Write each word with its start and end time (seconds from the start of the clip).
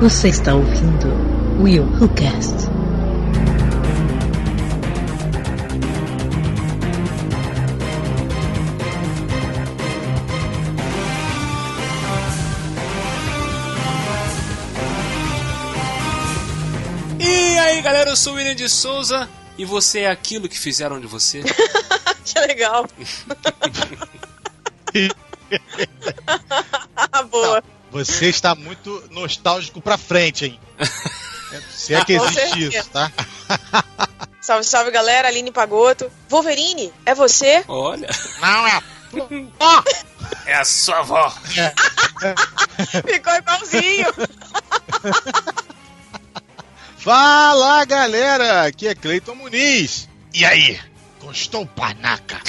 Você 0.00 0.28
está 0.28 0.54
ouvindo 0.54 1.06
Will 1.62 1.84
Who 1.84 2.08
Cast. 2.08 2.68
E 17.20 17.58
aí 17.58 17.80
galera, 17.82 18.10
eu 18.10 18.16
sou 18.16 18.32
o 18.32 18.36
William 18.36 18.56
de 18.56 18.68
Souza 18.68 19.28
e 19.56 19.64
você 19.64 20.00
é 20.00 20.10
aquilo 20.10 20.48
que 20.48 20.58
fizeram 20.58 21.00
de 21.00 21.06
você? 21.06 21.42
que 22.24 22.38
legal. 22.40 22.86
Boa. 27.44 27.62
Você 27.90 28.28
está 28.28 28.54
muito 28.54 29.02
nostálgico 29.10 29.80
pra 29.80 29.96
frente, 29.96 30.46
hein? 30.46 30.60
Se 31.70 31.94
é 31.94 32.04
que 32.04 32.14
existe 32.14 32.64
isso, 32.64 32.90
tá? 32.90 33.10
Salve, 34.40 34.64
salve 34.64 34.90
galera, 34.92 35.26
Aline 35.26 35.50
Pagoto. 35.50 36.08
Wolverine, 36.28 36.92
é 37.04 37.14
você? 37.16 37.64
Olha, 37.66 38.08
Não 38.40 38.68
é. 38.68 38.80
Ó! 39.58 39.82
é 40.46 40.54
a 40.54 40.64
sua 40.64 40.98
avó. 40.98 41.34
Ficou 43.08 43.34
igualzinho. 43.34 44.06
Fala 46.98 47.84
galera, 47.86 48.66
aqui 48.66 48.86
é 48.86 48.94
Cleiton 48.94 49.34
Muniz. 49.34 50.08
E 50.32 50.44
aí, 50.44 50.78
gostou 51.20 51.66
panaca? 51.66 52.40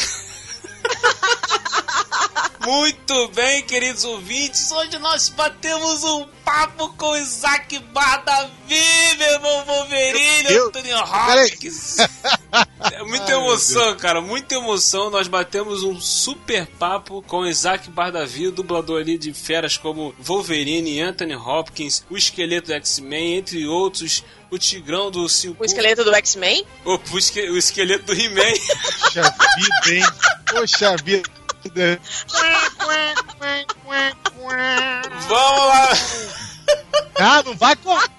Muito 2.71 3.29
bem, 3.29 3.61
queridos 3.63 4.03
ouvintes, 4.03 4.69
hoje 4.73 4.99
nós 4.99 5.29
batemos 5.29 6.03
um 6.03 6.27
papo 6.43 6.89
com 6.97 7.11
o 7.11 7.15
Isaac 7.15 7.79
Bardavi, 7.79 9.15
meu 9.17 9.27
irmão 9.35 9.63
Wolverine, 9.63 10.43
Meu 10.43 10.69
Deus. 10.69 10.85
Anthony. 10.85 10.93
Hopkins. 10.93 11.95
É 12.91 13.03
muita 13.03 13.31
Ai, 13.31 13.39
emoção, 13.41 13.95
cara, 13.95 14.19
muita 14.19 14.55
emoção. 14.55 15.09
Nós 15.09 15.29
batemos 15.29 15.81
um 15.83 15.97
super 16.01 16.67
papo 16.67 17.21
com 17.21 17.39
o 17.39 17.47
Isaac 17.47 17.89
Bardavi, 17.89 18.51
dublador 18.51 18.99
ali 18.99 19.17
de 19.17 19.33
feras 19.33 19.77
como 19.77 20.13
Wolverine, 20.19 20.99
Anthony 21.01 21.35
Hopkins, 21.37 22.03
o 22.09 22.17
esqueleto 22.17 22.67
do 22.67 22.73
X-Men, 22.73 23.37
entre 23.37 23.65
outros, 23.65 24.25
o 24.51 24.57
Tigrão 24.57 25.09
do 25.09 25.29
Cinco... 25.29 25.63
O 25.63 25.65
esqueleto 25.65 26.03
do 26.03 26.13
X-Men? 26.15 26.65
O, 26.83 26.99
o 27.13 27.17
esque- 27.17 27.49
o 27.49 27.57
esqueleto 27.57 28.07
do 28.07 28.13
He-Man. 28.13 28.43
Poxa 28.99 29.21
vida, 29.57 29.95
hein? 29.95 30.03
Poxa 30.51 30.95
vida. 31.01 31.29
Vamos 35.27 35.67
lá. 35.67 35.89
Ah, 37.19 37.43
não 37.43 37.55
vai 37.55 37.75
cortar. 37.75 38.11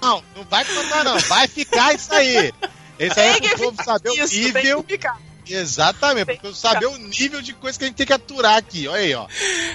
Não, 0.00 0.24
não 0.36 0.44
vai 0.44 0.64
cortar, 0.64 1.04
não. 1.04 1.18
Vai 1.20 1.48
ficar 1.48 1.94
isso 1.94 2.12
aí. 2.14 2.52
Esse 2.98 3.20
aí 3.20 3.28
é 3.28 3.40
pro 3.40 3.58
povo 3.58 3.84
saber 3.84 4.10
o 4.10 4.14
Isso, 4.14 4.32
tem 4.32 4.52
nível. 4.52 4.82
que 4.82 4.94
ficar. 4.94 5.20
Exatamente, 5.48 6.26
Tem 6.26 6.36
porque 6.36 6.52
que 6.52 6.58
saber 6.58 6.86
o 6.86 6.96
nível 6.98 7.40
de 7.40 7.52
coisa 7.52 7.78
que 7.78 7.84
a 7.84 7.88
gente 7.88 7.96
tem 7.96 8.06
que 8.06 8.12
aturar 8.12 8.56
aqui. 8.56 8.88
Olha 8.88 9.00
aí, 9.00 9.14
ó. 9.14 9.26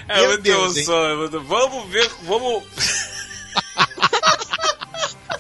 É 0.08 0.22
Meu 0.22 0.38
Deus, 0.42 0.76
hein? 0.76 0.84
é 0.84 1.40
Vamos 1.40 1.90
ver, 1.90 2.12
vamos... 2.24 2.64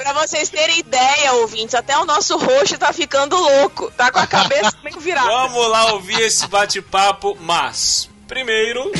Pra 0.01 0.13
vocês 0.13 0.49
terem 0.49 0.79
ideia, 0.79 1.33
ouvintes, 1.33 1.75
até 1.75 1.97
o 1.97 2.05
nosso 2.05 2.35
roxo 2.37 2.77
tá 2.77 2.91
ficando 2.91 3.35
louco. 3.35 3.91
Tá 3.91 4.11
com 4.11 4.19
a 4.19 4.25
cabeça 4.25 4.73
meio 4.83 4.99
virada. 4.99 5.27
Vamos 5.27 5.69
lá 5.69 5.93
ouvir 5.93 6.19
esse 6.21 6.47
bate-papo, 6.47 7.37
mas 7.39 8.09
primeiro, 8.27 8.91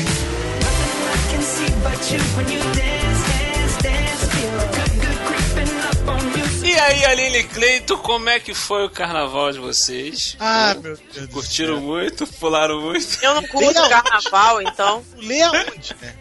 aí 6.82 7.06
Aline 7.06 7.44
Cleito, 7.44 7.98
como 8.00 8.30
é 8.30 8.40
que 8.40 8.54
foi 8.54 8.86
o 8.86 8.90
carnaval 8.90 9.52
de 9.52 9.60
vocês? 9.60 10.36
Ah, 10.40 10.74
meu 10.74 10.98
Deus. 10.98 11.28
do 11.28 11.34
Curtiram 11.34 11.76
céu. 11.76 11.84
muito? 11.84 12.28
Pularam 12.28 12.82
muito? 12.82 13.18
Eu 13.22 13.36
não 13.36 13.48
curto 13.48 13.90
carnaval, 13.90 14.62
então. 14.62 15.04
Lê 15.18 15.42
aonde, 15.42 15.96
né? 16.02 16.16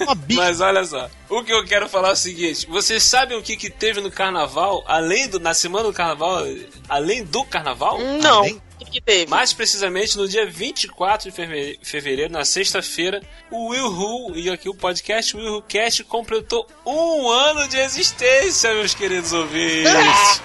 Uma 0.00 0.14
bicha. 0.14 0.40
Mas 0.40 0.60
olha 0.60 0.84
só, 0.84 1.10
o 1.28 1.42
que 1.42 1.52
eu 1.52 1.64
quero 1.64 1.88
falar 1.88 2.10
é 2.10 2.12
o 2.12 2.16
seguinte: 2.16 2.66
vocês 2.68 3.02
sabem 3.02 3.36
o 3.36 3.42
que, 3.42 3.56
que 3.56 3.68
teve 3.70 4.00
no 4.00 4.10
carnaval, 4.10 4.82
além 4.86 5.28
do. 5.28 5.38
na 5.40 5.52
semana 5.54 5.84
do 5.84 5.92
carnaval, 5.92 6.42
além 6.88 7.24
do 7.24 7.44
carnaval? 7.44 7.98
Não. 7.98 8.42
O 8.42 8.60
que, 8.78 8.90
que 8.92 9.00
teve? 9.00 9.28
Mais 9.30 9.52
precisamente 9.52 10.16
no 10.16 10.28
dia 10.28 10.46
24 10.46 11.30
de 11.30 11.78
fevereiro, 11.82 12.32
na 12.32 12.44
sexta-feira, 12.44 13.20
o 13.50 13.68
Will 13.68 13.86
Who, 13.86 14.36
e 14.36 14.50
aqui 14.50 14.68
o 14.68 14.74
podcast 14.74 15.36
Will 15.36 15.54
Who 15.56 15.62
Cast 15.62 16.04
completou 16.04 16.66
um 16.86 17.28
ano 17.28 17.66
de 17.68 17.78
existência, 17.78 18.72
meus 18.74 18.94
queridos 18.94 19.32
ouvintes. 19.32 19.92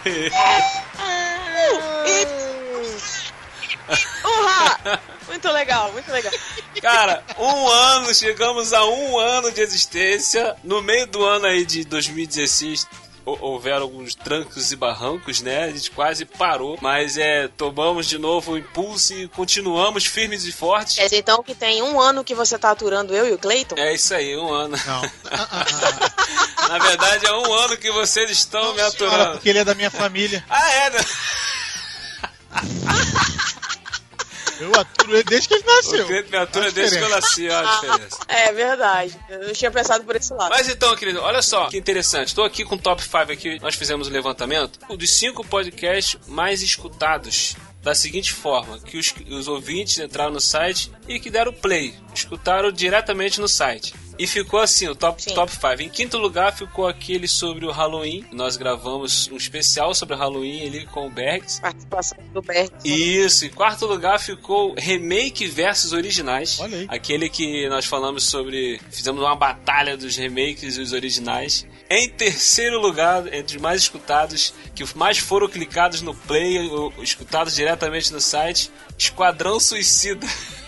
Urra! 4.26 5.02
Muito 5.28 5.50
legal, 5.52 5.92
muito 5.92 6.12
legal. 6.12 6.32
Cara, 6.82 7.24
um 7.38 7.68
ano, 7.68 8.14
chegamos 8.14 8.74
a 8.74 8.86
um 8.86 9.18
ano 9.20 9.52
de 9.52 9.62
existência. 9.62 10.56
No 10.64 10.82
meio 10.82 11.08
do 11.08 11.24
ano 11.26 11.46
aí 11.46 11.66
de 11.66 11.84
2016, 11.86 12.86
hou- 12.86 13.13
houveram 13.26 13.84
alguns 13.84 14.16
trancos 14.16 14.72
e 14.72 14.76
barrancos, 14.76 15.42
né? 15.42 15.64
A 15.66 15.72
gente 15.72 15.92
quase 15.92 16.26
parou, 16.26 16.78
mas 16.82 17.18
é, 17.18 17.48
tomamos 17.48 18.08
de 18.08 18.18
novo 18.18 18.54
o 18.54 18.58
impulso 18.58 19.14
e 19.14 19.28
continuamos 19.28 20.06
firmes 20.06 20.46
e 20.46 20.52
fortes. 20.52 20.96
Quer 20.96 21.06
dizer, 21.06 21.18
então, 21.18 21.42
que 21.44 21.56
tem 21.56 21.82
um 21.82 22.00
ano 22.00 22.24
que 22.24 22.36
você 22.36 22.58
tá 22.58 22.72
aturando 22.72 23.16
eu 23.16 23.28
e 23.28 23.34
o 23.34 23.38
Cleiton? 23.38 23.76
É 23.78 23.94
isso 23.94 24.14
aí, 24.14 24.36
um 24.36 24.52
ano. 24.52 24.78
Não. 24.86 25.02
Na 26.68 26.78
verdade, 26.80 27.26
é 27.26 27.32
um 27.34 27.54
ano 27.54 27.78
que 27.78 27.92
vocês 27.92 28.30
estão 28.30 28.74
me 28.74 28.76
Senhora, 28.76 28.88
aturando. 28.88 29.32
porque 29.34 29.50
ele 29.50 29.60
é 29.60 29.66
da 29.66 29.76
minha 29.76 29.92
família. 29.92 30.44
Ah, 30.50 30.72
é, 30.74 30.90
né? 30.90 31.00
Eu 34.60 34.72
aturo 34.80 35.14
ele 35.16 35.24
desde 35.24 35.48
que 35.48 35.54
ele 35.56 35.64
O 35.64 35.76
nasceu. 35.76 36.06
Cleiton 36.06 36.30
me 36.32 36.38
atura 36.38 36.72
desde 36.72 36.98
que 36.98 37.04
eu 37.04 37.10
nasci, 37.10 37.50
olha 37.50 37.70
a 37.70 37.76
diferença. 37.76 38.18
É 38.28 38.52
verdade. 38.52 39.20
Eu 39.30 39.48
não 39.48 39.54
tinha 39.54 39.72
pensado 39.72 40.04
por 40.04 40.16
esse 40.16 40.34
lado. 40.34 40.50
Mas 40.50 40.68
então, 40.70 40.96
querido, 40.96 41.22
olha 41.22 41.42
só 41.42 41.68
que 41.68 41.78
interessante. 41.78 42.28
Estou 42.30 42.44
aqui 42.46 42.64
com 42.64 42.76
o 42.76 42.80
top 42.80 43.02
5 43.02 43.18
aqui. 43.32 43.60
Nós 43.62 43.76
fizemos 43.76 44.08
o 44.08 44.12
levantamento 44.12 44.80
dos 44.96 45.10
cinco 45.12 45.46
podcasts 45.46 46.20
mais 46.28 46.62
escutados. 46.62 47.56
Da 47.82 47.94
seguinte 47.94 48.32
forma, 48.32 48.80
que 48.80 48.98
os, 48.98 49.14
os 49.30 49.50
ouvintes 49.50 49.98
entraram 49.98 50.32
no 50.32 50.40
site 50.40 50.90
e 51.06 51.20
que 51.20 51.30
deram 51.30 51.52
play, 51.52 51.94
escutaram 52.16 52.72
diretamente 52.72 53.42
no 53.42 53.48
site. 53.50 53.94
E 54.18 54.28
ficou 54.28 54.60
assim, 54.60 54.88
o 54.88 54.96
top, 54.96 55.22
Sim. 55.22 55.34
top 55.34 55.52
5. 55.52 55.82
Em 55.82 55.90
quinto 55.90 56.18
lugar 56.18 56.56
ficou 56.56 56.88
aquele 56.88 57.28
sobre 57.28 57.66
o 57.66 57.72
Halloween. 57.72 58.26
Nós 58.32 58.58
gravamos 58.58 59.30
um 59.32 59.38
especial 59.38 59.94
sobre 59.96 60.16
o 60.16 60.18
Halloween 60.18 60.68
ali 60.68 60.86
com 60.86 61.08
o 61.08 61.10
Bergs. 61.10 61.60
Participação 61.60 62.18
do 62.34 62.42
Berg. 62.42 62.72
Isso, 62.86 63.46
em 63.46 63.50
quarto 63.50 63.86
lugar 63.86 64.20
ficou 64.20 64.76
remake 64.78 65.48
versus 65.48 65.94
originais. 65.94 66.60
Olha 66.60 66.78
aí. 66.78 66.86
Aquele 66.90 67.30
que 67.30 67.68
nós 67.70 67.86
falamos 67.86 68.24
sobre. 68.26 68.80
Fizemos 68.92 69.22
uma 69.22 69.36
batalha 69.36 69.98
dos 69.98 70.16
remakes 70.16 70.78
e 70.78 70.82
os 70.82 70.94
originais. 70.94 71.66
Em 71.90 72.10
terceiro 72.10 72.80
lugar, 72.80 73.32
entre 73.34 73.58
os 73.58 73.62
mais 73.62 73.82
escutados, 73.82 74.54
que 74.74 74.84
mais 74.98 75.18
foram 75.18 75.48
clicados 75.48 76.02
no 76.02 76.14
play, 76.14 76.68
ou 76.70 76.94
escutados 77.00 77.56
diretamente 77.56 78.12
no 78.12 78.22
site, 78.22 78.72
Esquadrão 78.98 79.60
Suicida. 79.60 80.26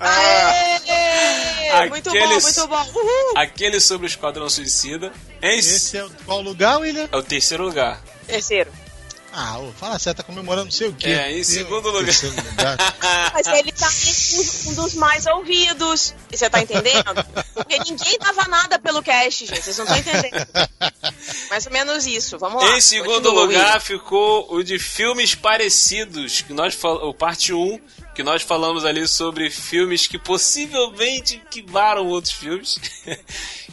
Aê! 0.00 1.88
Muito 1.88 2.10
bom, 2.10 2.16
Aqueles- 2.16 2.42
muito 2.44 2.66
bom. 2.66 2.82
Uhul! 2.94 3.32
Aquele 3.36 3.80
sobre 3.80 4.06
o 4.06 4.08
Esquadrão 4.08 4.48
Suicida. 4.48 5.12
Em... 5.40 5.58
Esse 5.58 5.96
é 5.96 6.04
o, 6.04 6.10
qual 6.26 6.40
lugar, 6.42 6.78
William? 6.78 7.08
É 7.10 7.16
o 7.16 7.22
terceiro 7.22 7.64
lugar. 7.64 8.00
Terceiro. 8.26 8.70
Ah, 9.34 9.58
ô, 9.60 9.72
fala 9.72 9.98
sério, 9.98 10.18
tá 10.18 10.22
comemorando 10.22 10.66
não 10.66 10.70
sei 10.70 10.88
o 10.88 10.92
quê. 10.92 11.08
É, 11.08 11.32
em 11.32 11.42
segundo 11.42 11.90
lugar. 11.90 12.14
lugar. 12.22 12.76
Mas 13.32 13.46
ele 13.46 13.72
tá 13.72 13.88
entre 13.90 14.68
um 14.68 14.74
dos 14.74 14.92
mais 14.94 15.24
ouvidos. 15.24 16.14
E 16.30 16.36
você 16.36 16.50
tá 16.50 16.60
entendendo? 16.60 17.24
Porque 17.54 17.78
ninguém 17.78 18.18
dava 18.18 18.46
nada 18.46 18.78
pelo 18.78 19.02
cast, 19.02 19.46
gente. 19.46 19.62
Vocês 19.62 19.78
não 19.78 19.86
estão 19.86 19.98
entendendo. 19.98 20.46
Mais 21.48 21.64
ou 21.64 21.72
menos 21.72 22.06
isso. 22.06 22.38
Vamos 22.38 22.62
lá. 22.62 22.76
Em 22.76 22.80
segundo 22.82 23.22
Continua, 23.30 23.42
lugar 23.42 23.72
Will. 23.74 23.80
ficou 23.80 24.52
o 24.52 24.62
de 24.62 24.78
filmes 24.78 25.34
parecidos, 25.34 26.42
que 26.42 26.52
nós 26.52 26.74
fal... 26.74 26.96
o 27.08 27.14
parte 27.14 27.54
1, 27.54 27.80
que 28.14 28.22
nós 28.22 28.42
falamos 28.42 28.84
ali 28.84 29.06
sobre 29.08 29.50
filmes 29.50 30.06
que 30.06 30.18
possivelmente 30.18 31.42
quebraram 31.50 32.06
outros 32.06 32.32
filmes. 32.32 32.78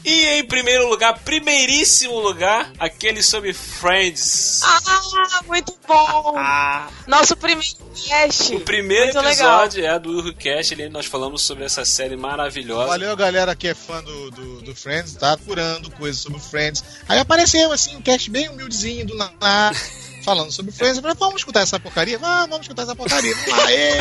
e 0.03 0.25
em 0.27 0.45
primeiro 0.45 0.87
lugar, 0.87 1.19
primeiríssimo 1.19 2.19
lugar, 2.19 2.71
aquele 2.79 3.21
sobre 3.21 3.53
Friends. 3.53 4.61
Ah, 4.63 5.41
muito 5.45 5.75
bom. 5.87 6.35
Nosso 7.07 7.35
primeiro 7.35 7.89
cast. 8.07 8.55
o 8.55 8.61
primeiro 8.61 9.05
muito 9.05 9.19
legal. 9.19 9.63
episódio 9.63 9.85
é 9.85 9.99
do 9.99 10.11
Urcast, 10.17 10.73
ali 10.73 10.89
nós 10.89 11.05
falamos 11.05 11.41
sobre 11.41 11.65
essa 11.65 11.83
série 11.83 12.15
maravilhosa. 12.15 12.87
Valeu, 12.87 13.15
galera 13.15 13.55
que 13.55 13.67
é 13.67 13.73
fã 13.73 14.01
do, 14.03 14.31
do, 14.31 14.61
do 14.61 14.75
Friends, 14.75 15.15
tá 15.15 15.37
curando 15.37 15.91
coisas 15.91 16.21
sobre 16.21 16.37
o 16.37 16.41
Friends. 16.41 16.83
Aí 17.07 17.19
apareceu, 17.19 17.71
assim, 17.71 17.95
um 17.95 18.01
cast 18.01 18.29
bem 18.29 18.47
humildezinho 18.49 19.05
do 19.05 19.15
nada, 19.15 19.33
falando 20.29 20.51
sobre 20.51 20.71
Friends. 20.71 20.97
Eu 20.97 21.01
falei, 21.01 21.17
vamos 21.19 21.35
escutar 21.41 21.61
essa 21.61 21.79
porcaria? 21.79 22.19
Ah, 22.21 22.41
vamos 22.49 22.61
escutar 22.61 22.83
essa 22.83 22.95
porcaria. 22.95 23.35
Vamos 23.35 23.57
lá, 23.63 23.71
ê. 23.73 23.97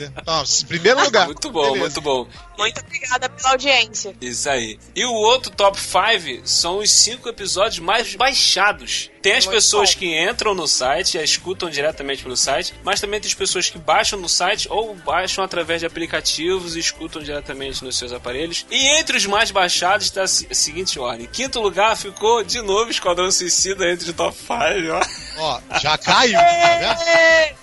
Então, 0.00 0.44
primeiro 0.68 1.00
lugar. 1.04 1.26
Muito 1.26 1.50
bom, 1.50 1.62
Beleza. 1.72 1.80
muito 1.80 2.00
bom. 2.00 2.28
Muito 2.58 2.80
obrigada 2.80 3.28
pela 3.28 3.50
audiência. 3.50 4.14
Isso 4.20 4.48
aí. 4.48 4.78
E 4.94 5.04
o 5.04 5.12
outro 5.12 5.50
top 5.52 5.78
5 5.78 6.42
são 6.46 6.78
os 6.78 6.90
cinco 6.90 7.28
episódios 7.28 7.78
mais 7.78 8.14
baixados. 8.14 9.10
Tem 9.22 9.34
as 9.34 9.44
Muito 9.44 9.56
pessoas 9.56 9.92
bom. 9.92 9.98
que 9.98 10.22
entram 10.22 10.54
no 10.54 10.68
site 10.68 11.14
e 11.16 11.18
a 11.18 11.22
escutam 11.22 11.68
diretamente 11.68 12.22
pelo 12.22 12.36
site, 12.36 12.72
mas 12.84 13.00
também 13.00 13.20
tem 13.20 13.28
as 13.28 13.34
pessoas 13.34 13.68
que 13.68 13.76
baixam 13.76 14.20
no 14.20 14.28
site 14.28 14.68
ou 14.70 14.94
baixam 14.94 15.42
através 15.42 15.80
de 15.80 15.86
aplicativos 15.86 16.76
e 16.76 16.78
escutam 16.78 17.20
diretamente 17.20 17.82
nos 17.84 17.98
seus 17.98 18.12
aparelhos. 18.12 18.64
E 18.70 18.86
entre 19.00 19.16
os 19.16 19.26
mais 19.26 19.50
baixados 19.50 20.06
está 20.06 20.22
a 20.22 20.28
seguinte 20.28 20.98
ordem. 21.00 21.26
Em 21.26 21.28
quinto 21.28 21.60
lugar 21.60 21.96
ficou 21.96 22.44
de 22.44 22.62
novo 22.62 22.88
Esquadrão 22.90 23.30
Suicida 23.32 23.90
entre 23.90 24.10
o 24.10 24.14
top 24.14 24.36
5, 24.36 24.52
ó. 24.92 25.00
Ó, 25.36 25.60
já 25.80 25.98
caiu, 25.98 26.38
tá 26.38 26.94
vendo? 26.94 27.56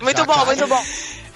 Muito 0.00 0.16
Já 0.18 0.24
bom, 0.24 0.32
caiu. 0.34 0.46
muito 0.46 0.66
bom. 0.66 0.84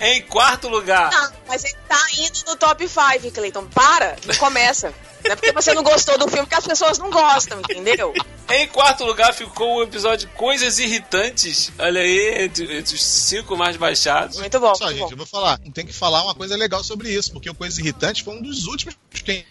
Em 0.01 0.23
quarto 0.23 0.69
lugar, 0.69 1.11
Não, 1.11 1.33
mas 1.47 1.65
ele 1.65 1.77
tá 1.89 2.01
indo 2.19 2.41
no 2.49 2.57
top 2.57 2.87
5, 2.89 3.31
Cleiton. 3.33 3.67
Para, 3.69 4.17
não 4.27 4.35
começa. 4.37 4.93
Não 5.25 5.33
é 5.33 5.37
porque 5.37 5.53
você 5.53 5.73
não 5.73 5.83
gostou 5.83 6.19
do 6.19 6.29
filme 6.29 6.47
que 6.47 6.55
as 6.55 6.67
pessoas 6.67 6.99
não 6.99 7.11
gostam, 7.11 7.61
entendeu? 7.61 8.13
Em 8.51 8.67
quarto 8.69 9.05
lugar 9.05 9.33
ficou 9.33 9.77
o 9.77 9.83
episódio 9.83 10.29
Coisas 10.31 10.79
Irritantes. 10.79 11.73
Olha 11.79 12.01
aí, 12.01 12.45
entre, 12.45 12.77
entre 12.79 12.95
os 12.95 13.03
cinco 13.03 13.57
mais 13.57 13.77
baixados. 13.77 14.39
Muito 14.39 14.61
bom. 14.61 14.75
Só, 14.75 14.87
muito 14.87 14.99
gente, 14.99 15.07
bom. 15.07 15.13
eu 15.13 15.17
vou 15.17 15.27
falar. 15.27 15.59
Tem 15.73 15.87
que 15.87 15.93
falar 15.93 16.23
uma 16.25 16.35
coisa 16.35 16.57
legal 16.57 16.83
sobre 16.85 17.09
isso, 17.11 17.33
porque 17.33 17.49
o 17.49 17.55
Coisa 17.55 17.81
Irritante 17.81 18.23
foi 18.25 18.35
um 18.35 18.43
dos 18.43 18.67
últimos 18.67 18.97
que 19.11 19.47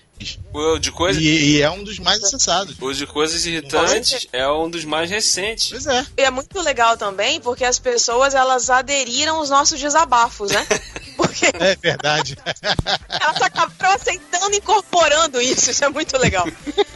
O 0.53 0.77
de 0.79 0.91
coisa, 0.91 1.19
e, 1.19 1.55
e 1.55 1.61
é 1.61 1.69
um 1.69 1.83
dos 1.83 1.99
mais 1.99 2.23
acessados. 2.23 2.75
o 2.79 2.93
de 2.93 3.07
Coisas 3.07 3.45
Irritantes 3.45 4.27
é 4.31 4.47
um 4.49 4.69
dos 4.69 4.85
mais 4.85 5.09
recentes. 5.09 5.69
Pois 5.69 5.87
é. 5.87 6.05
E 6.17 6.21
é 6.21 6.29
muito 6.29 6.59
legal 6.61 6.97
também 6.97 7.39
porque 7.41 7.65
as 7.65 7.79
pessoas 7.79 8.33
elas 8.33 8.69
aderiram 8.69 9.37
aos 9.37 9.49
nossos 9.49 9.79
desabafos, 9.79 10.51
né? 10.51 10.65
Porque 11.15 11.45
É 11.45 11.75
verdade. 11.75 12.35
elas 13.07 13.41
acabaram 13.41 13.95
aceitando 13.95 14.53
e 14.53 14.57
incorporando 14.57 15.41
isso. 15.41 15.69
Isso 15.69 15.85
é 15.85 15.89
muito 15.89 16.17
legal. 16.17 16.45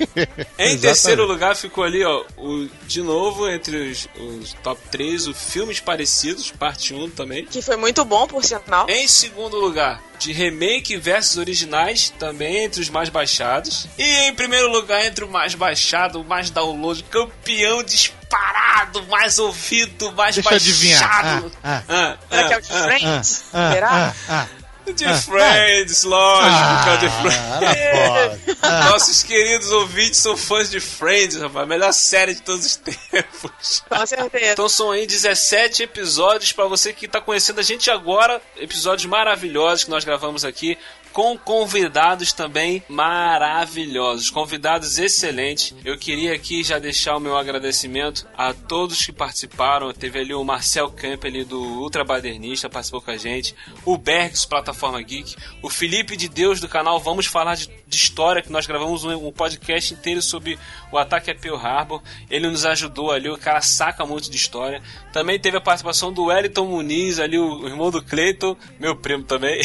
Em 0.57 0.77
terceiro 0.77 1.25
lugar 1.25 1.55
ficou 1.55 1.83
ali, 1.83 2.03
ó, 2.03 2.25
o, 2.37 2.67
de 2.87 3.01
novo, 3.01 3.47
entre 3.47 3.91
os, 3.91 4.07
os 4.19 4.53
top 4.63 4.81
3, 4.89 5.27
o 5.27 5.33
Filmes 5.33 5.79
Parecidos, 5.79 6.51
parte 6.51 6.93
1 6.93 7.11
também. 7.11 7.45
Que 7.45 7.61
foi 7.61 7.75
muito 7.77 8.03
bom, 8.03 8.27
por 8.27 8.43
sinal. 8.43 8.89
Em 8.89 9.07
segundo 9.07 9.57
lugar, 9.57 10.01
de 10.17 10.31
remake 10.31 10.97
versus 10.97 11.37
originais, 11.37 12.09
também 12.17 12.63
entre 12.63 12.81
os 12.81 12.89
mais 12.89 13.09
baixados. 13.17 13.87
E 13.97 14.27
em 14.27 14.33
primeiro 14.35 14.69
lugar, 14.71 15.03
entre 15.05 15.25
o 15.25 15.27
mais 15.27 15.55
baixado, 15.55 16.21
o 16.21 16.23
mais 16.23 16.49
download, 16.51 17.01
campeão 17.03 17.81
disparado, 17.83 19.03
mais 19.07 19.39
ouvido, 19.39 20.11
mais 20.13 20.35
Deixa 20.35 20.49
baixado. 20.49 21.51
Ah, 21.63 21.81
Ah, 21.89 22.17
Será 22.29 22.47
que 22.47 22.53
é 22.53 22.57
o 22.57 22.59
ah, 22.59 22.61
de 22.61 22.71
ah. 22.71 22.83
Friends? 22.83 23.43
Ah, 23.53 23.71
Será? 23.73 23.89
ah, 23.91 24.13
ah. 24.29 24.47
De 24.93 25.03
Ah, 25.05 25.15
Friends, 25.17 26.03
lógico, 26.05 26.83
que 26.83 26.89
é 26.89 26.93
o 26.93 26.97
de 26.97 27.09
Friends. 27.09 27.37
Ah. 27.43 28.37
Ah, 28.69 28.89
Nossos 28.89 29.21
queridos 29.21 29.69
ouvintes 29.71 30.17
são 30.19 30.35
fãs 30.35 30.69
de 30.69 30.79
Friends, 30.79 31.35
rapaz. 31.37 31.63
A 31.63 31.65
melhor 31.65 31.93
série 31.93 32.33
de 32.33 32.41
todos 32.41 32.65
os 32.65 32.75
tempos. 32.77 33.83
Com 33.87 34.05
certeza. 34.05 34.51
Então 34.53 34.67
são 34.69 34.91
aí 34.91 35.05
17 35.05 35.83
episódios 35.83 36.51
pra 36.53 36.65
você 36.65 36.91
que 36.93 37.07
tá 37.07 37.19
conhecendo 37.21 37.59
a 37.59 37.63
gente 37.63 37.91
agora. 37.91 38.41
Episódios 38.57 39.05
maravilhosos 39.05 39.83
que 39.83 39.89
nós 39.91 40.03
gravamos 40.05 40.43
aqui. 40.45 40.77
Com 41.17 41.35
convidados 41.35 42.31
também 42.31 42.83
maravilhosos, 42.87 44.29
convidados 44.29 44.99
excelentes. 44.99 45.73
Eu 45.83 45.97
queria 45.97 46.31
aqui 46.31 46.63
já 46.63 46.77
deixar 46.77 47.17
o 47.17 47.19
meu 47.19 47.35
agradecimento 47.35 48.27
a 48.37 48.53
todos 48.53 49.03
que 49.03 49.11
participaram. 49.11 49.91
Teve 49.91 50.19
ali 50.19 50.35
o 50.35 50.43
Marcel 50.43 50.91
Camp 50.91 51.25
ali 51.25 51.43
do 51.43 51.59
Ultra 51.59 52.03
Badernista, 52.03 52.69
participou 52.69 53.01
com 53.01 53.09
a 53.09 53.17
gente. 53.17 53.55
O 53.83 53.97
Bergs, 53.97 54.47
Plataforma 54.47 55.01
Geek. 55.01 55.35
O 55.63 55.71
Felipe 55.71 56.15
de 56.15 56.29
Deus 56.29 56.59
do 56.59 56.69
canal 56.69 56.99
Vamos 56.99 57.25
Falar 57.25 57.55
de, 57.55 57.67
de 57.87 57.97
História, 57.97 58.43
que 58.43 58.51
nós 58.51 58.67
gravamos 58.67 59.03
um, 59.03 59.27
um 59.27 59.31
podcast 59.31 59.95
inteiro 59.95 60.21
sobre 60.21 60.59
o 60.91 60.99
ataque 60.99 61.31
a 61.31 61.35
Pearl 61.35 61.57
Harbor. 61.57 61.99
Ele 62.29 62.47
nos 62.47 62.63
ajudou 62.63 63.11
ali, 63.11 63.27
o 63.27 63.39
cara 63.39 63.61
saca 63.61 64.05
muito 64.05 64.29
de 64.29 64.37
história. 64.37 64.83
Também 65.11 65.39
teve 65.39 65.57
a 65.57 65.61
participação 65.61 66.13
do 66.13 66.25
Wellington 66.25 66.67
Muniz, 66.67 67.17
ali, 67.17 67.39
o, 67.39 67.61
o 67.61 67.67
irmão 67.67 67.89
do 67.89 68.03
Cleiton, 68.03 68.55
meu 68.79 68.95
primo 68.95 69.23
também. 69.23 69.59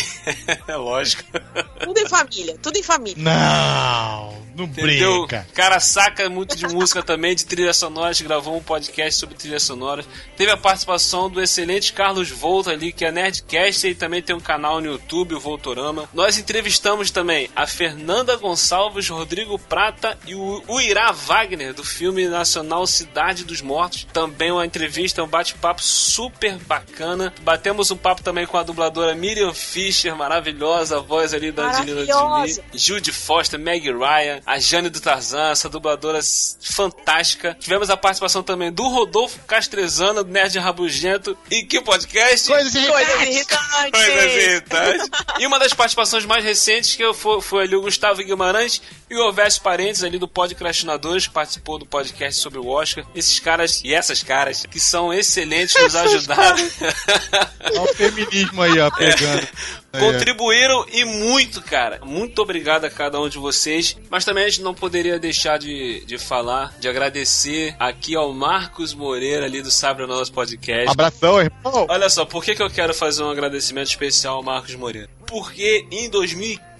é 0.66 0.76
lógico. 0.80 1.41
Tudo 1.80 1.98
em 1.98 2.08
família, 2.08 2.56
tudo 2.62 2.76
em 2.76 2.82
família. 2.82 3.22
Não, 3.22 4.34
não 4.56 4.64
Entendeu? 4.64 5.20
brinca. 5.20 5.46
O 5.50 5.54
cara 5.54 5.80
saca 5.80 6.28
muito 6.28 6.56
de 6.56 6.66
música 6.66 7.02
também, 7.02 7.34
de 7.34 7.44
trilha 7.44 7.72
sonora. 7.72 8.10
A 8.10 8.12
gente 8.12 8.26
gravou 8.26 8.56
um 8.56 8.62
podcast 8.62 9.18
sobre 9.18 9.34
trilha 9.34 9.60
sonora. 9.60 10.04
Teve 10.36 10.50
a 10.50 10.56
participação 10.56 11.30
do 11.30 11.40
excelente 11.40 11.92
Carlos 11.92 12.30
Volta 12.30 12.70
ali, 12.70 12.92
que 12.92 13.04
é 13.04 13.12
Nerdcast 13.12 13.86
e 13.86 13.94
também 13.94 14.22
tem 14.22 14.34
um 14.34 14.40
canal 14.40 14.80
no 14.80 14.86
YouTube, 14.86 15.34
o 15.34 15.40
Voltorama. 15.40 16.08
Nós 16.12 16.38
entrevistamos 16.38 17.10
também 17.10 17.48
a 17.56 17.66
Fernanda 17.66 18.36
Gonçalves, 18.36 19.08
Rodrigo 19.08 19.58
Prata 19.58 20.18
e 20.26 20.34
o 20.34 20.62
Uirá 20.68 21.12
Wagner, 21.12 21.74
do 21.74 21.84
filme 21.84 22.28
nacional 22.28 22.86
Cidade 22.86 23.44
dos 23.44 23.60
Mortos. 23.60 24.06
Também 24.12 24.50
uma 24.52 24.66
entrevista, 24.66 25.22
um 25.22 25.28
bate-papo 25.28 25.82
super 25.82 26.58
bacana. 26.58 27.32
Batemos 27.42 27.90
um 27.90 27.96
papo 27.96 28.22
também 28.22 28.46
com 28.46 28.56
a 28.56 28.62
dubladora 28.62 29.14
Miriam 29.14 29.54
Fischer, 29.54 30.14
maravilhosa, 30.16 30.98
a 30.98 31.00
voz 31.00 31.32
ali 31.32 31.50
da 31.52 31.70
Angelina. 31.70 32.04
Jolie. 32.04 32.62
Jude 32.74 33.12
Foster, 33.12 33.58
Meg 33.58 33.90
Ryan, 33.90 34.40
a 34.44 34.58
Jane 34.58 34.88
do 34.88 35.00
Tarzan, 35.00 35.50
essa 35.50 35.68
dubladora 35.68 36.20
fantástica. 36.60 37.56
Tivemos 37.58 37.90
a 37.90 37.96
participação 37.96 38.42
também 38.42 38.72
do 38.72 38.88
Rodolfo 38.88 39.38
Castrezana, 39.46 40.22
do 40.24 40.30
Nerd 40.30 40.58
Rabugento. 40.58 41.36
E 41.50 41.62
que 41.62 41.80
podcast? 41.80 42.48
Coisas 42.48 42.72
Coisas 42.72 43.28
irritantes. 43.28 43.90
Coisas 43.90 44.32
irritantes. 44.34 45.10
E 45.38 45.46
uma 45.46 45.58
das 45.58 45.72
participações 45.72 46.24
mais 46.24 46.44
recentes 46.44 46.94
que 46.94 47.02
eu 47.02 47.14
foi, 47.14 47.40
foi 47.40 47.64
ali 47.64 47.76
o 47.76 47.82
Gustavo 47.82 48.22
Guimarães 48.22 48.82
e 49.08 49.14
o 49.14 49.28
Ovésio 49.28 49.62
Parentes 49.62 50.02
ali 50.02 50.18
do 50.18 50.28
Podcrastinadores, 50.28 51.26
que 51.26 51.32
participou 51.32 51.78
do 51.78 51.86
podcast 51.86 52.40
sobre 52.40 52.58
o 52.58 52.66
Oscar. 52.66 53.04
Esses 53.14 53.38
caras 53.38 53.80
e 53.84 53.94
essas 53.94 54.22
caras 54.22 54.66
que 54.66 54.80
são 54.80 55.12
excelentes, 55.12 55.80
nos 55.80 55.94
ajudaram. 55.94 56.56
Olha 57.64 57.82
o 57.82 57.94
feminismo 57.94 58.62
aí, 58.62 58.78
ó, 58.80 58.90
pegando. 58.90 59.48
Ó. 59.78 59.81
Contribuíram 59.98 60.86
e 60.90 61.04
muito, 61.04 61.60
cara. 61.62 62.00
Muito 62.04 62.40
obrigado 62.40 62.84
a 62.84 62.90
cada 62.90 63.20
um 63.20 63.28
de 63.28 63.38
vocês. 63.38 63.96
Mas 64.10 64.24
também 64.24 64.44
a 64.44 64.48
gente 64.48 64.62
não 64.62 64.74
poderia 64.74 65.18
deixar 65.18 65.58
de, 65.58 66.04
de 66.04 66.18
falar, 66.18 66.74
de 66.78 66.88
agradecer 66.88 67.76
aqui 67.78 68.16
ao 68.16 68.32
Marcos 68.32 68.94
Moreira 68.94 69.46
ali 69.46 69.62
do 69.62 69.70
Sabre 69.70 70.06
Nosso 70.06 70.32
Podcast. 70.32 70.90
Abração, 70.90 71.40
irmão. 71.40 71.86
Olha 71.88 72.08
só, 72.08 72.24
por 72.24 72.44
que, 72.44 72.54
que 72.54 72.62
eu 72.62 72.70
quero 72.70 72.94
fazer 72.94 73.22
um 73.22 73.30
agradecimento 73.30 73.88
especial 73.88 74.36
ao 74.36 74.42
Marcos 74.42 74.74
Moreira? 74.74 75.08
Porque 75.26 75.86
em 75.90 76.10
2015, 76.10 76.71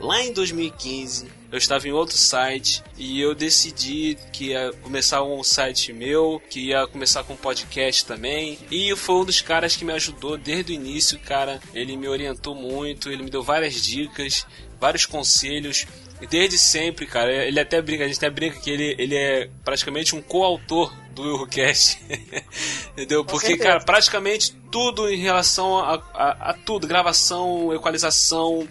lá 0.00 0.22
em 0.22 0.32
2015, 0.32 1.26
eu 1.54 1.58
estava 1.58 1.86
em 1.86 1.92
outro 1.92 2.16
site 2.16 2.82
e 2.98 3.20
eu 3.20 3.34
decidi 3.34 4.18
que 4.32 4.46
ia 4.46 4.72
começar 4.82 5.22
um 5.22 5.42
site 5.44 5.92
meu, 5.92 6.42
que 6.50 6.68
ia 6.68 6.86
começar 6.86 7.22
com 7.22 7.34
um 7.34 7.36
podcast 7.36 8.04
também. 8.06 8.58
E 8.70 8.94
foi 8.96 9.14
um 9.14 9.24
dos 9.24 9.40
caras 9.40 9.76
que 9.76 9.84
me 9.84 9.92
ajudou 9.92 10.36
desde 10.36 10.72
o 10.72 10.74
início, 10.74 11.18
cara. 11.20 11.60
Ele 11.72 11.96
me 11.96 12.08
orientou 12.08 12.54
muito, 12.54 13.08
ele 13.08 13.22
me 13.22 13.30
deu 13.30 13.42
várias 13.42 13.74
dicas, 13.74 14.44
vários 14.80 15.06
conselhos. 15.06 15.86
E 16.20 16.26
desde 16.26 16.58
sempre, 16.58 17.06
cara, 17.06 17.46
ele 17.46 17.60
até 17.60 17.80
brinca, 17.80 18.04
a 18.04 18.06
gente 18.08 18.16
até 18.16 18.30
brinca 18.30 18.58
que 18.58 18.70
ele, 18.70 18.96
ele 18.98 19.14
é 19.14 19.48
praticamente 19.64 20.16
um 20.16 20.22
coautor 20.22 20.92
do 21.12 21.22
Willcast. 21.22 22.00
Entendeu? 22.92 23.24
Porque, 23.24 23.56
cara, 23.56 23.80
praticamente 23.80 24.56
tudo 24.72 25.08
em 25.08 25.18
relação 25.18 25.78
a, 25.78 26.02
a, 26.14 26.50
a 26.50 26.52
tudo, 26.52 26.86
gravação, 26.86 27.72
equalização, 27.72 28.66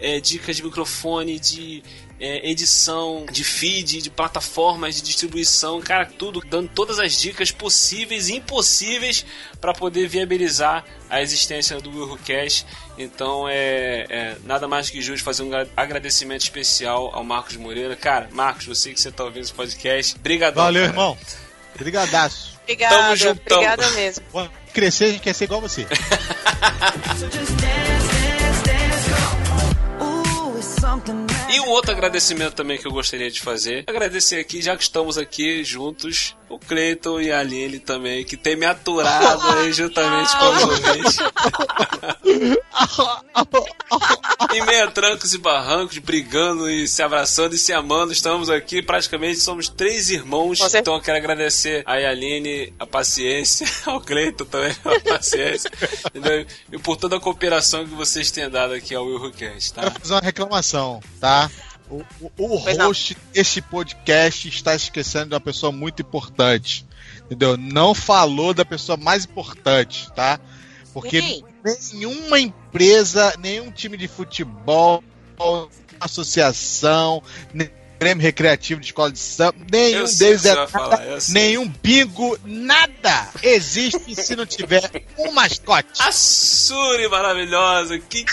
é, 0.00 0.20
dicas 0.20 0.56
de 0.56 0.62
microfone, 0.62 1.38
de 1.40 1.82
é, 2.18 2.48
edição, 2.50 3.26
de 3.30 3.44
feed, 3.44 4.00
de 4.02 4.08
plataformas 4.10 4.94
de 4.96 5.02
distribuição, 5.02 5.80
cara, 5.82 6.06
tudo 6.06 6.40
dando 6.40 6.68
todas 6.68 6.98
as 6.98 7.20
dicas 7.20 7.50
possíveis 7.50 8.28
e 8.28 8.36
impossíveis 8.36 9.24
para 9.60 9.72
poder 9.74 10.08
viabilizar 10.08 10.82
a 11.10 11.20
existência 11.20 11.78
do 11.80 11.90
WilhoCast. 11.90 12.64
Então 12.98 13.46
é, 13.48 14.06
é 14.08 14.36
nada 14.44 14.66
mais 14.66 14.88
que 14.88 15.02
justo 15.02 15.22
fazer 15.24 15.42
um 15.42 15.50
gra- 15.50 15.68
agradecimento 15.76 16.40
especial 16.42 17.10
ao 17.14 17.22
Marcos 17.22 17.56
Moreira. 17.56 17.94
Cara, 17.94 18.28
Marcos, 18.32 18.64
você 18.66 18.92
que 18.94 19.00
você 19.00 19.12
tá 19.12 19.24
ouvindo 19.24 19.42
esse 19.44 19.52
podcast, 19.52 20.18
brigadão. 20.18 20.64
Valeu, 20.64 20.82
cara. 20.82 20.92
irmão. 20.92 21.18
Brigadaço. 21.78 22.56
Obrigada, 22.62 22.96
Tamo 22.96 23.16
juntão. 23.16 23.58
obrigada 23.58 23.90
mesmo. 23.90 24.24
Quando 24.32 24.50
crescer, 24.72 25.04
a 25.04 25.08
gente 25.08 25.20
quer 25.20 25.34
ser 25.34 25.44
igual 25.44 25.60
você. 25.60 25.86
something 31.06 31.35
E 31.48 31.60
um 31.60 31.68
outro 31.68 31.92
agradecimento 31.92 32.54
também 32.54 32.76
que 32.78 32.86
eu 32.86 32.92
gostaria 32.92 33.30
de 33.30 33.40
fazer. 33.40 33.84
Agradecer 33.86 34.36
aqui, 34.40 34.60
já 34.60 34.76
que 34.76 34.82
estamos 34.82 35.16
aqui 35.16 35.62
juntos, 35.64 36.34
o 36.48 36.58
Cleiton 36.58 37.20
e 37.20 37.30
a 37.30 37.38
Aline 37.40 37.78
também, 37.78 38.24
que 38.24 38.36
tem 38.36 38.56
me 38.56 38.66
aturado 38.66 39.42
aí 39.58 39.72
juntamente 39.72 40.36
com 40.36 40.46
os 40.48 40.62
ouvintes. 40.64 41.16
em 44.54 44.64
meio 44.66 44.84
a 44.84 44.90
trancos 44.90 45.34
e 45.34 45.38
barrancos, 45.38 45.98
brigando 45.98 46.68
e 46.68 46.88
se 46.88 47.02
abraçando 47.02 47.54
e 47.54 47.58
se 47.58 47.72
amando, 47.72 48.12
estamos 48.12 48.50
aqui, 48.50 48.82
praticamente 48.82 49.38
somos 49.40 49.68
três 49.68 50.10
irmãos. 50.10 50.58
Você- 50.58 50.78
Então 50.78 50.94
eu 50.94 51.00
quero 51.00 51.18
agradecer 51.18 51.82
a 51.86 51.92
Aline 51.94 52.72
a 52.78 52.86
paciência, 52.86 53.66
ao 53.86 54.00
Cleiton 54.00 54.44
também 54.46 54.74
a 54.84 55.00
paciência, 55.14 55.70
entendeu? 56.06 56.44
e 56.72 56.78
por 56.78 56.96
toda 56.96 57.16
a 57.16 57.20
cooperação 57.20 57.84
que 57.86 57.94
vocês 57.94 58.30
têm 58.30 58.48
dado 58.50 58.72
aqui 58.74 58.94
ao 58.94 59.04
Will 59.04 59.16
Who 59.22 59.32
Cast, 59.32 59.72
Quero 59.74 59.90
tá? 59.92 60.00
fazer 60.00 60.14
uma 60.14 60.20
reclamação, 60.20 61.00
tá? 61.20 61.35
O, 61.88 62.02
o, 62.20 62.30
o 62.36 62.74
não. 62.74 62.88
host 62.88 63.16
deste 63.32 63.62
podcast 63.62 64.48
está 64.48 64.74
esquecendo 64.74 65.26
de 65.26 65.34
uma 65.34 65.40
pessoa 65.40 65.70
muito 65.70 66.02
importante. 66.02 66.84
Entendeu? 67.24 67.56
Não 67.56 67.94
falou 67.94 68.52
da 68.52 68.64
pessoa 68.64 68.96
mais 68.96 69.24
importante, 69.24 70.10
tá? 70.12 70.40
Porque 70.92 71.20
Quem? 71.20 71.44
nenhuma 71.92 72.40
empresa, 72.40 73.34
nenhum 73.38 73.70
time 73.70 73.96
de 73.96 74.08
futebol, 74.08 75.02
associação, 76.00 77.22
nem 77.52 77.70
Grêmio 77.98 78.22
Recreativo 78.22 78.80
de 78.80 78.86
Escola 78.86 79.10
de 79.10 79.18
Samba, 79.18 79.56
nenhum 79.70 80.00
Eu 80.00 80.06
sei 80.06 80.26
o 80.26 80.30
deles 80.30 80.44
é 80.44 80.66
falar, 80.66 81.20
sei. 81.20 81.34
nenhum 81.34 81.68
bingo, 81.82 82.38
nada 82.44 83.30
existe 83.42 84.14
se 84.14 84.36
não 84.36 84.44
tiver 84.44 85.04
um 85.18 85.32
mascote. 85.32 86.00
A 86.00 86.12
Suri 86.12 87.08
maravilhosa, 87.08 87.98
que 87.98 88.24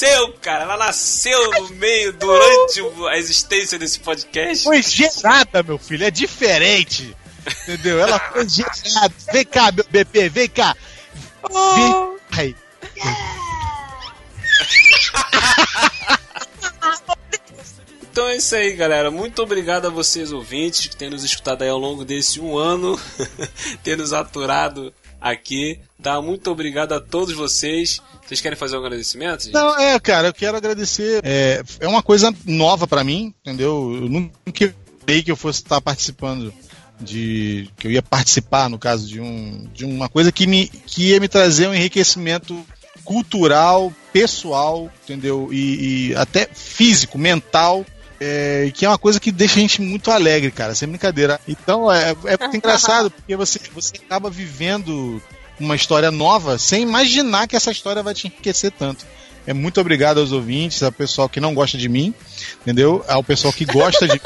nasceu, 0.00 0.32
cara. 0.40 0.64
Ela 0.64 0.76
nasceu 0.76 1.50
no 1.60 1.68
meio, 1.70 2.12
durante 2.12 2.80
a 3.10 3.18
existência 3.18 3.78
desse 3.78 4.00
podcast. 4.00 4.64
foi 4.64 4.82
gerada, 4.82 5.62
meu 5.62 5.78
filho, 5.78 6.04
é 6.04 6.10
diferente. 6.10 7.14
Entendeu? 7.62 8.00
Ela 8.00 8.18
foi 8.18 8.48
gerada. 8.48 9.14
Vem 9.32 9.44
cá, 9.44 9.70
meu 9.72 9.84
bebê, 9.90 10.28
vem 10.28 10.48
cá. 10.48 10.74
Vem. 11.50 12.18
Ai, 12.32 12.56
Então 18.12 18.28
é 18.28 18.36
isso 18.36 18.54
aí, 18.56 18.72
galera. 18.72 19.10
Muito 19.10 19.40
obrigado 19.40 19.86
a 19.86 19.90
vocês, 19.90 20.32
ouvintes, 20.32 20.86
que 20.86 20.96
têm 20.96 21.08
nos 21.08 21.22
escutado 21.24 21.62
aí 21.62 21.68
ao 21.68 21.78
longo 21.78 22.04
desse 22.04 22.40
um 22.40 22.58
ano, 22.58 23.00
ter 23.84 23.96
nos 23.96 24.12
aturado 24.12 24.92
aqui. 25.20 25.78
Tá? 26.02 26.20
Muito 26.20 26.50
obrigado 26.50 26.92
a 26.92 27.00
todos 27.00 27.34
vocês. 27.34 28.00
Vocês 28.26 28.40
querem 28.40 28.56
fazer 28.56 28.76
um 28.76 28.80
agradecimento? 28.80 29.44
gente? 29.44 29.54
Não, 29.54 29.78
é, 29.78 29.98
cara, 29.98 30.28
eu 30.28 30.34
quero 30.34 30.56
agradecer. 30.56 31.20
É, 31.24 31.62
é 31.80 31.88
uma 31.88 32.02
coisa 32.02 32.32
nova 32.46 32.86
pra 32.86 33.04
mim, 33.04 33.34
entendeu? 33.40 33.92
Eu 33.94 34.08
nunca 34.08 34.32
pensei 35.04 35.22
que 35.22 35.30
eu 35.30 35.36
fosse 35.36 35.60
estar 35.60 35.80
participando 35.80 36.54
de. 37.00 37.68
que 37.76 37.86
eu 37.86 37.90
ia 37.90 38.02
participar, 38.02 38.68
no 38.70 38.78
caso, 38.78 39.06
de, 39.06 39.20
um, 39.20 39.68
de 39.74 39.84
uma 39.84 40.08
coisa 40.08 40.30
que, 40.30 40.46
me, 40.46 40.68
que 40.68 41.08
ia 41.08 41.20
me 41.20 41.28
trazer 41.28 41.66
um 41.66 41.74
enriquecimento 41.74 42.64
cultural, 43.04 43.92
pessoal, 44.12 44.90
entendeu? 45.02 45.48
E, 45.52 46.10
e 46.10 46.14
até 46.14 46.48
físico, 46.52 47.18
mental. 47.18 47.84
É, 48.20 48.70
que 48.74 48.84
é 48.84 48.88
uma 48.88 48.98
coisa 48.98 49.18
que 49.18 49.32
deixa 49.32 49.56
a 49.56 49.60
gente 49.60 49.80
muito 49.80 50.10
alegre, 50.10 50.50
cara, 50.50 50.74
sem 50.74 50.86
brincadeira. 50.86 51.40
Então 51.48 51.90
é, 51.90 52.10
é 52.10 52.36
muito 52.38 52.56
engraçado, 52.58 53.10
porque 53.10 53.34
você, 53.34 53.58
você 53.72 53.96
acaba 53.96 54.28
vivendo 54.28 55.22
uma 55.58 55.74
história 55.74 56.10
nova 56.10 56.58
sem 56.58 56.82
imaginar 56.82 57.48
que 57.48 57.56
essa 57.56 57.70
história 57.70 58.02
vai 58.02 58.12
te 58.12 58.26
enriquecer 58.26 58.72
tanto. 58.72 59.06
É 59.46 59.54
muito 59.54 59.80
obrigado 59.80 60.20
aos 60.20 60.32
ouvintes, 60.32 60.82
ao 60.82 60.92
pessoal 60.92 61.28
que 61.28 61.40
não 61.40 61.54
gosta 61.54 61.78
de 61.78 61.88
mim, 61.88 62.14
entendeu? 62.60 63.02
Ao 63.08 63.24
pessoal 63.24 63.52
que 63.52 63.64
gosta 63.64 64.06
de. 64.06 64.20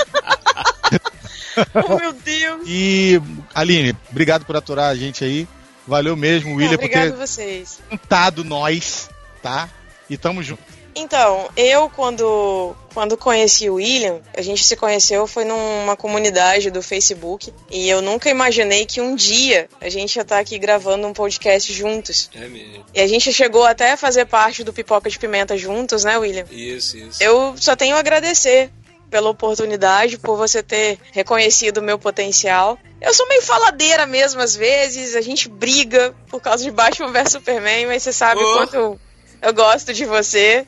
Oh, 1.74 1.94
meu 1.96 2.12
Deus. 2.12 2.62
E, 2.66 3.22
Aline, 3.54 3.96
obrigado 4.10 4.44
por 4.44 4.56
aturar 4.56 4.90
a 4.90 4.94
gente 4.96 5.24
aí. 5.24 5.46
Valeu 5.86 6.16
mesmo, 6.16 6.56
William, 6.56 6.76
por 6.76 6.84
Obrigado 6.86 7.10
ter 7.10 7.16
vocês. 7.16 7.78
juntado 7.90 8.42
nós, 8.42 9.08
tá? 9.42 9.68
E 10.10 10.16
tamo 10.16 10.42
junto. 10.42 10.62
Então, 10.96 11.48
eu 11.56 11.90
quando, 11.90 12.74
quando 12.92 13.16
conheci 13.16 13.68
o 13.68 13.74
William, 13.74 14.20
a 14.36 14.40
gente 14.42 14.62
se 14.64 14.76
conheceu 14.76 15.26
foi 15.26 15.44
numa 15.44 15.96
comunidade 15.96 16.70
do 16.70 16.80
Facebook 16.82 17.52
e 17.70 17.88
eu 17.88 18.00
nunca 18.00 18.30
imaginei 18.30 18.86
que 18.86 19.00
um 19.00 19.16
dia 19.16 19.68
a 19.80 19.88
gente 19.88 20.14
ia 20.16 20.22
estar 20.22 20.38
aqui 20.38 20.58
gravando 20.58 21.06
um 21.06 21.12
podcast 21.12 21.72
juntos. 21.72 22.30
É 22.34 22.46
mesmo. 22.46 22.84
E 22.94 23.00
a 23.00 23.06
gente 23.08 23.32
chegou 23.32 23.64
até 23.64 23.92
a 23.92 23.96
fazer 23.96 24.26
parte 24.26 24.62
do 24.62 24.72
Pipoca 24.72 25.10
de 25.10 25.18
Pimenta 25.18 25.56
juntos, 25.58 26.04
né, 26.04 26.16
William? 26.16 26.46
Isso, 26.50 26.96
isso. 26.96 27.22
Eu 27.22 27.54
só 27.56 27.74
tenho 27.74 27.96
a 27.96 27.98
agradecer 27.98 28.70
pela 29.10 29.30
oportunidade, 29.30 30.18
por 30.18 30.36
você 30.36 30.62
ter 30.62 30.98
reconhecido 31.12 31.78
o 31.78 31.82
meu 31.82 31.98
potencial. 31.98 32.78
Eu 33.00 33.14
sou 33.14 33.28
meio 33.28 33.42
faladeira 33.42 34.06
mesmo 34.06 34.40
às 34.40 34.56
vezes, 34.56 35.14
a 35.14 35.20
gente 35.20 35.48
briga 35.48 36.14
por 36.28 36.40
causa 36.40 36.64
de 36.64 36.70
Batman 36.70 37.12
vs 37.12 37.32
Superman, 37.32 37.86
mas 37.86 38.02
você 38.02 38.12
sabe 38.12 38.40
Oh. 38.42 38.54
quanto 38.54 39.00
eu 39.42 39.52
gosto 39.54 39.92
de 39.92 40.04
você. 40.04 40.66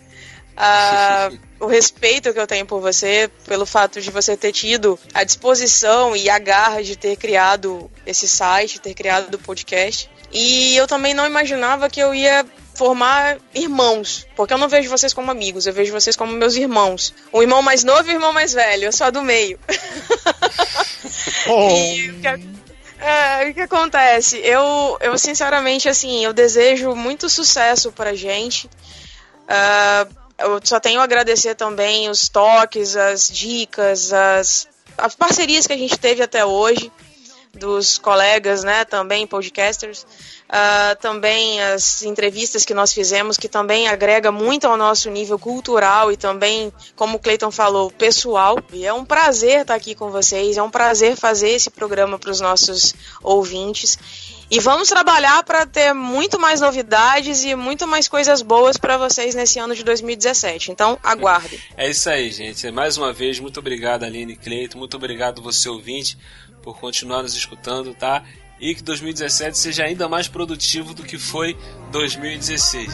Ah, 0.57 1.31
o 1.61 1.67
respeito 1.67 2.33
que 2.33 2.39
eu 2.39 2.47
tenho 2.47 2.67
por 2.67 2.81
você, 2.81 3.31
pelo 3.47 3.67
fato 3.67 4.01
de 4.01 4.11
você 4.11 4.37
ter 4.37 4.53
tido 4.53 4.99
a 5.15 5.25
disposição 5.25 6.17
e 6.17 6.29
a 6.29 6.39
garra 6.39 6.83
de 6.83 6.97
ter 6.97 7.17
criado 7.17 7.91
esse 8.07 8.27
site, 8.29 8.81
ter 8.81 8.95
criado 8.95 9.35
o 9.35 9.39
podcast. 9.39 10.11
E 10.33 10.77
eu 10.77 10.87
também 10.87 11.15
não 11.15 11.27
imaginava 11.27 11.89
que 11.89 12.01
eu 12.01 12.15
ia 12.15 12.45
formar 12.75 13.39
irmãos, 13.55 14.27
porque 14.37 14.53
eu 14.53 14.59
não 14.59 14.69
vejo 14.69 14.91
vocês 14.91 15.15
como 15.15 15.31
amigos, 15.31 15.67
eu 15.67 15.73
vejo 15.73 15.93
vocês 15.93 16.15
como 16.15 16.33
meus 16.33 16.57
irmãos. 16.57 17.15
O 17.33 17.43
irmão 17.43 17.63
mais 17.63 17.85
novo 17.85 18.09
e 18.09 18.13
o 18.13 18.17
irmão 18.17 18.33
mais 18.33 18.53
velho, 18.53 18.85
eu 18.85 18.93
sou 18.93 19.07
a 19.07 19.11
do 19.11 19.23
meio. 19.23 19.59
E 21.49 22.11
o 22.11 22.21
que, 22.21 22.27
é, 22.99 23.49
o 23.49 23.55
que 23.55 23.61
acontece? 23.61 24.39
Eu, 24.39 24.99
eu, 25.01 25.17
sinceramente, 25.17 25.89
assim, 25.89 26.25
eu 26.25 26.33
desejo 26.33 26.95
muito 26.95 27.29
sucesso 27.29 27.93
pra 27.93 28.15
gente. 28.15 28.69
Ah, 29.49 30.07
eu 30.38 30.61
só 30.62 30.78
tenho 30.78 31.00
a 31.00 31.05
agradecer 31.05 31.55
também 31.55 32.09
os 32.09 32.28
toques, 32.28 32.97
as 32.97 33.28
dicas, 33.28 34.12
as, 34.12 34.69
as 34.97 35.14
parcerias 35.14 35.66
que 35.66 35.73
a 35.73 35.78
gente 35.78 35.99
teve 35.99 36.23
até 36.23 36.45
hoje, 36.45 36.93
dos 37.55 37.99
colegas, 37.99 38.62
né, 38.62 38.85
também 38.85 39.26
podcasters. 39.26 40.07
Ah, 40.49 40.97
também 41.00 41.61
as 41.61 42.02
entrevistas 42.02 42.64
que 42.64 42.73
nós 42.73 42.93
fizemos, 42.93 43.37
que 43.37 43.49
também 43.49 43.88
agrega 43.88 44.31
muito 44.31 44.66
ao 44.66 44.76
nosso 44.76 45.11
nível 45.11 45.38
cultural 45.38 46.12
e 46.12 46.16
também, 46.16 46.73
como 46.95 47.16
o 47.16 47.19
Cleiton 47.19 47.50
falou, 47.50 47.90
pessoal. 47.90 48.57
E 48.73 48.87
é 48.87 48.93
um 48.93 49.05
prazer 49.05 49.62
estar 49.62 49.75
aqui 49.75 49.95
com 49.95 50.11
vocês, 50.11 50.57
é 50.57 50.62
um 50.62 50.71
prazer 50.71 51.16
fazer 51.16 51.49
esse 51.49 51.69
programa 51.69 52.16
para 52.16 52.31
os 52.31 52.40
nossos 52.40 52.95
ouvintes. 53.23 53.99
E 54.50 54.61
vamos 54.61 54.88
trabalhar 54.88 55.43
para 55.43 55.67
ter 55.67 55.93
muito 55.93 56.38
mais 56.38 56.61
novidades 56.61 57.43
e 57.43 57.55
muito 57.55 57.87
mais 57.87 58.07
coisas 58.07 58.43
boas 58.43 58.76
para 58.76 58.97
vocês 58.97 59.35
nesse 59.35 59.59
ano 59.59 59.75
de 59.75 59.83
2017. 59.83 60.71
Então, 60.71 60.99
aguardem. 61.03 61.59
É 61.76 61.91
isso 61.91 62.09
aí, 62.09 62.31
gente. 62.31 62.71
Mais 62.71 62.97
uma 62.97 63.12
vez, 63.12 63.38
muito 63.38 63.61
obrigado, 63.61 64.05
Aline 64.05 64.33
e 64.33 64.37
Cleito. 64.37 64.79
Muito 64.79 64.97
obrigado, 64.97 65.43
você 65.43 65.69
ouvinte, 65.69 66.17
por 66.62 66.79
continuar 66.79 67.23
nos 67.23 67.35
escutando, 67.35 67.93
tá? 67.95 68.23
E 68.61 68.75
que 68.75 68.83
2017 68.83 69.59
seja 69.59 69.85
ainda 69.85 70.09
mais 70.09 70.29
produtivo 70.29 70.95
do 70.95 71.03
que 71.03 71.19
foi 71.19 71.57
2016. 71.91 72.93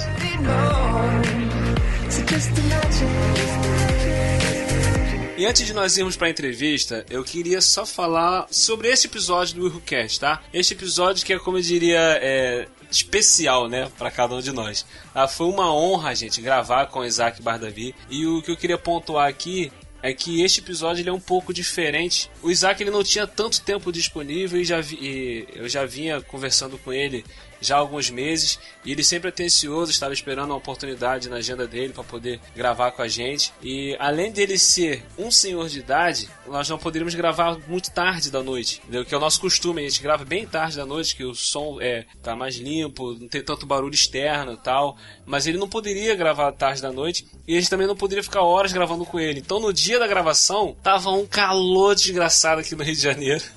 E 5.43 5.45
antes 5.45 5.67
de 5.67 5.73
nós 5.75 5.97
irmos 5.97 6.15
para 6.15 6.29
a 6.29 6.31
entrevista, 6.31 7.05
eu 7.11 7.25
queria 7.25 7.61
só 7.61 7.85
falar 7.85 8.47
sobre 8.49 8.87
esse 8.87 9.09
episódio 9.09 9.57
do 9.57 9.75
WhoCast, 9.75 10.21
tá? 10.21 10.41
Este 10.55 10.73
episódio 10.73 11.27
que 11.27 11.33
é, 11.33 11.39
como 11.41 11.59
eu 11.59 11.63
diria, 11.63 11.99
é, 12.23 12.69
especial, 12.89 13.69
né, 13.69 13.91
para 13.99 14.09
cada 14.09 14.37
um 14.37 14.41
de 14.41 14.53
nós. 14.53 14.87
Ah, 15.13 15.27
foi 15.27 15.49
uma 15.49 15.75
honra, 15.75 16.15
gente, 16.15 16.41
gravar 16.41 16.87
com 16.87 17.01
o 17.01 17.05
Isaac 17.05 17.43
Bardavi. 17.43 17.93
E 18.09 18.25
o 18.25 18.41
que 18.41 18.53
eu 18.53 18.57
queria 18.57 18.79
pontuar 18.79 19.29
aqui 19.29 19.73
é 20.01 20.15
que 20.15 20.45
este 20.45 20.61
episódio 20.61 21.03
ele 21.03 21.11
é 21.11 21.13
um 21.13 21.19
pouco 21.19 21.53
diferente. 21.53 22.31
O 22.41 22.49
Isaac 22.49 22.81
ele 22.81 22.93
não 22.93 23.03
tinha 23.03 23.27
tanto 23.27 23.63
tempo 23.63 23.91
disponível 23.91 24.61
e, 24.61 24.65
já 24.65 24.81
vi- 24.81 24.99
e 25.01 25.49
eu 25.57 25.69
já 25.69 25.85
vinha 25.85 26.21
conversando 26.21 26.79
com 26.79 26.93
ele 26.93 27.25
já 27.63 27.77
há 27.77 27.79
alguns 27.79 28.11
meses 28.11 28.59
e 28.85 28.93
ele 28.93 29.05
sempre 29.05 29.29
atencioso, 29.29 29.91
estava 29.91 30.13
esperando 30.13 30.51
uma 30.51 30.57
oportunidade 30.57 31.29
na 31.29 31.37
agenda 31.37 31.67
dele 31.67 31.93
para 31.93 32.05
poder 32.05 32.41
gravar 32.55 32.93
com 32.93 33.03
a 33.03 33.09
gente. 33.09 33.53
E 33.63 33.97
além 33.99 34.33
dele 34.33 34.59
ser 34.59 35.05
um 35.17 35.31
senhor 35.31 35.69
de 35.69 35.79
idade, 35.79 36.29
nós 36.47 36.69
não 36.69 36.79
poderíamos 36.79 37.15
gravar 37.15 37.59
muito 37.69 37.91
tarde 37.91 38.31
da 38.31 38.43
noite, 38.43 38.81
entendeu? 38.83 39.05
que 39.05 39.15
é 39.15 39.19
o 39.19 39.21
nosso 39.21 39.41
costume, 39.41 39.81
a 39.81 39.89
gente 39.89 40.03
grava 40.03 40.25
bem 40.25 40.47
tarde 40.47 40.77
da 40.77 40.87
noite, 40.87 41.15
que 41.15 41.25
o 41.25 41.35
som 41.35 41.79
é 41.81 42.05
tá 42.23 42.35
mais 42.35 42.57
limpo, 42.57 43.15
não 43.15 43.29
tem 43.29 43.43
tanto 43.43 43.67
barulho 43.67 43.95
externo 43.95 44.55
e 44.55 44.57
tal, 44.57 44.97
mas 45.25 45.47
ele 45.47 45.59
não 45.59 45.69
poderia 45.69 46.15
gravar 46.15 46.53
tarde 46.53 46.83
da 46.83 46.93
noite 46.93 47.27
e 47.47 47.57
a 47.57 47.61
gente 47.61 47.71
também 47.71 47.87
não 47.87 47.97
poderia 47.97 48.23
ficar 48.23 48.43
horas 48.43 48.73
gravando 48.73 49.05
com 49.05 49.19
ele. 49.19 49.41
Então 49.41 49.61
no 49.61 49.73
dia 49.73 49.99
da 49.99 50.07
gravação 50.07 50.77
tava 50.83 51.11
um 51.11 51.27
calor 51.27 51.95
desgraçado 51.95 52.61
aqui 52.61 52.75
no 52.75 52.83
Rio 52.83 52.95
de 52.95 53.03
Janeiro. 53.03 53.45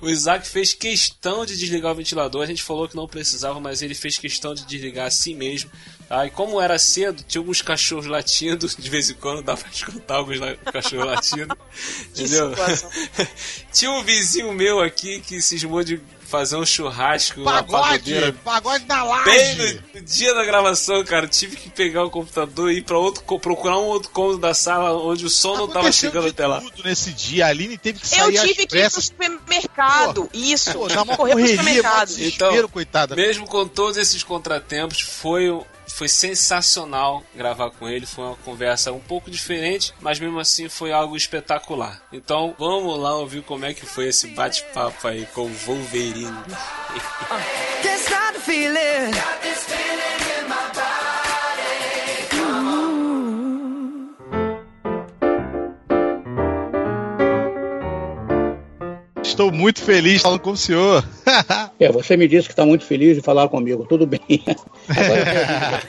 O 0.00 0.08
Isaac 0.08 0.46
fez 0.46 0.72
questão 0.72 1.44
de 1.44 1.56
desligar 1.56 1.92
o 1.92 1.94
ventilador, 1.94 2.42
a 2.42 2.46
gente 2.46 2.62
falou 2.62 2.88
que 2.88 2.96
não 2.96 3.06
precisava, 3.06 3.47
mas 3.60 3.82
ele 3.82 3.94
fez 3.94 4.18
questão 4.18 4.54
de 4.54 4.64
desligar 4.66 5.06
assim 5.06 5.34
mesmo 5.34 5.70
Aí, 6.10 6.30
como 6.30 6.58
era 6.58 6.78
cedo, 6.78 7.22
tinha 7.28 7.38
alguns 7.38 7.60
cachorros 7.60 8.06
latindo, 8.06 8.66
de 8.78 8.88
vez 8.88 9.10
em 9.10 9.14
quando 9.14 9.42
dava 9.42 9.60
pra 9.60 9.70
escutar 9.70 10.14
alguns 10.14 10.40
la- 10.40 10.54
cachorros 10.56 11.04
latindo. 11.04 11.54
Entendeu? 12.16 12.50
tinha 13.72 13.90
um 13.90 14.02
vizinho 14.02 14.52
meu 14.54 14.80
aqui 14.80 15.20
que 15.20 15.42
cismou 15.42 15.84
de 15.84 16.00
fazer 16.28 16.56
um 16.56 16.66
churrasco, 16.66 17.40
uma 17.40 17.62
Pagode! 17.62 18.32
Pagode 18.44 18.84
na 18.86 19.02
Bem 19.24 19.34
laje! 19.56 19.80
no, 19.94 20.00
no 20.00 20.06
dia 20.06 20.34
da 20.34 20.44
gravação, 20.44 21.02
cara, 21.04 21.26
tive 21.26 21.56
que 21.56 21.70
pegar 21.70 22.04
o 22.04 22.10
computador 22.10 22.70
e 22.70 22.78
ir 22.78 22.82
pra 22.82 22.98
outro, 22.98 23.22
procurar 23.40 23.78
um 23.78 23.86
outro 23.86 24.10
cômodo 24.10 24.38
da 24.38 24.52
sala 24.52 24.92
onde 25.02 25.24
o 25.24 25.30
som 25.30 25.56
não 25.56 25.66
tava 25.68 25.90
chegando 25.90 26.24
de 26.24 26.30
até 26.30 26.46
lá. 26.46 26.60
tudo 26.60 26.82
nesse 26.84 27.12
dia. 27.12 27.46
A 27.46 27.48
Aline 27.48 27.78
teve 27.78 27.98
que 27.98 28.06
Eu 28.06 28.08
sair 28.26 28.36
às 28.38 28.42
tive 28.48 28.66
que 28.66 28.76
ir 28.78 28.90
pro 28.90 29.00
supermercado. 29.02 30.28
Isso, 30.34 30.72
Pô, 30.72 30.86
que 30.86 30.96
uma 31.02 31.16
correr 31.16 31.34
pro 31.34 31.46
supermercado. 31.48 32.12
Então, 32.18 32.68
coitada. 32.68 33.16
Mesmo 33.16 33.46
com 33.46 33.66
todos 33.66 33.96
esses 33.96 34.22
contratempos, 34.22 35.00
foi, 35.00 35.50
um- 35.50 35.64
foi 35.92 36.08
sensacional 36.08 37.22
gravar 37.34 37.70
com 37.70 37.88
ele. 37.88 38.06
Foi 38.06 38.24
uma 38.24 38.36
conversa 38.36 38.92
um 38.92 39.00
pouco 39.00 39.30
diferente, 39.30 39.92
mas 40.00 40.18
mesmo 40.18 40.38
assim 40.38 40.68
foi 40.68 40.92
algo 40.92 41.16
espetacular. 41.16 42.00
Então 42.12 42.54
vamos 42.58 42.98
lá 42.98 43.16
ouvir 43.16 43.42
como 43.42 43.64
é 43.64 43.74
que 43.74 43.86
foi 43.86 44.08
esse 44.08 44.28
bate-papo 44.28 45.08
aí 45.08 45.26
com 45.26 45.42
o 45.42 45.54
Wolverine. 45.66 46.36
Estou 59.38 59.52
muito 59.52 59.80
feliz 59.80 60.20
falando 60.20 60.40
com 60.40 60.50
o 60.50 60.56
senhor. 60.56 61.04
É, 61.78 61.92
você 61.92 62.16
me 62.16 62.26
disse 62.26 62.48
que 62.48 62.52
está 62.52 62.66
muito 62.66 62.84
feliz 62.84 63.16
de 63.16 63.22
falar 63.22 63.48
comigo. 63.48 63.86
Tudo 63.88 64.04
bem. 64.04 64.20
Agora 64.88 65.80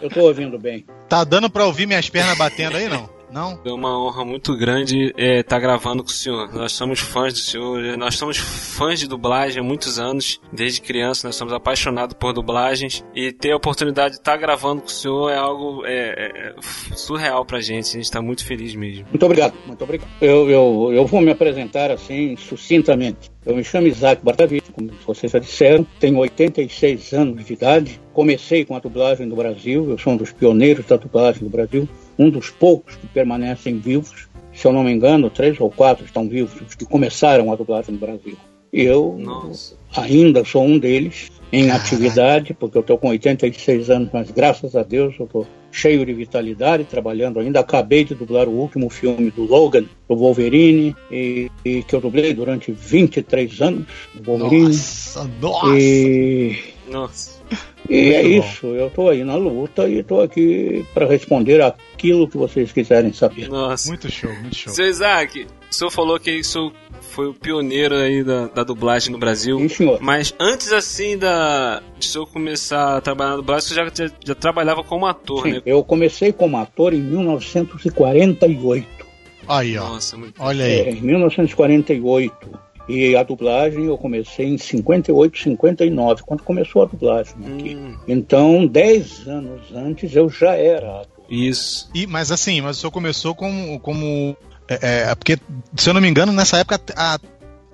eu 0.00 0.08
estou 0.08 0.22
ouvindo 0.22 0.58
bem. 0.58 0.86
tá 1.10 1.24
dando 1.24 1.50
pra 1.50 1.66
ouvir 1.66 1.84
minhas 1.84 2.08
pernas 2.08 2.38
batendo 2.38 2.78
aí, 2.78 2.88
não? 2.88 3.15
Não? 3.36 3.60
É 3.66 3.70
uma 3.70 4.02
honra 4.02 4.24
muito 4.24 4.56
grande 4.56 5.12
estar 5.14 5.58
gravando 5.58 6.02
com 6.02 6.08
o 6.08 6.12
senhor. 6.12 6.50
Nós 6.54 6.72
somos 6.72 7.00
fãs 7.00 7.34
do 7.34 7.38
senhor, 7.38 7.98
nós 7.98 8.14
somos 8.14 8.38
fãs 8.38 8.98
de 8.98 9.06
dublagem 9.06 9.60
há 9.60 9.62
muitos 9.62 9.98
anos. 9.98 10.40
Desde 10.50 10.80
criança, 10.80 11.28
nós 11.28 11.36
somos 11.36 11.52
apaixonados 11.52 12.16
por 12.18 12.32
dublagens. 12.32 13.04
E 13.14 13.32
ter 13.32 13.50
a 13.50 13.56
oportunidade 13.56 14.14
de 14.14 14.20
estar 14.20 14.38
gravando 14.38 14.80
com 14.80 14.88
o 14.88 14.90
senhor 14.90 15.30
é 15.30 15.36
algo 15.36 15.84
é, 15.84 15.92
é, 15.92 16.48
é 16.48 16.54
surreal 16.96 17.44
pra 17.44 17.60
gente. 17.60 17.90
A 17.90 17.92
gente 17.92 18.04
está 18.04 18.22
muito 18.22 18.42
feliz 18.42 18.74
mesmo. 18.74 19.04
Muito 19.10 19.26
obrigado, 19.26 19.52
muito 19.66 19.84
obrigado. 19.84 20.08
Eu, 20.18 20.48
eu, 20.48 20.92
eu 20.94 21.06
vou 21.06 21.20
me 21.20 21.30
apresentar 21.30 21.90
assim, 21.90 22.36
sucintamente. 22.36 23.30
Eu 23.44 23.54
me 23.54 23.62
chamo 23.62 23.86
Isaac 23.86 24.24
Bartavito, 24.24 24.72
como 24.72 24.90
vocês 25.06 25.30
já 25.30 25.38
disseram, 25.38 25.86
tenho 26.00 26.16
86 26.16 27.12
anos 27.12 27.44
de 27.44 27.52
idade. 27.52 28.00
Comecei 28.14 28.64
com 28.64 28.74
a 28.74 28.78
dublagem 28.78 29.28
do 29.28 29.36
Brasil, 29.36 29.90
eu 29.90 29.98
sou 29.98 30.14
um 30.14 30.16
dos 30.16 30.32
pioneiros 30.32 30.86
da 30.86 30.96
dublagem 30.96 31.44
do 31.44 31.50
Brasil, 31.50 31.86
um 32.18 32.30
dos 32.30 32.50
poucos 32.50 32.96
que 32.96 33.06
permanecem 33.06 33.78
vivos. 33.78 34.28
Se 34.52 34.66
eu 34.66 34.72
não 34.72 34.84
me 34.84 34.92
engano, 34.92 35.28
três 35.28 35.60
ou 35.60 35.70
quatro 35.70 36.04
estão 36.04 36.28
vivos, 36.28 36.60
os 36.60 36.74
que 36.74 36.86
começaram 36.86 37.52
a 37.52 37.56
dublagem 37.56 37.94
no 37.94 38.00
Brasil. 38.00 38.36
Eu 38.72 39.16
Nossa. 39.18 39.76
ainda 39.94 40.44
sou 40.44 40.64
um 40.64 40.78
deles 40.78 41.30
em 41.52 41.70
atividade, 41.70 42.52
porque 42.54 42.76
eu 42.76 42.80
estou 42.80 42.98
com 42.98 43.08
86 43.08 43.90
anos, 43.90 44.10
mas 44.12 44.30
graças 44.30 44.74
a 44.74 44.82
Deus 44.82 45.14
eu 45.18 45.26
estou 45.26 45.46
cheio 45.70 46.04
de 46.04 46.12
vitalidade, 46.12 46.84
trabalhando 46.84 47.38
ainda. 47.38 47.60
Acabei 47.60 48.04
de 48.04 48.14
dublar 48.14 48.48
o 48.48 48.52
último 48.52 48.88
filme 48.90 49.30
do 49.30 49.44
Logan, 49.44 49.84
do 50.08 50.16
Wolverine, 50.16 50.96
e, 51.10 51.50
e 51.64 51.82
que 51.82 51.94
eu 51.94 52.00
dublei 52.00 52.34
durante 52.34 52.72
23 52.72 53.60
anos, 53.62 53.86
Wolverine. 54.24 54.68
Nossa, 54.68 55.30
nossa! 55.40 55.78
E, 55.78 56.56
Nossa. 56.90 57.35
E 57.88 58.12
é 58.12 58.22
isso, 58.22 58.66
eu 58.66 58.88
estou 58.88 59.08
aí 59.08 59.22
na 59.24 59.36
luta 59.36 59.88
e 59.88 59.98
estou 60.00 60.20
aqui 60.20 60.84
para 60.92 61.06
responder 61.06 61.60
aquilo 61.62 62.28
que 62.28 62.36
vocês 62.36 62.72
quiserem 62.72 63.12
saber. 63.12 63.48
Nossa. 63.48 63.88
Muito 63.88 64.10
show, 64.10 64.32
muito 64.40 64.56
show. 64.56 64.72
Seu 64.72 64.86
Isaac, 64.88 65.46
o 65.70 65.74
senhor 65.74 65.90
falou 65.90 66.18
que 66.18 66.30
isso 66.30 66.72
foi 67.00 67.28
o 67.28 67.34
pioneiro 67.34 67.94
aí 67.94 68.24
da, 68.24 68.48
da 68.48 68.64
dublagem 68.64 69.12
no 69.12 69.18
Brasil. 69.18 69.58
Sim, 69.58 69.68
senhor. 69.68 69.98
Mas 70.00 70.34
antes 70.40 70.72
assim 70.72 71.16
da 71.16 71.80
de 71.98 72.06
o 72.06 72.10
senhor 72.10 72.26
começar 72.26 72.96
a 72.96 73.00
trabalhar 73.00 73.30
na 73.30 73.36
dublagem, 73.36 73.70
o 73.70 73.74
senhor 73.74 73.90
já, 73.94 74.06
já, 74.06 74.12
já 74.24 74.34
trabalhava 74.34 74.82
como 74.82 75.06
ator, 75.06 75.42
Sim, 75.44 75.52
né? 75.52 75.62
eu 75.64 75.82
comecei 75.84 76.32
como 76.32 76.56
ator 76.58 76.92
em 76.92 77.00
1948. 77.00 78.86
Aí, 79.48 79.78
ó. 79.78 79.88
Nossa, 79.90 80.16
muito 80.16 80.34
Olha 80.42 80.64
É, 80.64 80.88
aí. 80.88 80.98
em 80.98 81.00
1948. 81.02 82.65
E 82.88 83.16
a 83.16 83.22
dublagem 83.22 83.84
eu 83.86 83.98
comecei 83.98 84.46
em 84.46 84.58
58, 84.58 85.38
59, 85.38 86.22
quando 86.22 86.42
começou 86.42 86.82
a 86.82 86.86
dublagem 86.86 87.34
aqui. 87.54 87.74
Hum, 87.74 87.96
Então, 88.06 88.66
10 88.66 89.26
anos 89.26 89.60
antes 89.74 90.14
eu 90.14 90.28
já 90.28 90.54
era 90.54 91.00
ator. 91.00 91.24
isso. 91.28 91.90
E, 91.94 92.06
mas 92.06 92.30
assim, 92.30 92.60
mas 92.60 92.76
o 92.76 92.80
senhor 92.80 92.92
começou 92.92 93.34
como. 93.34 93.80
como 93.80 94.36
é, 94.68 95.10
é, 95.10 95.14
porque, 95.14 95.38
se 95.76 95.88
eu 95.90 95.94
não 95.94 96.00
me 96.00 96.08
engano, 96.08 96.32
nessa 96.32 96.58
época 96.58 96.80
a, 96.96 97.18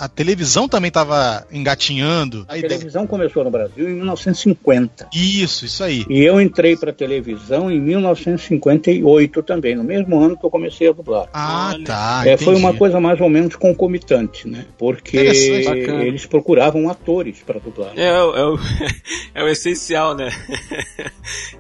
a 0.03 0.09
televisão 0.09 0.69
também 0.69 0.89
estava 0.89 1.47
engatinhando. 1.53 2.45
A 2.49 2.55
televisão 2.55 3.07
começou 3.07 3.45
no 3.45 3.51
Brasil 3.53 3.89
em 3.89 3.95
1950. 3.95 5.07
Isso, 5.15 5.65
isso 5.65 5.85
aí. 5.85 6.05
E 6.11 6.21
eu 6.25 6.41
entrei 6.41 6.77
para 6.77 6.91
a 6.91 6.93
televisão 6.93 7.71
em 7.71 7.81
1958 7.81 9.43
também, 9.45 9.77
no 9.77 9.85
mesmo 9.85 10.19
ano 10.21 10.37
que 10.37 10.45
eu 10.45 10.51
comecei 10.51 10.89
a 10.89 10.93
dublar. 10.93 11.29
Ah, 11.33 11.71
Olha. 11.75 11.85
tá. 11.85 12.23
É, 12.27 12.37
foi 12.37 12.57
uma 12.57 12.75
coisa 12.75 12.99
mais 12.99 13.21
ou 13.21 13.29
menos 13.29 13.55
concomitante, 13.55 14.49
né? 14.49 14.67
Porque 14.77 15.17
eles 15.17 16.27
procuravam 16.27 16.89
atores 16.91 17.39
para 17.47 17.61
dublar. 17.61 17.93
É, 17.97 18.13
o- 18.23 18.37
é, 18.37 18.45
o, 18.45 18.59
é 19.37 19.45
o 19.45 19.49
essencial, 19.49 20.17
né? 20.17 20.31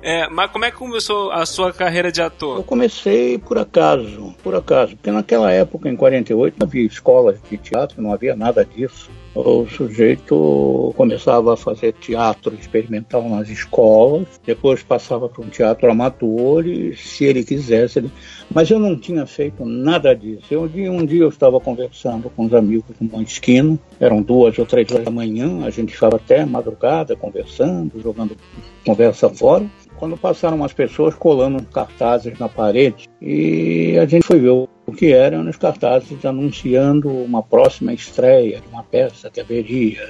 É, 0.05 0.29
mas 0.29 0.51
como 0.51 0.65
é 0.65 0.71
que 0.73 0.77
começou 0.77 1.31
a 1.31 1.47
sua 1.47 1.73
carreira 1.73 2.11
de 2.11 2.21
Eu 2.21 2.27
ator? 2.27 2.65
comecei 2.65 3.39
por 3.39 3.57
acaso, 3.57 4.35
por 4.43 4.53
acaso, 4.53 4.97
porque 4.97 5.13
naquela 5.13 5.53
época, 5.53 5.89
em 5.89 5.95
48, 5.95 6.57
não 6.59 6.67
havia 6.67 6.85
escolas 6.85 7.37
de 7.49 7.57
teatro, 7.57 8.03
não 8.03 8.13
havia 8.13 8.32
nada 8.35 8.65
disso. 8.65 9.11
O 9.35 9.67
sujeito 9.67 10.93
começava 10.95 11.55
a 11.55 11.57
fazer 11.57 11.95
teatro 11.95 12.55
experimental 12.55 13.27
nas 13.29 13.49
escolas, 13.49 14.27
depois 14.45 14.83
passava 14.83 15.27
para 15.27 15.43
um 15.43 15.49
teatro 15.49 15.91
amador 15.91 16.67
e, 16.67 16.95
se 16.95 17.25
ele 17.25 17.43
quisesse, 17.43 17.99
ele... 17.99 18.11
mas 18.55 18.71
eu 18.71 18.79
não 18.79 18.95
tinha 18.99 19.25
feito 19.25 19.65
nada 19.65 20.15
disso. 20.15 20.45
Eu, 20.51 20.65
um 20.65 20.69
dia- 20.69 20.93
um 20.93 21.07
dia 21.07 21.23
eu 21.23 21.31
estava 21.31 21.59
conversando 21.59 22.29
com 22.29 22.45
uns 22.45 22.53
amigos 22.53 22.95
numa 23.01 23.23
esquina, 23.23 23.79
eram 23.99 24.21
duas 24.21 24.59
ou 24.59 24.67
três 24.67 24.91
horas 24.93 25.07
da 25.07 25.11
manhã, 25.11 25.65
a 25.65 25.71
gente 25.71 25.95
ficava 25.95 26.17
até 26.17 26.45
madrugada 26.45 27.17
conversando, 27.17 28.01
jogando 28.03 28.37
conversa 28.85 29.31
fora 29.31 29.65
quando 30.03 30.17
passaram 30.17 30.57
umas 30.57 30.73
pessoas 30.73 31.15
colando 31.15 31.63
cartazes 31.63 32.37
na 32.37 32.49
parede 32.49 33.09
e 33.21 33.97
a 33.97 34.05
gente 34.05 34.27
foi 34.27 34.41
ver 34.41 34.51
o 34.51 34.69
que 34.97 35.13
eram 35.13 35.49
os 35.49 35.57
cartazes 35.57 36.25
anunciando 36.25 37.09
uma 37.09 37.41
próxima 37.41 37.93
estreia 37.93 38.61
de 38.61 38.67
uma 38.67 38.83
peça 38.83 39.31
que 39.31 39.41
haveria. 39.41 40.03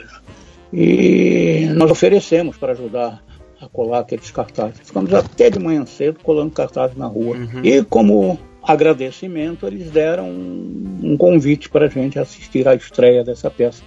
E 0.73 1.69
nós 1.75 1.91
oferecemos 1.91 2.57
para 2.57 2.73
ajudar 2.73 3.23
a 3.61 3.69
colar 3.69 3.99
aqueles 3.99 4.31
cartazes. 4.31 4.81
Ficamos 4.83 5.13
até 5.13 5.51
de 5.51 5.59
manhã 5.59 5.85
cedo 5.85 6.21
colando 6.23 6.53
cartazes 6.53 6.97
na 6.97 7.07
rua. 7.07 7.37
E 7.63 7.85
como 7.85 8.39
agradecimento, 8.63 9.67
eles 9.67 9.91
deram 9.91 10.31
um, 10.31 11.01
um 11.03 11.17
convite 11.19 11.69
para 11.69 11.85
a 11.85 11.91
gente 11.91 12.19
assistir 12.19 12.67
à 12.67 12.75
estreia 12.75 13.23
dessa 13.23 13.51
peça. 13.51 13.83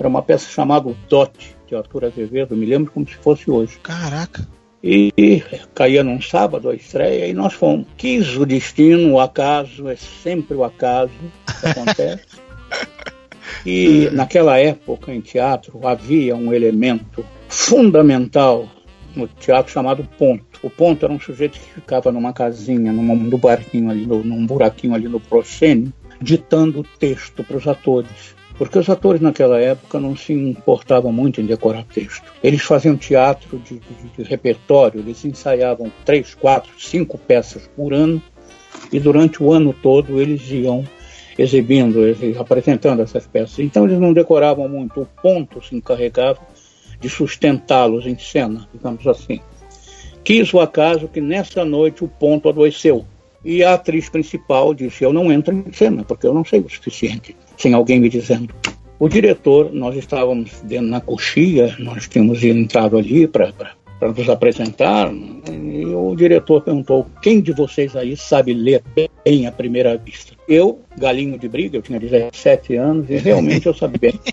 Era 0.00 0.08
uma 0.08 0.22
peça 0.22 0.48
chamada 0.48 0.90
Dote, 1.10 1.54
de 1.66 1.76
Arthur 1.76 2.06
Azevedo, 2.06 2.56
me 2.56 2.64
lembro 2.64 2.90
como 2.90 3.06
se 3.06 3.16
fosse 3.16 3.50
hoje. 3.50 3.78
Caraca. 3.82 4.48
E 4.82 5.42
caía 5.74 6.02
num 6.02 6.20
sábado 6.20 6.68
a 6.68 6.74
estreia 6.74 7.26
e 7.26 7.32
nós 7.32 7.52
fomos. 7.52 7.86
Quis 7.96 8.36
o 8.36 8.44
destino, 8.44 9.12
o 9.12 9.20
acaso, 9.20 9.88
é 9.88 9.96
sempre 9.96 10.56
o 10.56 10.64
acaso 10.64 11.12
que 11.60 11.66
acontece. 11.66 12.24
E 13.64 14.08
naquela 14.12 14.58
época 14.58 15.12
em 15.14 15.20
teatro 15.20 15.86
havia 15.86 16.34
um 16.34 16.52
elemento 16.52 17.24
fundamental 17.48 18.68
no 19.14 19.28
teatro 19.28 19.72
chamado 19.72 20.02
ponto. 20.18 20.44
O 20.62 20.70
ponto 20.70 21.04
era 21.04 21.12
um 21.12 21.20
sujeito 21.20 21.60
que 21.60 21.74
ficava 21.74 22.10
numa 22.10 22.32
casinha, 22.32 22.92
num, 22.92 23.14
num 23.14 23.38
barquinho 23.38 23.90
ali, 23.90 24.04
no- 24.04 24.24
num 24.24 24.46
buraquinho 24.46 24.94
ali 24.94 25.06
no 25.06 25.20
proscênio, 25.20 25.92
ditando 26.20 26.80
o 26.80 26.84
texto 26.98 27.44
para 27.44 27.56
os 27.56 27.68
atores. 27.68 28.34
Porque 28.62 28.78
os 28.78 28.88
atores 28.88 29.20
naquela 29.20 29.58
época 29.58 29.98
não 29.98 30.14
se 30.14 30.32
importavam 30.32 31.12
muito 31.12 31.40
em 31.40 31.44
decorar 31.44 31.82
texto. 31.82 32.22
Eles 32.44 32.62
faziam 32.62 32.96
teatro 32.96 33.58
de, 33.58 33.80
de- 33.80 34.16
de 34.16 34.22
repertório, 34.22 35.00
eles 35.00 35.24
ensaiavam 35.24 35.90
três, 36.04 36.32
quatro, 36.32 36.70
cinco 36.78 37.18
peças 37.18 37.68
por 37.74 37.92
ano 37.92 38.22
e 38.92 39.00
durante 39.00 39.42
o 39.42 39.52
ano 39.52 39.72
todo 39.82 40.20
eles 40.20 40.48
iam 40.48 40.84
exibindo, 41.36 41.98
apresentando 42.38 43.02
essas 43.02 43.26
peças. 43.26 43.58
Então 43.58 43.84
eles 43.84 43.98
não 43.98 44.12
decoravam 44.12 44.68
muito. 44.68 45.00
O 45.00 45.08
ponto 45.20 45.60
se 45.60 45.74
encarregava 45.74 46.38
de 47.00 47.08
sustentá-los 47.08 48.06
em 48.06 48.16
cena, 48.16 48.68
digamos 48.72 49.04
assim. 49.08 49.40
Quis 50.22 50.54
o 50.54 50.60
acaso 50.60 51.08
que 51.08 51.20
nessa 51.20 51.64
noite 51.64 52.04
o 52.04 52.08
ponto 52.08 52.48
adoeceu. 52.48 53.04
E 53.44 53.64
a 53.64 53.74
atriz 53.74 54.08
principal 54.08 54.72
disse: 54.72 55.02
Eu 55.02 55.12
não 55.12 55.32
entro 55.32 55.52
em 55.52 55.72
cena, 55.72 56.04
porque 56.04 56.24
eu 56.24 56.32
não 56.32 56.44
sei 56.44 56.60
o 56.60 56.68
suficiente, 56.70 57.34
sem 57.62 57.72
alguém 57.72 58.00
me 58.00 58.08
dizendo. 58.08 58.52
O 58.98 59.08
diretor, 59.08 59.72
nós 59.72 59.96
estávamos 59.96 60.60
dentro 60.62 60.86
na 60.86 61.00
coxia, 61.00 61.74
nós 61.78 62.08
tínhamos 62.08 62.42
entrado 62.42 62.98
ali 62.98 63.26
para 63.26 63.52
nos 64.00 64.28
apresentar. 64.28 65.12
E 65.12 65.86
o 65.86 66.14
diretor 66.16 66.62
perguntou: 66.62 67.06
quem 67.22 67.40
de 67.40 67.52
vocês 67.52 67.96
aí 67.96 68.16
sabe 68.16 68.52
ler 68.52 68.82
bem 69.24 69.46
à 69.46 69.52
primeira 69.52 69.96
vista? 69.96 70.34
Eu, 70.48 70.80
galinho 70.98 71.38
de 71.38 71.48
briga, 71.48 71.76
eu 71.76 71.82
tinha 71.82 71.98
17 71.98 72.74
anos 72.76 73.08
e 73.08 73.16
realmente 73.16 73.66
eu 73.66 73.74
sabia 73.74 73.98
bem. 73.98 74.20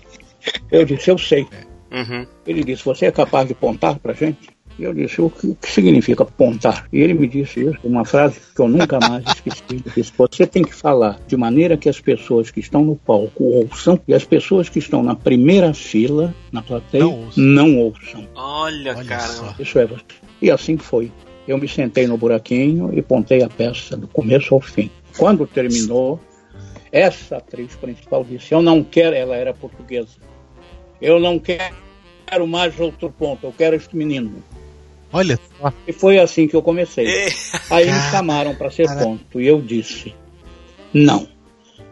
Eu 0.72 0.86
disse: 0.86 1.10
eu 1.10 1.18
sei. 1.18 1.46
Uhum. 1.92 2.26
Ele 2.46 2.64
disse: 2.64 2.82
Você 2.84 3.04
é 3.04 3.10
capaz 3.10 3.46
de 3.46 3.54
pontar 3.54 3.98
para 3.98 4.14
gente? 4.14 4.48
E 4.80 4.84
eu 4.84 4.94
disse: 4.94 5.20
O 5.20 5.28
que, 5.28 5.46
o 5.48 5.54
que 5.54 5.70
significa 5.70 6.24
pontar? 6.24 6.88
E 6.90 7.00
ele 7.00 7.12
me 7.12 7.28
disse 7.28 7.60
isso, 7.60 7.78
uma 7.84 8.02
frase 8.02 8.40
que 8.56 8.62
eu 8.62 8.66
nunca 8.66 8.98
mais 8.98 9.22
esqueci. 9.26 9.62
Ele 9.70 9.84
disse: 9.94 10.10
Você 10.16 10.46
tem 10.46 10.62
que 10.62 10.74
falar 10.74 11.20
de 11.26 11.36
maneira 11.36 11.76
que 11.76 11.86
as 11.86 12.00
pessoas 12.00 12.50
que 12.50 12.60
estão 12.60 12.82
no 12.82 12.96
palco 12.96 13.44
ouçam 13.44 14.00
e 14.08 14.14
as 14.14 14.24
pessoas 14.24 14.70
que 14.70 14.78
estão 14.78 15.02
na 15.02 15.14
primeira 15.14 15.74
fila, 15.74 16.34
na 16.50 16.62
plateia, 16.62 17.04
Não 17.04 17.14
ouçam. 17.24 17.44
não 17.44 17.78
ouçam. 17.78 18.26
Olha, 18.34 18.96
Olha 18.96 19.04
cara. 19.04 19.20
só. 19.20 19.54
Isso 19.58 19.78
é 19.78 19.84
você. 19.84 20.02
E 20.40 20.50
assim 20.50 20.78
foi. 20.78 21.12
Eu 21.46 21.58
me 21.58 21.68
sentei 21.68 22.06
no 22.06 22.16
buraquinho 22.16 22.90
e 22.96 23.02
pontei 23.02 23.42
a 23.42 23.50
peça 23.50 23.98
do 23.98 24.08
começo 24.08 24.54
ao 24.54 24.62
fim. 24.62 24.90
Quando 25.18 25.46
terminou, 25.46 26.18
essa 26.90 27.36
atriz 27.36 27.74
principal 27.76 28.24
disse: 28.24 28.54
Eu 28.54 28.62
não 28.62 28.82
quero, 28.82 29.14
ela 29.14 29.36
era 29.36 29.52
portuguesa. 29.52 30.16
Eu 31.02 31.20
não 31.20 31.38
quero 31.38 32.46
mais 32.48 32.80
outro 32.80 33.10
ponto, 33.10 33.44
eu 33.46 33.52
quero 33.52 33.76
este 33.76 33.94
menino. 33.94 34.42
Olha 35.12 35.38
só. 35.60 35.72
E 35.86 35.92
foi 35.92 36.18
assim 36.18 36.46
que 36.46 36.54
eu 36.54 36.62
comecei. 36.62 37.06
É. 37.06 37.28
Aí 37.70 37.86
me 37.86 38.00
chamaram 38.10 38.54
para 38.54 38.70
ser 38.70 38.86
cara- 38.86 39.02
ponto 39.02 39.40
e 39.40 39.46
eu 39.46 39.60
disse: 39.60 40.14
Não. 40.94 41.28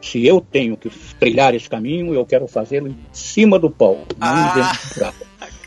Se 0.00 0.24
eu 0.24 0.40
tenho 0.40 0.76
que 0.76 0.88
trilhar 1.18 1.54
esse 1.54 1.68
caminho, 1.68 2.14
eu 2.14 2.24
quero 2.24 2.46
fazê-lo 2.46 2.87
em 2.88 2.96
cima 3.12 3.59
do 3.59 3.68
palco, 3.68 4.07
não 4.16 4.26
Ah. 4.28 4.52
dentro 4.54 5.12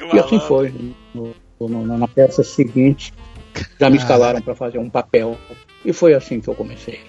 do 0.10 0.16
E 0.16 0.20
assim 0.20 0.40
foi. 0.40 0.74
No- 1.14 1.36
no- 1.60 1.98
na 1.98 2.08
peça 2.08 2.44
seguinte, 2.44 3.14
já 3.80 3.90
me 3.90 3.98
escalaram 3.98 4.42
para 4.42 4.56
fazer 4.56 4.80
um 4.80 4.90
papel. 4.90 5.38
E 5.84 5.92
foi 5.94 6.14
assim 6.14 6.40
que 6.40 6.48
eu 6.48 6.56
comecei. 6.56 7.00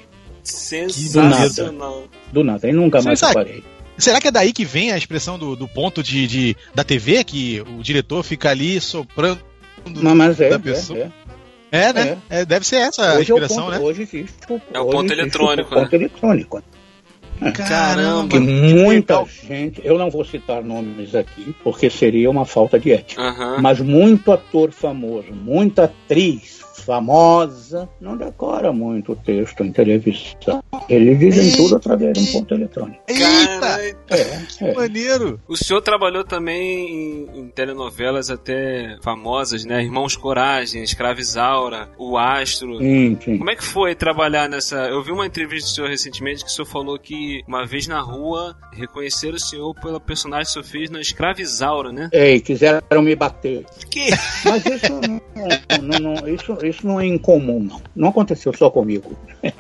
Sensacional. 0.43 2.05
Do 2.33 2.43
nada. 2.45 2.69
E 2.69 2.73
nunca 2.73 3.01
Você 3.01 3.07
mais 3.09 3.19
sabe- 3.19 3.35
parei. 3.35 3.65
Será 3.99 4.21
que 4.21 4.29
é 4.29 4.31
daí 4.31 4.53
que 4.53 4.65
vem 4.65 4.91
a 4.91 4.97
expressão 4.97 5.39
do, 5.39 5.55
do 5.55 5.69
ponto 5.69 6.03
de, 6.03 6.27
de- 6.27 6.57
da 6.75 6.83
TV, 6.83 7.23
que 7.25 7.61
o 7.61 7.83
diretor 7.83 8.23
fica 8.23 8.51
ali 8.51 8.81
soprando 8.81 9.41
Mas, 9.85 10.15
mas 10.15 10.41
é, 10.41 10.49
da 10.51 10.57
é, 10.57 10.59
pessoa? 10.59 10.99
é. 10.99 11.11
É, 11.73 11.93
né? 11.93 12.19
É, 12.29 12.45
deve 12.45 12.67
ser 12.67 12.77
essa 12.77 13.13
a 13.13 13.15
Hoje, 13.17 13.33
é 13.33 13.35
o 13.35 13.39
expressão, 13.39 13.65
ponto, 13.65 13.71
né? 13.71 13.79
hoje 13.79 14.03
existe 14.03 14.35
o, 14.51 14.61
É 14.75 14.79
o 14.79 14.83
hoje 14.83 14.93
ponto 14.93 15.05
existe 15.07 15.21
eletrônico, 15.21 15.75
O 15.75 15.81
ponto 15.81 15.95
eletrônico. 15.95 16.63
Caramba. 17.55 18.29
Que 18.29 18.39
que 18.39 18.41
muita 18.41 19.15
legal. 19.15 19.29
gente, 19.49 19.81
eu 19.83 19.99
não 19.99 20.11
vou 20.11 20.25
citar 20.25 20.63
nomes 20.63 21.15
aqui, 21.15 21.57
porque 21.65 21.89
seria 21.91 22.31
uma 22.31 22.45
falta 22.45 22.79
de 22.79 22.93
ética. 22.93 23.23
Mas 23.61 23.81
muito 23.81 24.31
ator 24.31 24.71
famoso, 24.71 25.33
muita 25.33 25.85
atriz 25.85 26.62
famosa, 26.85 27.89
não 28.01 28.17
decora 28.17 28.73
muito 28.73 29.15
texto 29.17 29.63
em 29.65 29.73
televisão. 29.73 30.63
Eles 30.89 31.19
dizem 31.19 31.51
Ei. 31.51 31.57
tudo 31.57 31.77
através 31.77 32.13
de 32.19 32.29
um 32.29 32.33
ponto 32.41 32.55
eletrônico. 32.55 33.03
Eita! 33.09 33.81
É, 34.11 34.43
Que 34.59 34.65
é. 34.65 34.75
maneiro! 34.75 35.41
o 35.49 35.57
senhor 35.57 35.81
trabalhou 35.81 36.25
também 36.25 36.89
em, 36.89 37.41
em 37.41 37.49
telenovelas 37.49 38.31
até 38.31 38.97
famosas, 39.03 39.65
né? 39.65 39.83
Irmãos 39.83 40.17
Coragem, 40.17 40.83
Escravizaura, 40.83 41.89
O 41.99 42.17
Astro. 42.19 42.79
Sim, 42.79 43.19
sim. 43.25 43.39
Como 43.39 43.51
é 43.51 43.57
que 43.57 43.65
foi 43.65 43.95
trabalhar 43.95 44.49
nessa. 44.49 44.77
Eu 44.89 45.03
vi 45.03 45.13
uma 45.13 45.27
entrevista 45.27 45.69
do 45.71 45.75
senhor 45.75 45.89
recentemente 45.91 46.45
que 46.45 46.51
o 46.51 46.53
senhor 46.53 46.67
falou 46.67 46.99
que 46.99 47.43
uma 47.47 47.67
vez 47.67 47.87
na 47.87 48.01
rua 48.01 48.57
reconheceram 48.73 49.37
o 49.37 49.41
senhor 49.41 49.75
pela 49.81 50.01
personagem 50.01 50.45
que 50.45 50.51
o 50.51 50.53
senhor 50.55 50.65
fez 50.65 50.91
na 50.91 51.01
Escravizaura, 51.01 51.93
né? 51.93 52.09
Ei, 52.13 52.41
quiseram 52.41 53.03
me 53.03 53.15
bater. 53.15 53.65
Que? 53.91 54.11
Mas 54.45 54.65
isso 54.67 54.93
não, 54.93 55.21
não- 56.01 56.15
não- 56.15 56.29
isso, 56.29 56.57
isso 56.65 56.72
não 56.81 57.01
é 57.01 57.07
incomum, 57.07 57.61
não. 57.61 57.81
Não 57.95 58.09
aconteceu 58.09 58.53
só 58.53 58.71
comigo. 58.71 59.13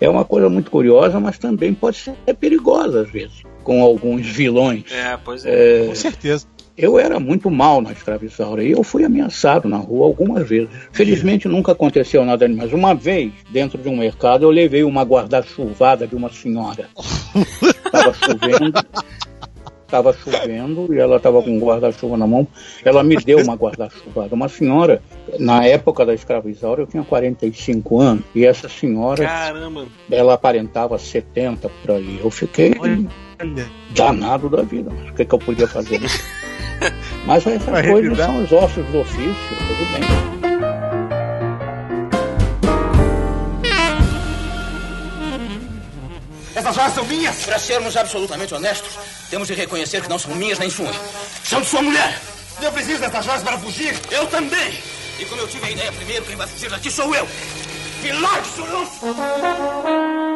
É 0.00 0.08
uma 0.08 0.24
coisa 0.24 0.48
muito 0.48 0.72
curiosa, 0.72 1.20
mas 1.20 1.38
também 1.38 1.72
pode 1.72 1.96
ser 1.96 2.14
perigosa 2.38 3.02
às 3.02 3.10
vezes, 3.10 3.42
com 3.62 3.80
alguns 3.80 4.26
vilões. 4.26 4.90
É, 4.90 5.16
pois 5.16 5.44
é. 5.46 5.86
Com 5.86 5.94
certeza. 5.94 6.46
Eu 6.76 6.98
era 6.98 7.20
muito 7.20 7.48
mal 7.48 7.80
na 7.80 7.92
escravizaura 7.92 8.64
e 8.64 8.72
eu 8.72 8.82
fui 8.82 9.04
ameaçado 9.04 9.68
na 9.68 9.76
rua 9.76 10.06
algumas 10.06 10.48
vezes. 10.48 10.68
Felizmente 10.92 11.46
nunca 11.46 11.70
aconteceu 11.70 12.24
nada 12.24 12.48
demais. 12.48 12.72
Uma 12.72 12.94
vez, 12.94 13.32
dentro 13.48 13.78
de 13.78 13.88
um 13.88 13.96
mercado, 13.96 14.44
eu 14.44 14.50
levei 14.50 14.82
uma 14.82 15.02
guarda-chuvada 15.02 16.04
de 16.06 16.16
uma 16.16 16.30
senhora. 16.30 16.88
Estava 17.86 18.12
chovendo. 18.12 18.72
Estava 19.94 20.12
chovendo 20.12 20.92
e 20.92 20.98
ela 20.98 21.18
estava 21.18 21.40
com 21.40 21.56
um 21.56 21.60
guarda-chuva 21.60 22.16
na 22.16 22.26
mão. 22.26 22.48
Ela 22.84 23.04
me 23.04 23.14
deu 23.14 23.38
uma 23.38 23.54
guarda-chuvada. 23.54 24.34
Uma 24.34 24.48
senhora, 24.48 25.00
na 25.38 25.64
época 25.64 26.04
da 26.04 26.12
escravizaura, 26.12 26.82
eu 26.82 26.86
tinha 26.88 27.04
45 27.04 28.00
anos. 28.00 28.24
E 28.34 28.44
essa 28.44 28.68
senhora, 28.68 29.24
Caramba. 29.24 29.86
ela 30.10 30.34
aparentava 30.34 30.98
70 30.98 31.68
por 31.68 31.92
aí. 31.92 32.18
Eu 32.20 32.28
fiquei 32.28 32.74
Olha. 32.76 33.08
danado 33.94 34.48
da 34.48 34.62
vida, 34.62 34.90
mas 34.90 35.10
o 35.10 35.14
que, 35.14 35.24
que 35.24 35.32
eu 35.32 35.38
podia 35.38 35.68
fazer? 35.68 36.00
mas 37.24 37.46
essas 37.46 37.62
Vai 37.62 37.88
coisas 37.88 38.18
são 38.18 38.42
os 38.42 38.50
ossos 38.50 38.84
do 38.86 38.98
ofício, 38.98 39.32
tudo 39.68 39.92
bem. 39.92 40.33
Essas 46.64 46.76
joias 46.76 46.94
são 46.94 47.04
minhas! 47.04 47.44
Para 47.44 47.58
sermos 47.58 47.94
absolutamente 47.94 48.54
honestos, 48.54 48.98
temos 49.28 49.48
de 49.48 49.52
reconhecer 49.52 50.00
que 50.00 50.08
não 50.08 50.18
são 50.18 50.34
minhas 50.34 50.58
nem 50.58 50.70
suas. 50.70 50.96
São 51.44 51.60
de 51.60 51.66
sua 51.66 51.82
mulher! 51.82 52.18
Eu 52.62 52.72
preciso 52.72 53.00
dessas 53.00 53.22
joias 53.22 53.42
para 53.42 53.58
fugir! 53.58 53.94
Eu 54.10 54.26
também! 54.28 54.82
E 55.18 55.26
como 55.26 55.42
eu 55.42 55.46
tive 55.46 55.66
a 55.66 55.70
ideia 55.70 55.92
primeiro, 55.92 56.24
quem 56.24 56.36
vai 56.36 56.46
fugir 56.46 56.70
daqui 56.70 56.90
sou 56.90 57.14
eu! 57.14 57.28
Pilar 58.00 58.42
Soluço! 58.56 60.33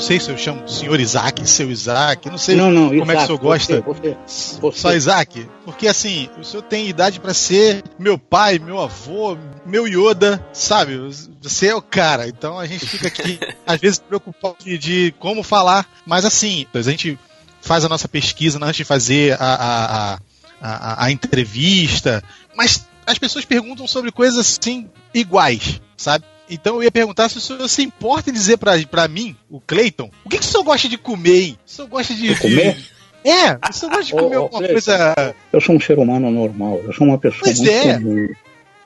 Não 0.00 0.06
sei 0.06 0.18
se 0.18 0.30
eu 0.30 0.38
chamo 0.38 0.66
senhor 0.66 0.98
Isaac, 0.98 1.46
seu 1.46 1.70
Isaac, 1.70 2.30
não 2.30 2.38
sei 2.38 2.56
não, 2.56 2.70
não, 2.70 2.88
como 2.88 3.12
é 3.12 3.16
que 3.16 3.20
o 3.20 3.24
Isaac, 3.24 3.26
senhor 3.26 3.38
gosta. 3.38 3.80
Você, 3.82 4.16
você, 4.58 4.78
Só 4.78 4.94
Isaac? 4.94 5.46
Porque 5.62 5.86
assim, 5.86 6.30
o 6.38 6.42
senhor 6.42 6.62
tem 6.62 6.88
idade 6.88 7.20
pra 7.20 7.34
ser 7.34 7.84
meu 7.98 8.18
pai, 8.18 8.58
meu 8.58 8.80
avô, 8.80 9.36
meu 9.66 9.86
Yoda, 9.86 10.42
sabe? 10.54 10.96
Você 11.42 11.66
é 11.66 11.74
o 11.74 11.82
cara. 11.82 12.26
Então 12.26 12.58
a 12.58 12.64
gente 12.64 12.86
fica 12.86 13.08
aqui, 13.08 13.38
às 13.66 13.78
vezes, 13.78 13.98
preocupado 13.98 14.56
de, 14.64 14.78
de 14.78 15.14
como 15.18 15.42
falar. 15.42 15.86
Mas 16.06 16.24
assim, 16.24 16.66
a 16.72 16.80
gente 16.80 17.18
faz 17.60 17.84
a 17.84 17.88
nossa 17.88 18.08
pesquisa 18.08 18.58
antes 18.62 18.78
de 18.78 18.84
fazer 18.84 19.36
a, 19.38 19.44
a, 19.44 20.14
a, 20.14 20.18
a, 20.62 21.04
a 21.04 21.10
entrevista. 21.10 22.24
Mas 22.56 22.86
as 23.06 23.18
pessoas 23.18 23.44
perguntam 23.44 23.86
sobre 23.86 24.10
coisas 24.10 24.38
assim 24.38 24.88
iguais, 25.12 25.78
sabe? 25.94 26.24
Então 26.50 26.76
eu 26.76 26.82
ia 26.82 26.90
perguntar 26.90 27.28
se 27.28 27.38
o 27.38 27.40
senhor 27.40 27.68
se 27.68 27.82
importa 27.82 28.30
em 28.30 28.32
dizer 28.32 28.56
pra, 28.58 28.72
pra 28.90 29.06
mim, 29.08 29.36
o 29.48 29.60
Cleiton, 29.60 30.10
o 30.24 30.28
que, 30.28 30.38
que 30.38 30.44
o 30.44 30.46
senhor 30.46 30.64
gosta 30.64 30.88
de 30.88 30.98
comer, 30.98 31.40
hein? 31.42 31.58
O 31.66 31.70
senhor 31.70 31.88
gosta 31.88 32.12
de. 32.14 32.34
de- 32.34 32.40
comer? 32.40 32.76
É, 33.22 33.52
o 33.68 33.72
senhor 33.72 33.90
gosta 33.90 34.04
de 34.04 34.12
comer 34.12 34.36
ô, 34.38 34.42
alguma 34.42 34.66
coisa. 34.68 35.34
Eu 35.52 35.60
sou 35.60 35.74
um 35.76 35.80
ser 35.80 35.98
humano 35.98 36.30
normal, 36.30 36.80
eu 36.84 36.92
sou 36.92 37.06
uma 37.06 37.18
pessoa 37.18 37.42
Pois 37.44 37.58
muito 37.58 37.70
é. 37.72 37.94
comum. 37.94 38.28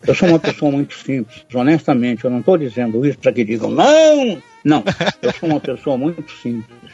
Eu 0.06 0.14
sou 0.14 0.28
uma 0.28 0.38
pessoa 0.38 0.70
muito 0.70 0.94
simples. 0.98 1.44
Honestamente, 1.54 2.24
eu 2.24 2.30
não 2.30 2.40
estou 2.40 2.58
dizendo 2.58 3.06
isso 3.06 3.18
para 3.18 3.32
que 3.32 3.42
digam, 3.44 3.70
não! 3.70 4.42
Não, 4.62 4.84
eu 5.22 5.32
sou 5.32 5.48
uma 5.48 5.60
pessoa 5.60 5.96
muito 5.96 6.30
simples. 6.42 6.92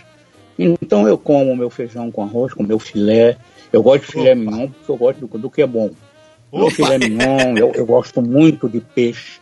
Então 0.58 1.08
eu 1.08 1.16
como 1.16 1.56
meu 1.56 1.70
feijão 1.70 2.10
com 2.10 2.22
arroz, 2.22 2.52
com 2.54 2.62
meu 2.62 2.78
filé. 2.78 3.36
Eu 3.72 3.82
gosto 3.82 4.04
de 4.06 4.12
filé 4.12 4.34
mignon 4.34 4.68
porque 4.68 4.90
eu 4.92 4.96
gosto 4.96 5.26
do, 5.26 5.38
do 5.38 5.50
que 5.50 5.62
é 5.62 5.66
bom. 5.66 5.90
Meu 6.52 6.64
Opa. 6.66 6.74
filé 6.74 6.98
mignon, 6.98 7.56
eu, 7.56 7.72
eu 7.74 7.86
gosto 7.86 8.20
muito 8.20 8.68
de 8.68 8.80
peixe. 8.80 9.40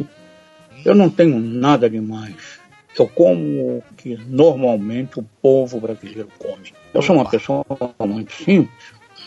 Eu 0.85 0.95
não 0.95 1.11
tenho 1.11 1.39
nada 1.39 1.89
demais. 1.89 2.59
Eu 2.99 3.07
como 3.07 3.79
o 3.79 3.85
que 3.97 4.17
normalmente 4.27 5.21
o 5.21 5.27
povo 5.41 5.81
brasileiro 5.81 6.29
come. 6.39 6.73
Eu 6.93 7.01
sou 7.01 7.15
uma 7.17 7.29
pessoa 7.29 7.65
muito 8.01 8.33
simples, 8.33 8.71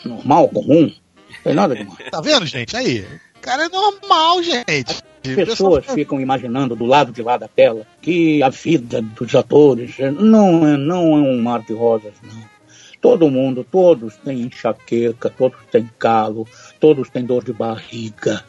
normal, 0.04 0.48
comum. 0.48 0.92
Não 1.30 1.42
tem 1.42 1.54
nada 1.54 1.74
demais. 1.74 2.10
Tá 2.10 2.20
vendo, 2.20 2.44
gente? 2.44 2.76
Aí. 2.76 3.00
O 3.36 3.40
cara 3.40 3.64
é 3.64 3.68
normal, 3.68 4.42
gente. 4.42 5.02
As 5.24 5.34
pessoas 5.34 5.86
ficam 5.86 6.20
imaginando 6.20 6.76
do 6.76 6.84
lado 6.84 7.12
de 7.12 7.22
lá 7.22 7.36
da 7.36 7.48
tela 7.48 7.86
que 8.00 8.42
a 8.42 8.48
vida 8.48 9.00
dos 9.00 9.34
atores 9.34 9.96
não 10.20 10.66
é, 10.66 10.76
não 10.76 11.16
é 11.16 11.20
um 11.20 11.40
mar 11.40 11.62
de 11.62 11.72
rosas, 11.72 12.12
não. 12.22 12.52
Todo 13.00 13.30
mundo, 13.30 13.66
todos 13.68 14.16
têm 14.16 14.42
enxaqueca, 14.42 15.30
todos 15.30 15.58
têm 15.70 15.88
calo, 15.98 16.46
todos 16.78 17.08
têm 17.10 17.24
dor 17.24 17.42
de 17.42 17.52
barriga, 17.52 18.44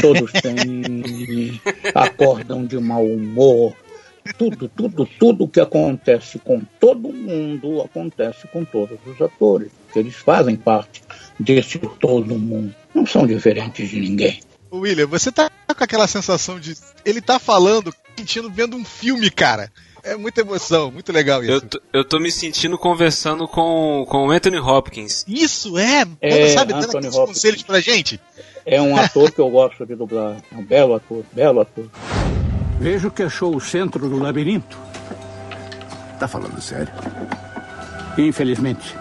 todos 0.00 0.32
têm. 0.32 1.60
acordam 1.94 2.64
de 2.64 2.78
mau 2.78 3.04
humor. 3.04 3.74
Tudo, 4.36 4.68
tudo, 4.68 5.06
tudo 5.06 5.48
que 5.48 5.60
acontece 5.60 6.38
com 6.40 6.60
todo 6.80 7.12
mundo 7.12 7.80
acontece 7.80 8.48
com 8.48 8.64
todos 8.64 8.98
os 9.06 9.20
atores. 9.20 9.70
Eles 9.94 10.16
fazem 10.16 10.56
parte 10.56 11.02
desse 11.38 11.78
todo 11.78 12.36
mundo. 12.36 12.74
Não 12.92 13.06
são 13.06 13.26
diferentes 13.26 13.88
de 13.88 14.00
ninguém. 14.00 14.40
William, 14.72 15.06
você 15.06 15.30
tá 15.30 15.48
com 15.48 15.84
aquela 15.84 16.08
sensação 16.08 16.58
de. 16.58 16.74
Ele 17.04 17.20
tá 17.20 17.38
falando, 17.38 17.94
sentindo, 18.18 18.50
vendo 18.50 18.76
um 18.76 18.84
filme, 18.84 19.30
cara. 19.30 19.70
É 20.06 20.16
muita 20.16 20.42
emoção, 20.42 20.88
muito 20.92 21.12
legal 21.12 21.42
isso. 21.42 21.52
Eu 21.52 21.60
tô, 21.60 21.80
eu 21.92 22.04
tô 22.04 22.20
me 22.20 22.30
sentindo 22.30 22.78
conversando 22.78 23.48
com, 23.48 24.06
com 24.08 24.28
o 24.28 24.30
Anthony 24.30 24.56
Hopkins. 24.56 25.24
Isso, 25.26 25.76
é. 25.76 26.04
É, 26.20 26.50
sabe, 26.50 26.72
dando 26.74 26.84
aqueles 26.84 27.16
Hopkins. 27.16 27.26
conselhos 27.26 27.62
pra 27.64 27.80
gente. 27.80 28.20
É 28.64 28.80
um 28.80 28.96
ator 28.96 29.32
que 29.32 29.40
eu 29.40 29.50
gosto 29.50 29.84
de 29.84 29.96
dublar. 29.96 30.36
É 30.52 30.54
um 30.56 30.64
belo 30.64 30.94
ator, 30.94 31.24
belo 31.32 31.60
ator. 31.60 31.90
Vejo 32.78 33.10
que 33.10 33.24
achou 33.24 33.56
o 33.56 33.60
centro 33.60 34.08
do 34.08 34.16
labirinto. 34.16 34.78
Tá 36.20 36.28
falando 36.28 36.60
sério? 36.60 36.92
Infelizmente. 38.16 38.94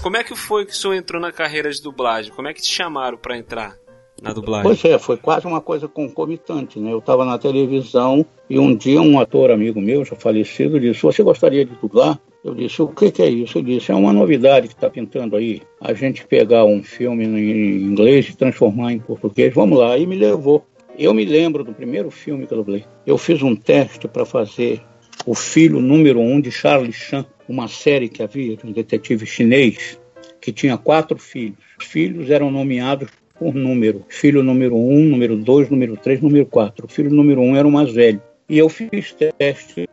Como 0.00 0.16
é 0.16 0.22
que 0.22 0.36
foi 0.36 0.66
que 0.66 0.72
o 0.72 0.76
senhor 0.76 0.94
entrou 0.94 1.20
na 1.20 1.32
carreira 1.32 1.68
de 1.68 1.82
dublagem? 1.82 2.32
Como 2.32 2.46
é 2.46 2.54
que 2.54 2.62
te 2.62 2.72
chamaram 2.72 3.18
pra 3.18 3.36
entrar 3.36 3.76
na 4.22 4.32
dublagem? 4.32 4.64
Pois 4.64 4.84
é, 4.84 4.98
foi 4.98 5.16
quase 5.16 5.46
uma 5.46 5.60
coisa 5.60 5.88
concomitante, 5.88 6.78
né? 6.78 6.92
Eu 6.92 6.98
estava 6.98 7.24
na 7.24 7.38
televisão 7.38 8.24
e 8.48 8.58
um 8.58 8.74
dia 8.74 9.00
um 9.00 9.18
ator 9.18 9.50
amigo 9.50 9.80
meu, 9.80 10.04
já 10.04 10.16
falecido, 10.16 10.80
disse: 10.80 11.02
Você 11.02 11.22
gostaria 11.22 11.64
de 11.64 11.74
dublar? 11.74 12.18
Eu 12.44 12.54
disse: 12.54 12.82
O 12.82 12.88
que, 12.88 13.10
que 13.10 13.22
é 13.22 13.28
isso? 13.28 13.58
Ele 13.58 13.74
disse: 13.74 13.90
É 13.90 13.94
uma 13.94 14.12
novidade 14.12 14.68
que 14.68 14.74
está 14.74 14.88
pintando 14.90 15.36
aí. 15.36 15.62
A 15.80 15.92
gente 15.94 16.26
pegar 16.26 16.64
um 16.64 16.82
filme 16.82 17.24
em 17.24 17.82
inglês 17.82 18.28
e 18.28 18.36
transformar 18.36 18.92
em 18.92 18.98
português. 18.98 19.54
Vamos 19.54 19.78
lá. 19.78 19.96
E 19.96 20.06
me 20.06 20.16
levou. 20.16 20.64
Eu 20.96 21.12
me 21.12 21.24
lembro 21.24 21.64
do 21.64 21.72
primeiro 21.72 22.10
filme 22.10 22.46
que 22.46 22.52
eu 22.52 22.58
dublei. 22.58 22.84
Eu 23.04 23.18
fiz 23.18 23.42
um 23.42 23.56
teste 23.56 24.06
para 24.06 24.24
fazer 24.24 24.80
o 25.26 25.34
filho 25.34 25.80
número 25.80 26.20
um 26.20 26.40
de 26.40 26.50
Charlie 26.50 26.92
Chan, 26.92 27.24
uma 27.48 27.66
série 27.66 28.08
que 28.08 28.22
havia 28.22 28.56
de 28.56 28.66
um 28.66 28.70
detetive 28.70 29.26
chinês 29.26 29.98
que 30.40 30.52
tinha 30.52 30.76
quatro 30.76 31.18
filhos. 31.18 31.58
Os 31.78 31.86
filhos 31.86 32.30
eram 32.30 32.50
nomeados 32.50 33.08
por 33.38 33.54
número. 33.54 34.04
Filho 34.08 34.42
número 34.42 34.76
um, 34.76 35.04
número 35.04 35.36
dois, 35.36 35.68
número 35.68 35.96
três, 35.96 36.20
número 36.20 36.46
quatro. 36.46 36.86
O 36.86 36.88
filho 36.88 37.10
número 37.10 37.40
um 37.40 37.56
era 37.56 37.66
o 37.66 37.70
mais 37.70 37.92
velho. 37.92 38.20
E 38.48 38.58
eu 38.58 38.68
fiz 38.68 39.14
teste 39.38 39.88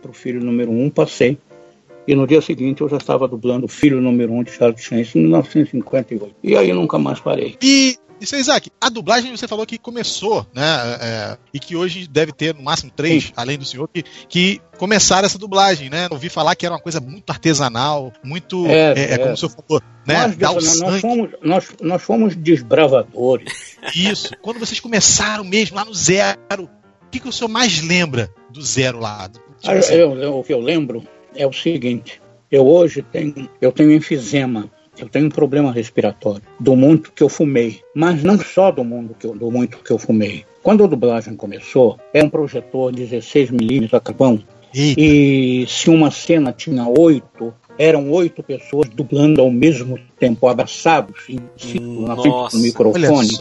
para 0.00 0.10
o 0.10 0.14
filho 0.14 0.42
número 0.42 0.70
um, 0.70 0.90
passei. 0.90 1.38
E 2.06 2.14
no 2.14 2.26
dia 2.26 2.40
seguinte 2.40 2.80
eu 2.80 2.88
já 2.88 2.96
estava 2.96 3.28
dublando 3.28 3.66
o 3.66 3.68
filho 3.68 4.00
número 4.00 4.32
um 4.32 4.42
de 4.42 4.50
Charles 4.50 4.80
Chan, 4.80 5.00
isso 5.00 5.18
em 5.18 5.22
1958. 5.22 6.34
E 6.42 6.56
aí 6.56 6.72
nunca 6.72 6.98
mais 6.98 7.20
parei. 7.20 7.56
E, 7.62 7.96
e 8.22 8.26
seu 8.26 8.38
Isaac, 8.38 8.70
a 8.80 8.88
dublagem 8.88 9.36
você 9.36 9.48
falou 9.48 9.66
que 9.66 9.76
começou, 9.78 10.46
né? 10.54 10.62
é, 11.00 11.38
e 11.52 11.58
que 11.58 11.74
hoje 11.76 12.06
deve 12.06 12.32
ter 12.32 12.54
no 12.54 12.62
máximo 12.62 12.90
três, 12.94 13.24
Sim. 13.24 13.32
além 13.36 13.58
do 13.58 13.64
senhor, 13.64 13.88
que, 13.88 14.02
que 14.28 14.60
começaram 14.78 15.26
essa 15.26 15.38
dublagem, 15.38 15.90
né? 15.90 16.08
Ouvi 16.10 16.28
falar 16.28 16.54
que 16.54 16.64
era 16.66 16.74
uma 16.74 16.80
coisa 16.80 17.00
muito 17.00 17.28
artesanal, 17.30 18.12
muito. 18.24 18.66
É, 18.66 18.92
É, 18.92 18.98
é, 18.98 19.12
é. 19.14 19.18
como 19.18 19.32
o 19.32 19.36
senhor 19.36 19.50
falou, 19.52 19.82
né? 20.06 20.26
Nós, 20.26 20.36
Dar 20.36 20.50
o 20.50 20.54
nós, 20.54 20.64
sangue. 20.64 21.00
fomos, 21.00 21.30
nós, 21.42 21.68
nós 21.80 22.02
fomos 22.02 22.36
desbravadores. 22.36 23.76
Isso. 23.94 24.30
Quando 24.40 24.58
vocês 24.58 24.80
começaram 24.80 25.44
mesmo, 25.44 25.76
lá 25.76 25.84
no 25.84 25.94
zero, 25.94 26.38
o 26.64 27.10
que, 27.10 27.20
que 27.20 27.28
o 27.28 27.32
senhor 27.32 27.48
mais 27.48 27.80
lembra 27.82 28.30
do 28.50 28.62
zero 28.62 28.98
lá? 28.98 29.28
Tipo 29.60 29.72
assim, 29.78 29.94
eu- 29.94 30.16
eu- 30.16 30.38
o 30.38 30.44
que 30.44 30.52
eu 30.52 30.60
lembro 30.60 31.06
é 31.34 31.46
o 31.46 31.52
seguinte: 31.52 32.20
eu 32.50 32.66
hoje 32.66 33.02
tenho, 33.02 33.48
eu 33.60 33.70
tenho 33.72 33.92
enfisema, 33.92 34.70
eu 34.98 35.08
tenho 35.08 35.26
um 35.26 35.30
problema 35.30 35.72
respiratório 35.72 36.42
do 36.58 36.76
muito 36.76 37.12
que 37.12 37.22
eu 37.22 37.28
fumei, 37.28 37.80
mas 37.94 38.22
não 38.22 38.38
só 38.38 38.70
do 38.70 38.84
mundo 38.84 39.14
que 39.18 39.26
eu, 39.26 39.34
do 39.34 39.50
muito 39.50 39.78
que 39.78 39.90
eu 39.90 39.98
fumei. 39.98 40.44
Quando 40.62 40.84
a 40.84 40.86
dublagem 40.86 41.34
começou, 41.34 41.98
era 42.12 42.24
um 42.24 42.30
projetor 42.30 42.92
16mm 42.92 43.92
a 43.94 44.00
carvão 44.00 44.40
Eita, 44.74 45.00
e 45.00 45.66
se 45.68 45.90
uma 45.90 46.10
cena 46.10 46.50
tinha 46.50 46.86
oito, 46.88 47.52
eram 47.78 48.10
oito 48.10 48.42
pessoas 48.42 48.88
dublando 48.88 49.40
ao 49.42 49.50
mesmo 49.50 49.98
tempo, 50.18 50.48
abraçados 50.48 51.28
em 51.28 51.40
círculo 51.56 52.08
na 52.08 52.16
frente 52.16 52.52
do 52.52 52.58
microfone. 52.58 53.38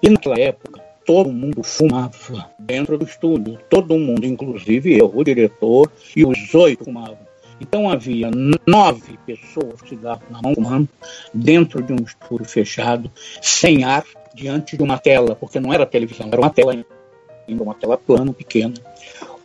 E 0.00 0.08
naquela 0.08 0.38
época, 0.38 0.80
todo 1.04 1.32
mundo 1.32 1.62
fumava 1.64 2.48
dentro 2.60 2.96
do 2.96 3.04
estúdio. 3.04 3.58
Todo 3.68 3.98
mundo, 3.98 4.24
inclusive 4.24 4.96
eu, 4.96 5.10
o 5.12 5.24
diretor, 5.24 5.90
e 6.14 6.24
os 6.24 6.54
oito 6.54 6.84
fumavam. 6.84 7.31
Então 7.62 7.88
havia 7.88 8.28
nove 8.66 9.16
pessoas 9.24 9.80
com 9.80 9.86
cigarro 9.86 10.22
na 10.28 10.42
mão 10.42 10.52
fumando, 10.52 10.88
dentro 11.32 11.80
de 11.80 11.92
um 11.92 12.04
estúdio 12.04 12.44
fechado, 12.44 13.08
sem 13.40 13.84
ar, 13.84 14.04
diante 14.34 14.76
de 14.76 14.82
uma 14.82 14.98
tela, 14.98 15.36
porque 15.36 15.60
não 15.60 15.72
era 15.72 15.86
televisão, 15.86 16.26
era 16.26 16.40
uma 16.40 16.50
tela 16.50 16.72
ainda, 16.72 17.62
uma 17.62 17.74
tela 17.74 17.96
plana, 17.96 18.32
pequena. 18.32 18.74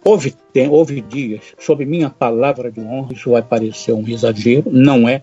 Houve, 0.04 0.32
te- 0.52 0.68
houve 0.68 1.00
dias, 1.02 1.42
sob 1.60 1.86
minha 1.86 2.10
palavra 2.10 2.72
de 2.72 2.80
honra, 2.80 3.14
isso 3.14 3.32
vai 3.32 3.44
parecer 3.44 3.92
um 3.94 4.08
exagero, 4.08 4.72
não 4.72 5.08
é. 5.08 5.22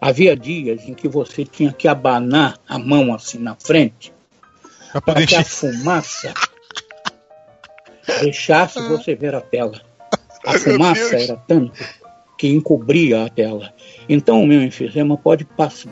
Havia 0.00 0.36
dias 0.36 0.86
em 0.86 0.92
que 0.92 1.08
você 1.08 1.44
tinha 1.46 1.72
que 1.72 1.88
abanar 1.88 2.58
a 2.68 2.78
mão 2.78 3.14
assim 3.14 3.38
na 3.38 3.56
frente 3.56 4.12
para 4.92 5.00
poder 5.00 5.26
que 5.26 5.34
a 5.34 5.44
fumaça 5.44 6.34
deixasse 8.20 8.80
você 8.86 9.14
ver 9.14 9.34
a 9.34 9.40
tela. 9.40 9.80
A 10.46 10.58
fumaça 10.58 11.16
era 11.16 11.36
tanto 11.36 11.72
que 12.38 12.46
encobria 12.46 13.24
a 13.24 13.28
tela. 13.28 13.74
Então 14.08 14.42
o 14.42 14.46
meu 14.46 14.62
enfisema 14.62 15.16
pode, 15.16 15.44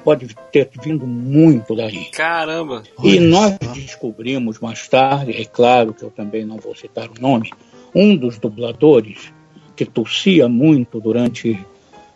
pode 0.05 0.29
ter 0.53 0.71
vindo 0.81 1.05
muito 1.05 1.75
daí. 1.75 2.05
Caramba! 2.13 2.85
E 3.03 3.19
nós 3.19 3.59
só. 3.63 3.73
descobrimos 3.73 4.61
mais 4.61 4.87
tarde, 4.87 5.33
é 5.33 5.45
claro 5.45 5.93
que 5.93 6.05
eu 6.05 6.11
também 6.11 6.47
não 6.47 6.57
vou 6.57 6.75
citar 6.75 7.11
o 7.11 7.21
nome, 7.21 7.51
um 7.93 8.17
dos 8.17 8.39
dubladores 8.39 9.33
que 9.75 9.85
tossia 9.85 10.49
muito 10.49 11.01
durante. 11.01 11.59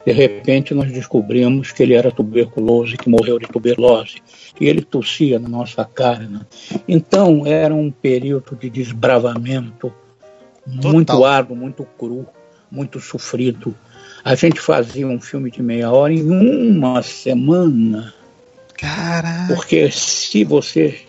De 0.07 0.13
repente 0.13 0.73
nós 0.73 0.91
descobrimos 0.91 1.73
que 1.73 1.83
ele 1.83 1.93
era 1.93 2.11
tuberculoso, 2.11 2.97
que 2.97 3.11
morreu 3.11 3.39
de 3.39 3.47
tuberculose. 3.47 4.23
E 4.59 4.67
ele 4.67 4.81
tossia 4.81 5.39
na 5.39 5.49
nossa 5.49 5.85
cara. 5.85 6.27
né? 6.27 6.41
Então 6.89 7.47
era 7.47 7.75
um 7.75 7.91
período 7.91 8.57
de 8.57 8.71
desbravamento 8.71 9.93
muito 10.67 11.09
Total. 11.09 11.25
árduo, 11.25 11.57
muito 11.57 11.85
cru, 11.99 12.27
muito 12.71 12.99
sofrido. 12.99 13.75
A 14.25 14.35
gente 14.35 14.61
fazia 14.61 15.07
um 15.07 15.21
filme 15.21 15.51
de 15.51 15.63
meia 15.63 15.91
hora 15.91 16.13
em 16.13 16.23
uma 16.23 17.03
semana. 17.03 18.15
Caraca. 18.77 19.55
Porque 19.55 19.91
se 19.91 20.45
você. 20.45 21.01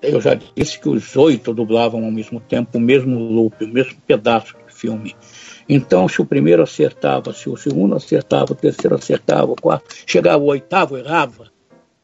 Eu 0.00 0.20
já 0.20 0.34
disse 0.34 0.78
que 0.78 0.88
os 0.88 1.16
oito 1.16 1.52
dublavam 1.52 2.04
ao 2.04 2.10
mesmo 2.10 2.38
tempo 2.40 2.78
o 2.78 2.80
mesmo 2.80 3.18
loop, 3.18 3.64
o 3.64 3.68
mesmo 3.68 3.96
pedaço 4.06 4.54
do 4.54 4.72
filme. 4.72 5.16
Então, 5.68 6.08
se 6.08 6.22
o 6.22 6.24
primeiro 6.24 6.62
acertava, 6.62 7.32
se 7.34 7.48
o 7.48 7.56
segundo 7.56 7.94
acertava, 7.94 8.52
o 8.52 8.54
terceiro 8.54 8.94
acertava, 8.94 9.52
o 9.52 9.56
quarto, 9.56 9.94
chegava 10.06 10.42
o 10.42 10.46
oitavo, 10.46 10.96
errava. 10.96 11.50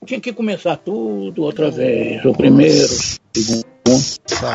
Tinha 0.04 0.20
que 0.20 0.32
começar 0.32 0.76
tudo 0.76 1.42
outra 1.42 1.70
vez. 1.70 2.22
O 2.24 2.34
primeiro, 2.34 2.84
o 2.84 3.38
segundo, 3.38 3.64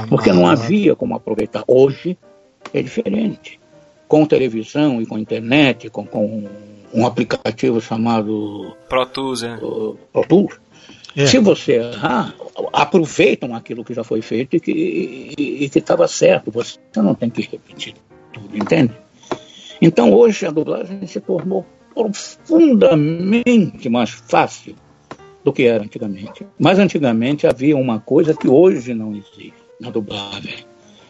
porque 0.10 0.32
não 0.32 0.46
havia 0.46 0.96
como 0.96 1.16
aproveitar. 1.16 1.64
Hoje 1.68 2.18
é 2.72 2.84
diferente. 2.84 3.59
Com 4.10 4.26
televisão 4.26 5.02
e 5.02 5.06
com 5.06 5.18
internet, 5.18 5.90
com, 5.90 6.06
com 6.06 6.50
um 6.94 7.06
aplicativo 7.06 7.80
chamado 7.80 8.76
Pro 8.90 9.06
Tools, 9.06 9.44
é. 9.44 9.56
uh, 9.56 9.98
Pro 10.12 10.28
Tools, 10.28 10.60
É. 11.16 11.26
se 11.26 11.40
você 11.40 11.74
errar, 11.74 12.34
aproveitam 12.74 13.56
aquilo 13.56 13.86
que 13.86 13.94
já 13.94 14.04
foi 14.04 14.22
feito 14.22 14.56
e 14.56 14.60
que 14.60 14.72
e 15.38 15.70
que 15.70 15.80
estava 15.80 16.08
certo. 16.08 16.52
Você 16.52 16.78
não 16.98 17.16
tem 17.16 17.30
que 17.30 17.42
repetir 17.44 17.94
tudo, 18.34 18.58
entende? 18.58 18.94
Então 19.82 20.12
hoje 20.14 20.46
a 20.46 20.52
dublagem 20.52 21.06
se 21.08 21.20
tornou 21.22 21.66
profundamente 21.94 23.90
mais 23.90 24.10
fácil 24.10 24.76
do 25.44 25.54
que 25.54 25.64
era 25.64 25.84
antigamente. 25.84 26.46
Mas 26.58 26.80
antigamente 26.80 27.48
havia 27.48 27.78
uma 27.78 28.00
coisa 28.00 28.34
que 28.34 28.48
hoje 28.48 28.94
não 28.94 29.12
existe 29.12 29.54
na 29.80 29.90
dublagem. 29.90 30.69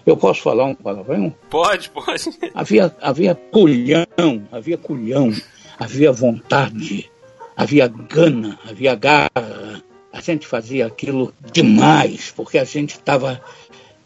Eu 0.10 0.18
posso 0.18 0.42
falar 0.42 0.66
um 0.66 0.74
palavrão? 0.74 1.32
Pode, 1.52 1.92
pode. 1.92 2.32
Havia, 2.56 2.92
havia 3.00 3.36
culhão, 3.36 4.42
havia 4.52 4.76
culhão, 4.76 5.32
havia 5.78 6.12
vontade, 6.12 7.12
havia 7.56 7.88
gana, 7.88 8.58
havia 8.68 8.96
garra. 8.96 9.84
A 10.12 10.20
gente 10.20 10.48
fazia 10.48 10.88
aquilo 10.88 11.32
demais, 11.54 12.34
porque 12.36 12.58
a 12.58 12.64
gente 12.64 12.96
estava 12.96 13.40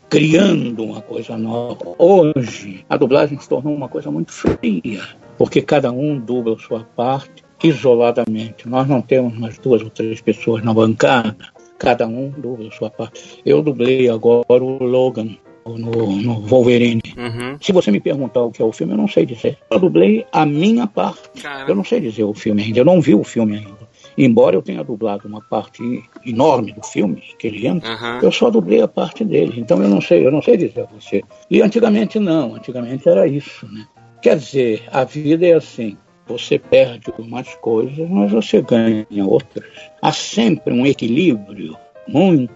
criando 0.09 0.83
uma 0.83 1.01
coisa 1.01 1.37
nova. 1.37 1.95
Hoje, 1.97 2.85
a 2.89 2.97
dublagem 2.97 3.39
se 3.39 3.47
tornou 3.47 3.73
uma 3.73 3.87
coisa 3.87 4.11
muito 4.11 4.33
fria, 4.33 5.07
porque 5.37 5.61
cada 5.61 5.89
um 5.89 6.19
dubla 6.19 6.55
a 6.55 6.59
sua 6.59 6.83
parte 6.83 7.45
isoladamente. 7.63 8.67
Nós 8.67 8.85
não 8.89 9.01
temos 9.01 9.39
mais 9.39 9.57
duas 9.57 9.81
ou 9.81 9.89
três 9.89 10.19
pessoas 10.19 10.65
na 10.65 10.73
bancada, 10.73 11.47
cada 11.79 12.05
um 12.05 12.29
dubla 12.29 12.67
a 12.67 12.71
sua 12.73 12.89
parte. 12.89 13.41
Eu 13.45 13.61
dublei 13.61 14.09
agora 14.09 14.61
o 14.61 14.83
Logan 14.83 15.37
no, 15.65 16.15
no 16.21 16.41
Wolverine. 16.41 17.01
Uhum. 17.17 17.57
Se 17.61 17.71
você 17.71 17.91
me 17.91 17.99
perguntar 17.99 18.41
o 18.41 18.51
que 18.51 18.61
é 18.61 18.65
o 18.65 18.71
filme, 18.71 18.93
eu 18.93 18.97
não 18.97 19.07
sei 19.07 19.25
dizer. 19.25 19.57
Eu 19.69 19.79
dublei 19.79 20.25
a 20.31 20.45
minha 20.45 20.87
parte. 20.87 21.29
Eu 21.67 21.75
não 21.75 21.83
sei 21.83 21.99
dizer 21.99 22.23
o 22.23 22.33
filme 22.33 22.63
ainda, 22.63 22.79
eu 22.79 22.85
não 22.85 23.01
vi 23.01 23.15
o 23.15 23.23
filme 23.23 23.57
ainda. 23.57 23.93
Embora 24.17 24.55
eu 24.55 24.61
tenha 24.61 24.83
dublado 24.83 25.27
uma 25.27 25.41
parte 25.41 26.03
enorme 26.25 26.71
do 26.73 26.83
filme 26.83 27.23
que 27.39 27.47
ele 27.47 27.65
entra, 27.65 27.93
Aham. 27.93 28.19
eu 28.21 28.31
só 28.31 28.49
dublei 28.49 28.81
a 28.81 28.87
parte 28.87 29.23
dele. 29.23 29.53
Então 29.57 29.81
eu 29.81 29.89
não 29.89 30.01
sei, 30.01 30.25
eu 30.25 30.31
não 30.31 30.41
sei 30.41 30.57
dizer 30.57 30.81
a 30.81 30.85
você. 30.85 31.23
E 31.49 31.61
antigamente 31.61 32.19
não, 32.19 32.55
antigamente 32.55 33.07
era 33.07 33.27
isso, 33.27 33.67
né? 33.71 33.87
Quer 34.21 34.37
dizer, 34.37 34.83
a 34.91 35.03
vida 35.03 35.45
é 35.45 35.53
assim. 35.53 35.97
Você 36.25 36.57
perde 36.57 37.11
umas 37.17 37.53
coisas, 37.55 38.09
mas 38.09 38.31
você 38.31 38.61
ganha 38.61 39.05
outras. 39.25 39.65
Há 40.01 40.13
sempre 40.13 40.73
um 40.73 40.85
equilíbrio 40.85 41.75
muito 42.07 42.53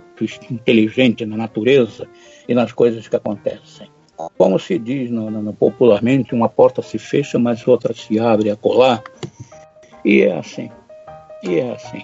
inteligente 0.49 1.25
na 1.25 1.35
natureza 1.35 2.07
e 2.47 2.53
nas 2.55 2.71
coisas 2.71 3.07
que 3.07 3.15
acontecem. 3.15 3.89
como 4.37 4.57
se 4.57 4.79
diz 4.79 5.11
no, 5.11 5.29
no- 5.29 5.53
popularmente, 5.53 6.33
uma 6.33 6.49
porta 6.49 6.81
se 6.81 6.97
fecha, 6.97 7.37
mas 7.37 7.67
outra 7.67 7.93
se 7.93 8.17
abre 8.19 8.49
a 8.49 8.55
colar. 8.55 9.03
E 10.03 10.21
é 10.21 10.35
assim. 10.37 10.71
E 11.43 11.59
é 11.59 11.71
assim. 11.73 12.03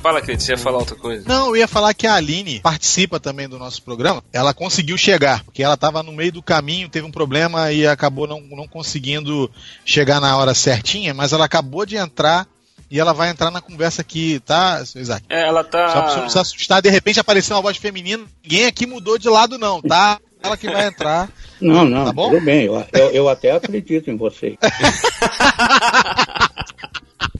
Fala, 0.00 0.22
Cleiton, 0.22 0.44
você 0.44 0.52
ia 0.52 0.58
falar 0.58 0.78
outra 0.78 0.94
coisa. 0.96 1.24
Não, 1.26 1.48
eu 1.48 1.56
ia 1.56 1.68
falar 1.68 1.92
que 1.92 2.06
a 2.06 2.14
Aline 2.14 2.60
participa 2.60 3.18
também 3.18 3.48
do 3.48 3.58
nosso 3.58 3.82
programa. 3.82 4.22
Ela 4.32 4.54
conseguiu 4.54 4.96
chegar, 4.96 5.42
porque 5.44 5.62
ela 5.62 5.74
estava 5.74 6.02
no 6.02 6.12
meio 6.12 6.32
do 6.32 6.42
caminho, 6.42 6.88
teve 6.88 7.06
um 7.06 7.10
problema 7.10 7.72
e 7.72 7.86
acabou 7.86 8.26
não, 8.26 8.40
não 8.40 8.68
conseguindo 8.68 9.50
chegar 9.84 10.20
na 10.20 10.36
hora 10.36 10.54
certinha, 10.54 11.12
mas 11.12 11.32
ela 11.32 11.44
acabou 11.44 11.84
de 11.84 11.96
entrar 11.96 12.46
e 12.90 12.98
ela 12.98 13.12
vai 13.12 13.28
entrar 13.28 13.50
na 13.50 13.60
conversa 13.60 14.00
aqui, 14.00 14.40
tá, 14.46 14.84
seu 14.86 15.02
Isaac? 15.02 15.24
É, 15.28 15.46
ela 15.48 15.62
tá. 15.64 15.88
Só 15.88 16.02
pra 16.02 16.10
você 16.12 16.20
não 16.20 16.28
se 16.30 16.38
assustar, 16.38 16.80
de 16.80 16.88
repente 16.90 17.20
apareceu 17.20 17.56
uma 17.56 17.62
voz 17.62 17.76
feminina. 17.76 18.24
Ninguém 18.42 18.66
aqui 18.66 18.86
mudou 18.86 19.18
de 19.18 19.28
lado, 19.28 19.58
não, 19.58 19.82
tá? 19.82 20.18
Ela 20.42 20.56
que 20.56 20.70
vai 20.70 20.86
entrar. 20.86 21.28
Não, 21.60 21.84
não, 21.84 22.04
Tá 22.04 22.12
bom? 22.12 22.30
tudo 22.30 22.44
bem. 22.44 22.66
Eu, 22.66 22.86
eu, 22.92 23.10
eu 23.10 23.28
até 23.28 23.50
acredito 23.50 24.08
em 24.08 24.16
vocês. 24.16 24.54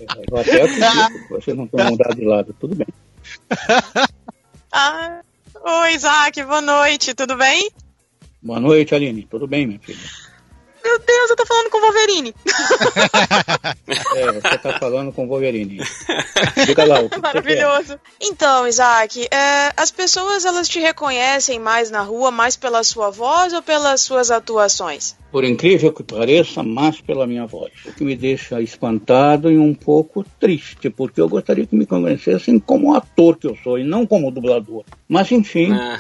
Eu 0.01 0.39
até 0.39 0.63
acredito 0.63 1.27
que 1.27 1.31
vocês 1.31 1.57
não 1.57 1.65
estão 1.65 1.85
mudar 1.91 2.15
de 2.15 2.25
lado. 2.25 2.55
Tudo 2.59 2.75
bem. 2.75 2.87
Ah, 4.71 5.23
oi, 5.65 5.95
Isaac, 5.95 6.43
boa 6.45 6.61
noite, 6.61 7.15
tudo 7.15 7.37
bem? 7.37 7.71
Boa 8.43 8.61
noite, 8.61 8.95
Aline. 8.95 9.23
Tudo 9.23 9.47
bem, 9.47 9.67
minha 9.67 9.81
filha? 9.81 9.99
Meu 10.85 10.99
Deus, 10.99 11.31
eu 11.31 11.37
tô 11.37 11.47
falando 11.47 11.67
Wolverine. 11.92 12.35
É, 14.16 14.33
você 14.33 14.55
está 14.55 14.79
falando 14.79 15.12
com 15.12 15.24
o 15.24 15.29
Wolverine. 15.29 15.81
Diga 16.66 16.85
lá 16.85 17.01
o 17.01 17.09
que. 17.09 17.18
Maravilhoso. 17.18 17.98
Então, 18.20 18.66
Isaac, 18.66 19.27
é, 19.31 19.72
as 19.77 19.90
pessoas 19.90 20.44
elas 20.44 20.68
te 20.68 20.81
reconhecem 20.81 21.59
mais 21.59 21.90
na 21.90 22.03
rua, 22.03 22.31
mais 22.31 22.57
pela 22.57 22.83
sua 22.85 23.11
voz 23.11 23.53
ou 23.53 23.62
pelas 23.62 24.03
suas 24.03 24.31
atuações? 24.31 25.16
Por 25.31 25.44
incrível 25.44 25.92
que 25.92 26.03
pareça, 26.03 26.62
mais 26.62 27.01
pela 27.01 27.27
minha 27.27 27.46
voz. 27.46 27.72
O 27.87 27.92
que 27.92 28.05
me 28.05 28.16
deixa 28.16 28.61
espantado 28.61 29.51
e 29.51 29.59
um 29.59 29.74
pouco 29.74 30.24
triste, 30.38 30.90
porque 30.90 31.20
eu 31.20 31.29
gostaria 31.29 31.66
que 31.66 31.77
me 31.77 31.87
convencessem 31.87 32.59
como 32.59 32.94
ator 32.94 33.37
que 33.37 33.46
eu 33.46 33.57
sou 33.62 33.79
e 33.79 33.85
não 33.85 34.07
como 34.07 34.31
dublador. 34.31 34.85
Mas, 35.09 35.31
enfim, 35.33 35.72
Ah, 35.72 35.98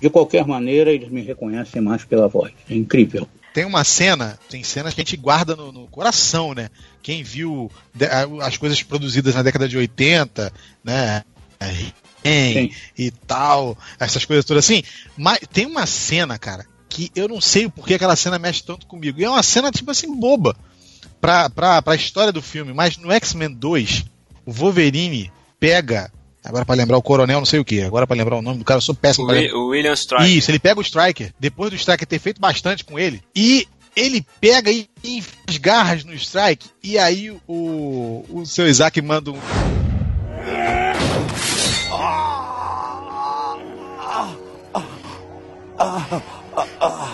de 0.00 0.10
qualquer 0.10 0.46
maneira, 0.46 0.90
eles 0.90 1.08
me 1.08 1.22
reconhecem 1.22 1.80
mais 1.80 2.04
pela 2.04 2.28
voz. 2.28 2.52
É 2.68 2.74
incrível. 2.74 3.26
Tem 3.52 3.64
uma 3.64 3.84
cena, 3.84 4.38
tem 4.48 4.62
cenas 4.62 4.94
que 4.94 5.00
a 5.00 5.04
gente 5.04 5.16
guarda 5.16 5.54
no, 5.54 5.70
no 5.70 5.86
coração, 5.88 6.54
né? 6.54 6.70
Quem 7.02 7.22
viu 7.22 7.70
as 8.40 8.56
coisas 8.56 8.82
produzidas 8.82 9.34
na 9.34 9.42
década 9.42 9.68
de 9.68 9.76
80, 9.76 10.52
né? 10.82 11.22
He-Man 11.60 11.92
Sim. 12.24 12.74
e 12.96 13.10
tal, 13.10 13.76
essas 13.98 14.24
coisas 14.24 14.44
todas 14.44 14.64
assim. 14.64 14.82
Mas 15.16 15.40
tem 15.52 15.66
uma 15.66 15.86
cena, 15.86 16.38
cara, 16.38 16.66
que 16.88 17.10
eu 17.14 17.28
não 17.28 17.40
sei 17.40 17.66
o 17.66 17.70
porquê 17.70 17.94
aquela 17.94 18.16
cena 18.16 18.38
mexe 18.38 18.62
tanto 18.62 18.86
comigo. 18.86 19.20
E 19.20 19.24
é 19.24 19.30
uma 19.30 19.42
cena, 19.42 19.70
tipo 19.70 19.90
assim, 19.90 20.14
boba 20.18 20.56
pra, 21.20 21.48
pra, 21.48 21.80
pra 21.80 21.94
história 21.94 22.32
do 22.32 22.42
filme. 22.42 22.72
Mas 22.72 22.96
no 22.96 23.10
X-Men 23.12 23.52
2, 23.54 24.04
o 24.44 24.52
Wolverine 24.52 25.32
pega. 25.58 26.12
Agora 26.44 26.64
pra 26.64 26.74
lembrar 26.74 26.98
o 26.98 27.02
coronel, 27.02 27.38
não 27.38 27.46
sei 27.46 27.60
o 27.60 27.64
que. 27.64 27.82
Agora 27.82 28.06
pra 28.06 28.16
lembrar 28.16 28.36
o 28.36 28.42
nome 28.42 28.58
do 28.58 28.64
cara, 28.64 28.78
eu 28.78 28.82
sou 28.82 28.94
péssimo 28.94 29.26
o, 29.26 29.68
William 29.68 29.92
Strike. 29.94 30.38
Isso, 30.38 30.50
ele 30.50 30.58
pega 30.58 30.80
o 30.80 30.82
Striker, 30.82 31.32
depois 31.38 31.70
do 31.70 31.76
Striker 31.76 32.06
ter 32.06 32.18
feito 32.18 32.40
bastante 32.40 32.84
com 32.84 32.98
ele, 32.98 33.22
e 33.34 33.66
ele 33.94 34.26
pega 34.40 34.70
e 34.70 34.88
e 35.04 35.18
enfia 35.18 35.38
as 35.48 35.56
garras 35.56 36.04
no 36.04 36.14
Strike, 36.14 36.70
e 36.82 36.98
aí 36.98 37.30
o, 37.46 38.24
o 38.30 38.46
seu 38.46 38.68
Isaac 38.68 39.00
manda 39.02 39.30
um. 39.30 39.38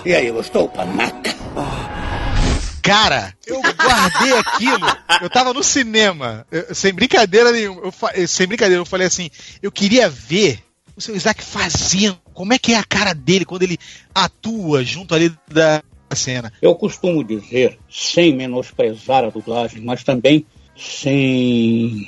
E 0.04 0.14
aí, 0.14 0.30
gostou, 0.30 0.68
panaca? 0.68 1.34
Cara, 2.88 3.34
eu 3.46 3.60
guardei 3.60 4.32
aquilo. 4.38 4.86
Eu 5.20 5.28
tava 5.28 5.52
no 5.52 5.62
cinema, 5.62 6.46
eu- 6.50 6.74
sem 6.74 6.90
brincadeira 6.92 7.52
nenhuma. 7.52 7.92
eu 8.14 8.26
sem 8.26 8.46
brincadeira, 8.46 8.80
eu 8.80 8.86
falei 8.86 9.06
assim: 9.06 9.28
eu 9.62 9.70
queria 9.70 10.08
ver 10.08 10.60
o 10.96 11.00
seu 11.00 11.14
Isaac 11.14 11.42
fazendo. 11.42 12.18
Como 12.32 12.54
é 12.54 12.58
que 12.58 12.72
é 12.72 12.78
a 12.78 12.84
cara 12.84 13.12
dele 13.12 13.44
quando 13.44 13.62
ele 13.64 13.76
atua 14.14 14.82
junto 14.82 15.14
ali 15.14 15.30
da 15.46 15.82
cena? 16.14 16.50
Eu 16.62 16.74
costumo 16.74 17.22
dizer, 17.22 17.78
sem 17.90 18.34
menosprezar 18.34 19.22
a 19.22 19.28
dublagem, 19.28 19.82
mas 19.82 20.02
também 20.02 20.46
sem 20.74 22.06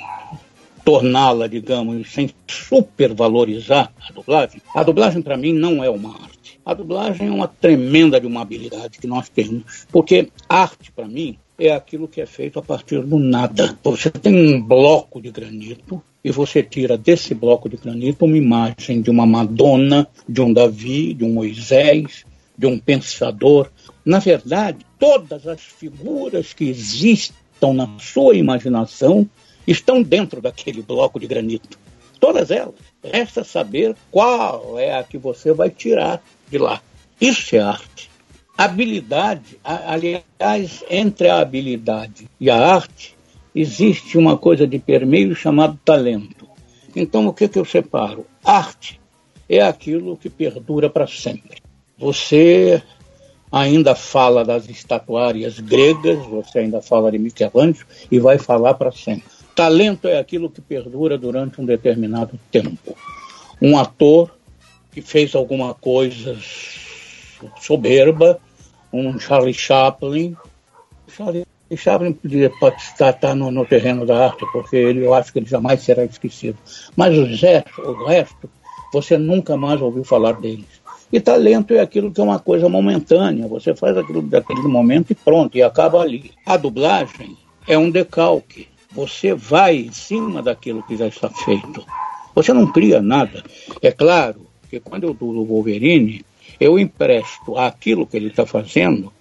torná-la, 0.83 1.47
digamos, 1.47 2.11
sem 2.11 2.33
supervalorizar 2.47 3.93
a 4.09 4.11
dublagem. 4.11 4.61
A 4.75 4.81
dublagem, 4.81 5.21
para 5.21 5.37
mim, 5.37 5.53
não 5.53 5.83
é 5.83 5.89
uma 5.89 6.09
arte. 6.23 6.40
A 6.63 6.73
dublagem 6.75 7.27
é 7.27 7.31
uma 7.31 7.47
tremenda 7.47 8.19
de 8.19 8.27
uma 8.27 8.41
habilidade 8.41 8.99
que 8.99 9.07
nós 9.07 9.27
temos. 9.27 9.87
Porque 9.91 10.29
arte, 10.47 10.91
para 10.91 11.07
mim, 11.07 11.37
é 11.57 11.71
aquilo 11.71 12.07
que 12.07 12.21
é 12.21 12.25
feito 12.25 12.59
a 12.59 12.61
partir 12.61 13.01
do 13.01 13.17
nada. 13.17 13.77
Você 13.83 14.09
tem 14.09 14.35
um 14.35 14.61
bloco 14.61 15.19
de 15.19 15.31
granito 15.31 16.01
e 16.23 16.31
você 16.31 16.61
tira 16.61 16.97
desse 16.97 17.33
bloco 17.33 17.67
de 17.67 17.77
granito 17.77 18.25
uma 18.25 18.37
imagem 18.37 19.01
de 19.01 19.09
uma 19.09 19.25
Madonna, 19.25 20.07
de 20.29 20.39
um 20.41 20.53
Davi, 20.53 21.15
de 21.15 21.23
um 21.23 21.33
Moisés, 21.33 22.25
de 22.55 22.67
um 22.67 22.77
pensador. 22.77 23.71
Na 24.05 24.19
verdade, 24.19 24.85
todas 24.99 25.47
as 25.47 25.61
figuras 25.61 26.53
que 26.53 26.65
existam 26.65 27.73
na 27.73 27.89
sua 27.97 28.35
imaginação 28.35 29.27
estão 29.65 30.01
dentro 30.01 30.41
daquele 30.41 30.83
bloco 30.83 31.19
de 31.19 31.25
granito. 31.25 31.79
Todas 32.19 32.51
elas. 32.51 32.75
Resta 33.03 33.43
saber 33.43 33.95
qual 34.11 34.77
é 34.77 34.93
a 34.93 35.03
que 35.03 35.17
você 35.17 35.51
vai 35.53 35.71
tirar 35.71 36.21
de 36.51 36.57
lá. 36.57 36.81
Isso 37.19 37.55
é 37.55 37.59
arte. 37.59 38.11
Habilidade, 38.57 39.57
aliás, 39.63 40.83
entre 40.89 41.29
a 41.29 41.39
habilidade 41.39 42.27
e 42.39 42.49
a 42.49 42.57
arte, 42.57 43.15
existe 43.55 44.17
uma 44.17 44.37
coisa 44.37 44.67
de 44.67 44.77
permeio 44.77 45.33
chamado 45.33 45.79
talento. 45.83 46.47
Então, 46.95 47.25
o 47.25 47.33
que, 47.33 47.47
que 47.47 47.57
eu 47.57 47.65
separo? 47.65 48.25
Arte 48.43 48.99
é 49.49 49.61
aquilo 49.61 50.17
que 50.17 50.29
perdura 50.29 50.89
para 50.89 51.07
sempre. 51.07 51.61
Você 51.97 52.83
ainda 53.51 53.95
fala 53.95 54.43
das 54.43 54.69
estatuárias 54.69 55.59
gregas, 55.59 56.25
você 56.25 56.59
ainda 56.59 56.81
fala 56.81 57.11
de 57.11 57.17
Michelangelo 57.17 57.85
e 58.11 58.19
vai 58.19 58.37
falar 58.37 58.75
para 58.75 58.91
sempre. 58.91 59.23
Talento 59.55 60.07
é 60.07 60.17
aquilo 60.17 60.49
que 60.49 60.61
perdura 60.61 61.17
durante 61.17 61.59
um 61.59 61.65
determinado 61.65 62.39
tempo. 62.51 62.95
Um 63.61 63.77
ator 63.77 64.31
que 64.91 65.01
fez 65.01 65.33
alguma 65.35 65.73
coisa 65.73 66.37
soberba, 67.59 68.39
um 68.91 69.17
Charlie 69.19 69.53
Chaplin. 69.53 70.35
Charlie 71.07 71.45
Chaplin 71.75 72.13
podia 72.13 72.49
pode 72.59 72.81
estar, 72.81 73.11
estar 73.11 73.35
no, 73.35 73.49
no 73.49 73.65
terreno 73.65 74.05
da 74.05 74.25
arte, 74.25 74.45
porque 74.51 74.75
ele, 74.75 75.05
eu 75.05 75.13
acho 75.13 75.31
que 75.31 75.39
ele 75.39 75.45
jamais 75.45 75.81
será 75.81 76.03
esquecido. 76.03 76.57
Mas 76.95 77.17
o 77.17 77.23
resto, 77.23 77.81
o 77.81 78.05
resto, 78.05 78.49
você 78.93 79.17
nunca 79.17 79.55
mais 79.55 79.81
ouviu 79.81 80.03
falar 80.03 80.33
deles. 80.33 80.81
E 81.11 81.19
talento 81.19 81.73
é 81.73 81.79
aquilo 81.79 82.11
que 82.11 82.21
é 82.21 82.23
uma 82.23 82.39
coisa 82.39 82.69
momentânea. 82.69 83.47
Você 83.47 83.75
faz 83.75 83.97
aquilo 83.97 84.21
daquele 84.21 84.61
momento 84.61 85.11
e 85.11 85.15
pronto, 85.15 85.57
e 85.57 85.63
acaba 85.63 86.01
ali. 86.01 86.31
A 86.45 86.55
dublagem 86.55 87.37
é 87.67 87.77
um 87.77 87.89
decalque. 87.89 88.67
Você 88.93 89.33
vai 89.33 89.77
em 89.77 89.91
cima 89.91 90.41
daquilo 90.41 90.83
que 90.83 90.95
já 90.95 91.07
está 91.07 91.29
feito. 91.29 91.85
Você 92.33 92.53
não 92.53 92.71
cria 92.71 93.01
nada. 93.01 93.43
É 93.81 93.91
claro 93.91 94.50
que 94.71 94.79
quando 94.79 95.03
eu 95.03 95.13
dublo 95.13 95.41
o 95.41 95.45
Wolverine, 95.45 96.23
eu 96.57 96.79
empresto 96.79 97.57
àquilo 97.57 98.07
que 98.07 98.15
ele 98.15 98.27
está 98.27 98.45
fazendo 98.45 99.11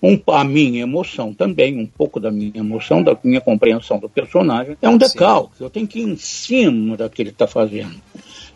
um, 0.00 0.18
a 0.28 0.44
minha 0.44 0.82
emoção 0.82 1.34
também, 1.34 1.76
um 1.76 1.86
pouco 1.86 2.20
da 2.20 2.30
minha 2.30 2.52
emoção, 2.54 3.02
da 3.02 3.16
minha 3.22 3.40
compreensão 3.40 3.98
do 3.98 4.08
personagem. 4.08 4.76
É 4.80 4.88
um 4.88 4.96
decalque. 4.96 5.60
Eu 5.60 5.68
tenho 5.68 5.86
que 5.86 5.98
ir 5.98 6.08
em 6.08 6.16
cima 6.16 6.96
daquilo 6.96 7.10
que 7.10 7.22
ele 7.22 7.30
está 7.30 7.46
fazendo. 7.46 7.96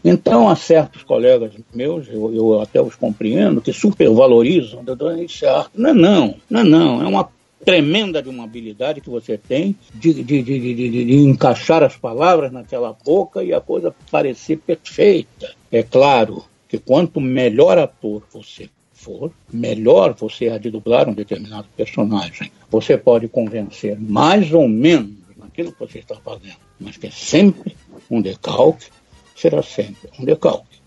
Então, 0.03 0.49
há 0.49 0.55
certos 0.55 1.03
colegas 1.03 1.53
meus, 1.75 2.07
eu, 2.09 2.33
eu 2.35 2.61
até 2.61 2.81
os 2.81 2.95
compreendo, 2.95 3.61
que 3.61 3.73
supervalorizam, 3.73 4.85
isso 5.25 5.45
é 5.45 5.49
arte. 5.49 5.71
Não 5.75 5.91
é 5.91 5.95
não, 5.95 6.35
não 6.49 6.61
é 6.61 6.65
não. 6.65 7.03
É 7.03 7.07
uma 7.07 7.29
tremenda 7.65 8.23
de 8.23 8.29
uma 8.29 8.45
habilidade 8.45 9.01
que 9.01 9.11
você 9.11 9.39
tem 9.39 9.77
de, 9.95 10.13
de, 10.13 10.43
de, 10.43 10.75
de, 10.75 11.05
de, 11.05 11.15
encaixar 11.17 11.83
as 11.83 11.97
palavras 11.97 12.53
naquela 12.53 12.93
boca 12.93 13.43
e 13.43 13.53
a 13.53 13.61
coisa 13.61 13.95
parecer 14.11 14.59
perfeita. 14.59 15.55
É 15.71 15.83
claro 15.83 16.45
que 16.69 16.79
quanto 16.79 17.21
melhor 17.21 17.79
ator 17.79 18.23
você 18.33 18.69
for, 18.93 19.33
melhor 19.53 20.15
você 20.15 20.47
é 20.47 20.59
de 20.59 20.71
dublar 20.71 21.09
um 21.09 21.15
determinado 21.15 21.69
personagem. 21.77 22.51
Você 22.71 22.97
pode 22.97 23.29
convencer 23.29 23.99
mais 23.99 24.53
ou 24.53 24.69
menos 24.69 25.15
naquilo 25.37 25.73
que 25.73 25.81
você 25.81 25.99
está 25.99 26.17
fazendo, 26.17 26.57
mas 26.81 26.97
que 26.97 27.07
é 27.07 27.11
sempre 27.11 27.77
um 28.11 28.21
decalque 28.21 28.87
será 29.35 29.63
sempre 29.63 30.09
um 30.19 30.25
decalque. 30.25 30.81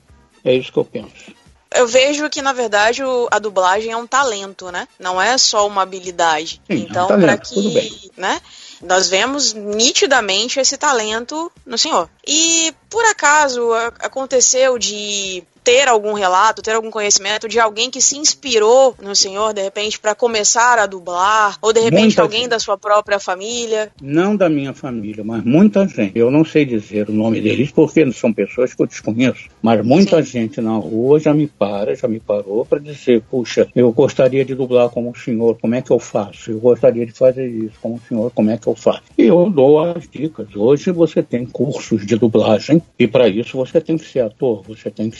É 0.43 0.53
isso 0.53 0.71
que 0.71 0.79
eu 0.79 0.85
penso. 0.85 1.31
Eu 1.73 1.87
vejo 1.87 2.29
que, 2.29 2.41
na 2.41 2.53
verdade, 2.53 3.03
o- 3.03 3.27
a 3.29 3.39
dublagem 3.39 3.91
é 3.91 3.97
um 3.97 4.07
talento, 4.07 4.71
né? 4.71 4.87
Não 4.99 5.21
é 5.21 5.37
só 5.37 5.67
uma 5.67 5.81
habilidade. 5.81 6.61
Sim, 6.65 6.73
é 6.73 6.75
um 6.75 6.79
então, 6.79 7.07
para 7.07 7.37
que, 7.37 8.11
né? 8.15 8.41
Nós 8.81 9.09
vemos 9.09 9.53
nitidamente 9.53 10.59
esse 10.59 10.77
talento 10.77 11.51
no 11.65 11.77
senhor. 11.77 12.09
E 12.25 12.73
por 12.89 13.03
acaso 13.05 13.73
aconteceu 13.99 14.77
de 14.77 15.43
ter 15.67 15.89
algum 15.89 16.13
relato, 16.13 16.61
ter 16.61 16.71
algum 16.71 16.89
conhecimento 16.89 17.45
de 17.45 17.59
alguém 17.59 17.91
que 17.91 17.99
se 17.99 18.17
inspirou 18.17 18.95
no 19.03 19.13
senhor 19.13 19.53
de 19.53 19.61
repente 19.61 19.99
para 19.99 20.15
começar 20.15 20.79
a 20.79 20.85
dublar, 20.85 21.57
ou 21.61 21.73
de 21.73 21.81
repente 21.81 22.03
Muita 22.03 22.21
alguém 22.21 22.39
gente. 22.43 22.51
da 22.51 22.59
sua 22.59 22.77
própria 22.77 23.19
família? 23.19 23.91
Não 24.01 24.33
da 24.33 24.47
minha 24.47 24.73
família, 24.73 25.25
mas 25.25 25.43
muita 25.43 25.85
gente. 25.85 26.17
Eu 26.17 26.31
não 26.31 26.45
sei 26.45 26.63
dizer 26.63 27.09
o 27.09 27.11
nome 27.11 27.41
deles 27.41 27.69
porque 27.69 28.09
são 28.13 28.31
pessoas 28.31 28.73
que 28.73 28.81
eu 28.81 28.87
desconheço. 28.87 29.49
Mas 29.61 29.85
muita 29.85 30.23
gente 30.23 30.61
na 30.61 30.71
rua 30.71 31.19
já 31.19 31.33
me 31.33 31.47
para, 31.47 31.93
já 31.97 32.07
me 32.07 32.21
parou 32.21 32.65
para 32.65 32.79
dizer: 32.79 33.21
puxa, 33.29 33.67
eu 33.75 33.91
gostaria 33.91 34.45
de 34.45 34.55
dublar 34.55 34.87
como 34.87 35.11
o 35.11 35.17
senhor, 35.17 35.57
como 35.59 35.75
é 35.75 35.81
que 35.81 35.91
eu 35.91 35.99
faço? 35.99 36.49
Eu 36.49 36.59
gostaria 36.59 37.05
de 37.05 37.11
fazer 37.11 37.45
isso 37.45 37.75
como 37.81 37.95
o 37.95 38.01
senhor, 38.07 38.31
como 38.31 38.49
é 38.49 38.57
que 38.57 38.67
eu 38.67 38.75
faço? 38.75 39.03
E 39.17 39.23
eu 39.23 39.49
dou 39.49 39.83
as 39.83 40.07
dicas. 40.09 40.47
Hoje 40.55 40.91
você 40.91 41.21
tem 41.21 41.45
cursos 41.45 42.05
de 42.05 42.15
dublagem 42.15 42.81
e 42.97 43.05
para 43.05 43.27
isso 43.27 43.57
você 43.57 43.81
tem 43.81 43.97
que 43.97 44.05
ser 44.05 44.21
ator, 44.21 44.63
você 44.65 44.89
tem 44.89 45.09
que 45.09 45.17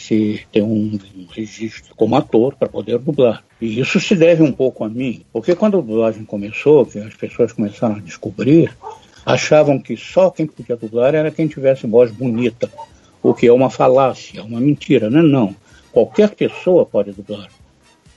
ter 0.52 0.62
um, 0.62 1.00
um 1.16 1.26
registro 1.30 1.96
como 1.96 2.16
ator 2.16 2.56
para 2.56 2.68
poder 2.70 3.00
dublar. 3.00 3.44
E 3.62 3.80
isso 3.80 4.00
se 4.00 4.16
deve 4.16 4.44
um 4.44 4.52
pouco 4.52 4.84
a 4.84 4.90
mim, 4.90 5.24
porque 5.34 5.56
quando 5.56 5.78
a 5.78 5.82
dublagem 5.82 6.26
começou, 6.26 6.86
que 6.86 7.00
as 7.00 7.14
pessoas 7.16 7.52
começaram 7.52 7.96
a 7.96 8.00
descobrir, 8.00 8.76
achavam 9.26 9.80
que 9.80 9.98
só 9.98 10.30
quem 10.30 10.46
podia 10.46 10.76
dublar 10.76 11.16
era 11.16 11.32
quem 11.32 11.48
tivesse 11.48 11.88
voz 11.88 12.12
bonita, 12.12 12.70
o 13.24 13.34
que 13.34 13.48
é 13.48 13.52
uma 13.52 13.70
falácia, 13.70 14.44
uma 14.44 14.60
mentira, 14.60 15.10
não 15.10 15.20
é 15.20 15.24
não. 15.24 15.56
Qualquer 15.92 16.30
pessoa 16.36 16.86
pode 16.86 17.12
dublar. 17.12 17.48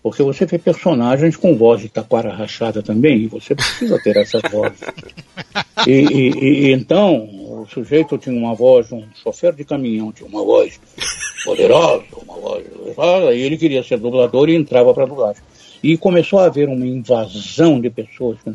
Porque 0.03 0.23
você 0.23 0.47
vê 0.47 0.59
personagens 0.59 1.37
com 1.37 1.55
voz 1.57 1.83
de 1.83 1.89
taquara 1.89 2.33
rachada 2.33 2.83
também, 2.83 3.19
e 3.23 3.27
você 3.27 3.55
precisa 3.55 3.99
ter 4.03 4.17
essas 4.17 4.41
vozes. 4.51 4.81
E, 5.87 5.91
e- 5.91 6.31
e- 6.69 6.73
então, 6.73 7.17
o 7.25 7.67
sujeito 7.71 8.17
tinha 8.17 8.35
uma 8.35 8.55
voz, 8.55 8.91
um 8.93 9.03
chofer 9.23 9.55
de 9.55 9.65
caminhão 9.65 10.13
tinha 10.13 10.29
uma 10.29 10.43
voz 10.45 10.81
poderosa, 11.45 12.05
uma 12.27 12.35
voz. 12.37 12.65
E 13.37 13.41
ele 13.41 13.57
queria 13.57 13.83
ser 13.83 13.99
dublador 13.99 14.49
e 14.49 14.55
entrava 14.57 14.93
para 14.95 15.07
dublagem. 15.07 15.43
E 15.83 15.97
começou 15.97 16.39
a 16.39 16.45
haver 16.47 16.69
uma 16.69 16.87
invasão 16.87 17.81
de 17.81 17.89
pessoas. 17.91 18.39
né? 18.45 18.55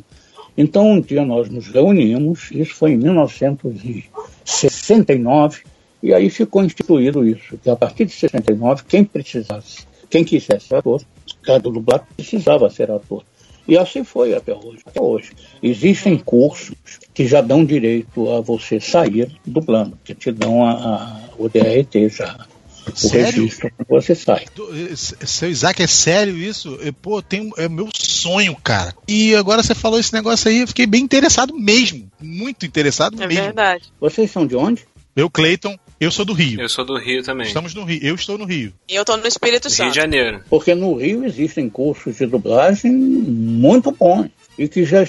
Então, 0.57 0.89
um 0.91 1.01
dia 1.01 1.25
nós 1.25 1.49
nos 1.49 1.67
reunimos, 1.67 2.49
isso 2.51 2.75
foi 2.75 2.91
em 2.91 2.97
1969, 2.97 5.63
e 6.01 6.13
aí 6.13 6.29
ficou 6.29 6.63
instituído 6.63 7.27
isso, 7.27 7.57
que 7.57 7.69
a 7.69 7.75
partir 7.75 8.05
de 8.05 8.13
69, 8.13 8.83
quem 8.87 9.03
precisasse, 9.03 9.85
quem 10.09 10.23
quisesse 10.23 10.67
ser 10.67 10.75
ator, 10.75 11.01
cada 11.43 11.59
dublador 11.59 12.05
precisava 12.15 12.69
ser 12.69 12.89
ator. 12.91 13.23
E 13.67 13.75
assim 13.77 14.03
foi 14.03 14.35
até 14.35 14.53
hoje. 14.53 14.77
Até 14.85 15.01
hoje. 15.01 15.31
Existem 15.63 16.15
cursos 16.17 16.75
que 17.15 17.25
já 17.27 17.41
dão 17.41 17.65
direito 17.65 18.29
a 18.31 18.39
você 18.39 18.79
sair 18.79 19.31
dublando, 19.43 19.97
que 20.03 20.13
te 20.13 20.31
dão 20.31 20.63
a, 20.63 20.71
a- 20.73 21.19
o 21.39 21.49
DRT 21.49 22.09
já, 22.09 22.45
o 22.91 22.95
Sério? 22.95 23.25
registro 23.43 23.71
quando 23.75 23.87
você 24.01 24.15
sai. 24.15 24.45
Eh, 24.45 24.95
Seu 24.95 25.49
Isaac, 25.49 25.81
é 25.81 25.87
sério 25.87 26.37
isso? 26.37 26.77
Eh, 26.81 26.91
Pô, 26.91 27.21
tem, 27.21 27.51
é 27.57 27.67
meu 27.69 27.89
sonho, 27.95 28.55
cara. 28.63 28.93
E 29.07 29.35
agora 29.35 29.61
você 29.63 29.73
falou 29.75 29.99
esse 29.99 30.13
negócio 30.13 30.49
aí, 30.49 30.61
eu 30.61 30.67
fiquei 30.67 30.85
bem 30.85 31.01
interessado 31.03 31.53
mesmo. 31.57 32.09
Muito 32.21 32.65
interessado 32.65 33.21
É 33.21 33.27
mesmo. 33.27 33.43
verdade. 33.43 33.83
Vocês 33.99 34.29
são 34.31 34.45
de 34.47 34.55
onde? 34.55 34.83
Eu, 35.15 35.29
Cleiton, 35.29 35.77
eu 35.99 36.11
sou 36.11 36.25
do 36.25 36.33
Rio. 36.33 36.59
Eu 36.59 36.67
sou 36.67 36.83
do 36.83 36.97
Rio 36.97 37.23
também. 37.23 37.47
Estamos 37.47 37.73
no 37.73 37.85
Rio. 37.85 37.99
Eu 38.03 38.15
estou 38.15 38.37
no 38.37 38.43
Rio. 38.43 38.73
E 38.89 38.95
eu 38.95 39.05
tô 39.05 39.15
no 39.15 39.25
Espírito 39.25 39.63
Rio 39.63 39.71
de 39.71 39.75
Santo. 39.77 39.95
Janeiro. 39.95 40.41
Porque 40.49 40.75
no 40.75 40.93
Rio 40.97 41.23
existem 41.23 41.69
cursos 41.69 42.17
de 42.17 42.25
dublagem 42.25 42.91
muito 42.91 43.91
bons 43.91 44.29
e 44.57 44.67
que 44.67 44.85
já 44.85 44.99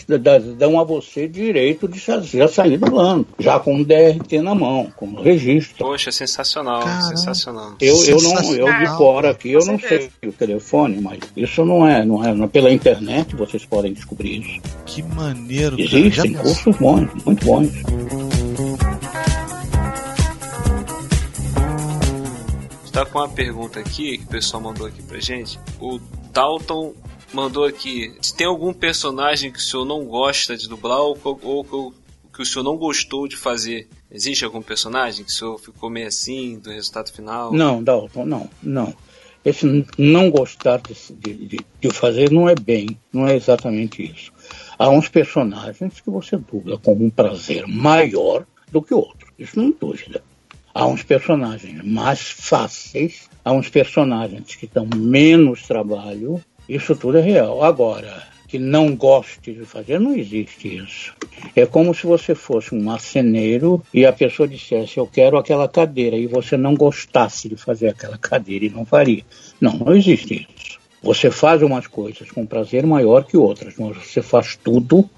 dão 0.58 0.78
a 0.80 0.84
você 0.84 1.28
direito 1.28 1.86
de 1.88 1.98
já, 1.98 2.48
sair 2.48 2.76
dublando, 2.76 3.26
já 3.38 3.58
com 3.60 3.76
o 3.80 3.84
DRT 3.84 4.40
na 4.42 4.54
mão, 4.54 4.92
com 4.96 5.06
o 5.06 5.22
registro. 5.22 5.76
Poxa, 5.78 6.10
sensacional, 6.10 6.82
Caramba. 6.82 7.02
sensacional. 7.16 7.74
Eu, 7.80 7.94
eu 8.06 8.20
não, 8.22 8.32
eu 8.32 8.38
Sensacional. 8.38 8.78
de 8.80 8.86
fora 8.96 9.30
aqui, 9.30 9.52
eu 9.52 9.64
não 9.64 9.78
sei 9.78 10.10
o 10.24 10.32
telefone, 10.32 11.00
mas 11.00 11.20
isso 11.36 11.64
não 11.64 11.86
é, 11.86 12.04
não 12.04 12.24
é, 12.24 12.34
não 12.34 12.44
é 12.44 12.48
pela 12.48 12.70
internet 12.72 13.34
vocês 13.36 13.64
podem 13.64 13.92
descobrir 13.92 14.40
isso. 14.40 14.60
Que 14.84 15.02
maneiro, 15.02 15.76
cara. 15.76 15.82
Existem 15.82 16.32
Já- 16.32 16.38
cursos 16.40 16.76
bons, 16.76 17.08
muito 17.24 17.44
bons. 17.44 17.70
Está 22.84 23.04
com 23.04 23.18
uma 23.18 23.28
pergunta 23.28 23.78
aqui 23.78 24.18
que 24.18 24.24
o 24.24 24.28
pessoal 24.28 24.62
mandou 24.62 24.86
aqui 24.86 25.02
pra 25.02 25.18
gente. 25.20 25.58
O 25.80 25.98
Dalton 26.32 26.94
mandou 27.32 27.64
aqui: 27.64 28.14
se 28.20 28.34
tem 28.36 28.46
algum 28.46 28.72
personagem 28.72 29.50
que 29.52 29.58
o 29.58 29.62
senhor 29.62 29.84
não 29.84 30.04
gosta 30.04 30.56
de 30.56 30.68
dublar 30.68 31.00
ou, 31.00 31.18
ou- 31.24 31.66
ou 31.70 31.94
que 32.32 32.42
o 32.42 32.46
senhor 32.46 32.64
não 32.64 32.76
gostou 32.76 33.26
de 33.26 33.36
fazer? 33.36 33.88
Existe 34.10 34.44
algum 34.44 34.62
personagem 34.62 35.24
que 35.24 35.30
o 35.30 35.34
senhor 35.34 35.58
ficou 35.58 35.88
meio 35.90 36.06
assim 36.06 36.58
do 36.58 36.70
resultado 36.70 37.10
final? 37.12 37.52
Não, 37.52 37.82
Dalton, 37.82 38.24
não, 38.26 38.48
não. 38.62 38.94
Esse 39.44 39.86
não 39.96 40.28
gostar 40.30 40.80
de, 40.80 41.12
de- 41.36 41.60
de- 41.80 41.90
fazer 41.92 42.32
não 42.32 42.48
é 42.48 42.54
bem, 42.56 42.98
não 43.12 43.28
é 43.28 43.36
exatamente 43.36 44.02
isso. 44.02 44.32
Há 44.78 44.88
uns 44.90 45.08
personagens 45.08 46.00
que 46.00 46.10
você 46.10 46.36
dubla 46.36 46.78
com 46.78 46.92
um 46.94 47.08
prazer 47.08 47.64
maior 47.66 48.44
do 48.72 48.82
que 48.82 48.92
outros, 48.92 49.30
isso 49.38 49.58
não 49.60 49.70
dúvida. 49.70 50.22
Há 50.74 50.84
uns 50.86 51.02
personagens 51.04 51.80
mais 51.84 52.20
fáceis, 52.20 53.30
há 53.44 53.52
uns 53.52 53.68
personagens 53.68 54.56
que 54.56 54.66
dão 54.66 54.86
menos 54.94 55.62
trabalho, 55.62 56.42
isso 56.68 56.94
tudo 56.96 57.18
é 57.18 57.20
real. 57.20 57.62
Agora, 57.62 58.22
que 58.46 58.58
não 58.58 58.94
goste 58.94 59.52
de 59.52 59.64
fazer, 59.64 59.98
não 59.98 60.14
existe 60.14 60.76
isso. 60.76 61.14
É 61.54 61.66
como 61.66 61.94
se 61.94 62.06
você 62.06 62.34
fosse 62.34 62.74
um 62.74 62.82
marceneiro 62.82 63.82
e 63.92 64.06
a 64.06 64.12
pessoa 64.12 64.48
dissesse, 64.48 64.98
eu 64.98 65.06
quero 65.06 65.36
aquela 65.36 65.68
cadeira, 65.68 66.16
e 66.16 66.26
você 66.26 66.56
não 66.56 66.74
gostasse 66.74 67.48
de 67.48 67.56
fazer 67.56 67.88
aquela 67.88 68.16
cadeira 68.16 68.64
e 68.64 68.70
não 68.70 68.84
faria. 68.84 69.24
Não, 69.60 69.72
não 69.72 69.94
existe 69.94 70.46
isso. 70.48 70.78
Você 71.02 71.30
faz 71.30 71.62
umas 71.62 71.86
coisas 71.86 72.30
com 72.30 72.46
prazer 72.46 72.86
maior 72.86 73.24
que 73.24 73.36
outras, 73.36 73.74
mas 73.76 73.96
você 73.96 74.22
faz 74.22 74.56
tudo 74.56 75.08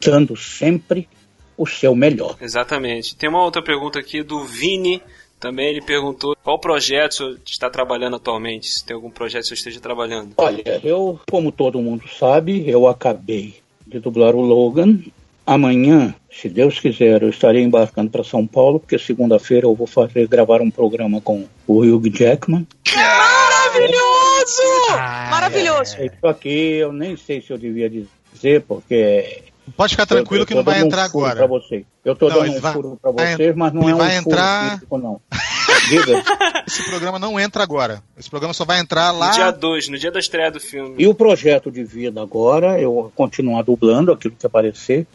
dando 0.00 0.36
sempre 0.36 1.08
o 1.56 1.66
seu 1.66 1.94
melhor. 1.94 2.36
Exatamente. 2.40 3.16
Tem 3.16 3.28
uma 3.28 3.42
outra 3.42 3.62
pergunta 3.62 3.98
aqui 3.98 4.22
do 4.22 4.44
Vini. 4.44 5.02
Também 5.38 5.68
ele 5.68 5.82
perguntou 5.82 6.36
qual 6.42 6.58
projeto 6.58 7.12
o 7.12 7.14
senhor 7.14 7.38
está 7.46 7.68
trabalhando 7.70 8.16
atualmente. 8.16 8.68
Se 8.68 8.84
tem 8.84 8.94
algum 8.94 9.10
projeto 9.10 9.42
que 9.42 9.46
o 9.46 9.48
senhor 9.48 9.58
esteja 9.58 9.80
trabalhando. 9.80 10.32
Olha, 10.36 10.80
eu, 10.82 11.20
como 11.30 11.52
todo 11.52 11.80
mundo 11.80 12.04
sabe, 12.08 12.68
eu 12.68 12.88
acabei 12.88 13.56
de 13.86 14.00
dublar 14.00 14.34
o 14.34 14.40
Logan. 14.40 14.98
Amanhã, 15.46 16.14
se 16.30 16.48
Deus 16.48 16.80
quiser, 16.80 17.22
eu 17.22 17.28
estarei 17.28 17.62
embarcando 17.62 18.10
para 18.10 18.24
São 18.24 18.46
Paulo, 18.46 18.80
porque 18.80 18.98
segunda-feira 18.98 19.66
eu 19.66 19.74
vou 19.74 19.86
fazer 19.86 20.26
gravar 20.26 20.60
um 20.60 20.70
programa 20.70 21.20
com 21.20 21.46
o 21.66 21.80
Hugh 21.82 22.10
Jackman. 22.12 22.66
Maravilhoso! 22.94 24.62
Ah, 24.90 25.28
Maravilhoso! 25.30 25.96
É, 25.98 26.06
Isso 26.06 26.26
aqui 26.26 26.74
eu 26.78 26.92
nem 26.92 27.16
sei 27.16 27.40
se 27.40 27.52
eu 27.52 27.58
devia 27.58 27.88
dizer, 27.88 28.62
porque 28.62 29.42
Pode 29.76 29.92
ficar 29.94 30.06
tranquilo 30.06 30.42
eu, 30.42 30.46
que 30.46 30.54
não 30.54 30.62
vai 30.62 30.80
entrar 30.80 31.08
Para 31.10 31.18
agora. 31.30 31.46
vocês. 31.46 31.84
Eu 32.04 32.12
estou 32.12 32.28
Não, 32.28 32.36
dando 32.40 32.52
um 32.56 32.60
vai- 32.60 32.72
furo 32.72 32.98
para 33.00 33.10
vai- 33.12 33.36
vocês, 33.36 33.56
mas 33.56 33.72
não 33.72 33.82
ele 33.82 33.90
é 33.90 33.94
um 33.94 33.98
vai 33.98 34.10
furo 34.22 34.30
entrar- 34.30 34.70
físico, 34.74 34.98
não. 34.98 35.20
Diga. 35.88 36.22
Esse 36.66 36.84
programa 36.84 37.18
não 37.18 37.38
entra 37.38 37.62
agora. 37.62 38.02
Esse 38.16 38.30
programa 38.30 38.54
só 38.54 38.64
vai 38.64 38.78
entrar 38.80 39.10
lá. 39.12 39.28
No 39.28 39.32
dia 39.34 39.50
2, 39.50 39.88
no 39.88 39.98
dia 39.98 40.10
da 40.12 40.18
estreia 40.20 40.50
do 40.50 40.60
filme. 40.60 40.94
E 40.98 41.06
o 41.06 41.14
projeto 41.14 41.70
de 41.70 41.82
vida 41.84 42.20
agora, 42.22 42.80
eu 42.80 42.92
vou 42.92 43.12
continuar 43.14 43.62
dublando 43.62 44.12
aquilo 44.12 44.34
que 44.38 44.46
aparecer, 44.46 45.06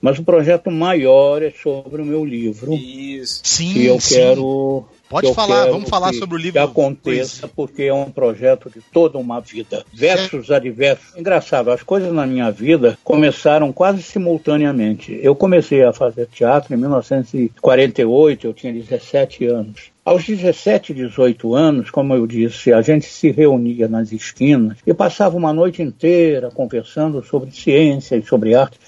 mas 0.00 0.18
o 0.18 0.24
projeto 0.24 0.70
maior 0.70 1.42
é 1.42 1.50
sobre 1.50 2.02
o 2.02 2.04
meu 2.04 2.24
livro, 2.24 2.72
Isso. 2.74 3.40
Sim, 3.44 3.72
que 3.72 3.86
eu 3.86 4.00
sim. 4.00 4.14
quero. 4.14 4.88
Pode 5.10 5.34
falar, 5.34 5.66
vamos 5.66 5.90
falar 5.90 6.14
sobre 6.14 6.36
o 6.36 6.38
livro. 6.38 6.52
Que 6.52 6.58
aconteça, 6.58 7.48
porque 7.48 7.82
é 7.82 7.92
um 7.92 8.12
projeto 8.12 8.70
de 8.70 8.80
toda 8.80 9.18
uma 9.18 9.40
vida. 9.40 9.84
Versos 9.92 10.52
adversos. 10.52 11.16
Engraçado, 11.16 11.72
as 11.72 11.82
coisas 11.82 12.12
na 12.12 12.24
minha 12.24 12.48
vida 12.52 12.96
começaram 13.02 13.72
quase 13.72 14.04
simultaneamente. 14.04 15.18
Eu 15.20 15.34
comecei 15.34 15.82
a 15.82 15.92
fazer 15.92 16.28
teatro 16.28 16.72
em 16.72 16.76
1948, 16.76 18.46
eu 18.46 18.54
tinha 18.54 18.72
17 18.72 19.46
anos. 19.46 19.90
Aos 20.04 20.24
17, 20.24 20.94
18 20.94 21.54
anos, 21.54 21.90
como 21.90 22.14
eu 22.14 22.26
disse, 22.26 22.72
a 22.72 22.80
gente 22.80 23.06
se 23.06 23.30
reunia 23.30 23.88
nas 23.88 24.12
esquinas 24.12 24.78
e 24.86 24.94
passava 24.94 25.36
uma 25.36 25.52
noite 25.52 25.82
inteira 25.82 26.50
conversando 26.50 27.22
sobre 27.22 27.50
ciência 27.50 28.16
e 28.16 28.22
sobre 28.22 28.54
arte. 28.54 28.78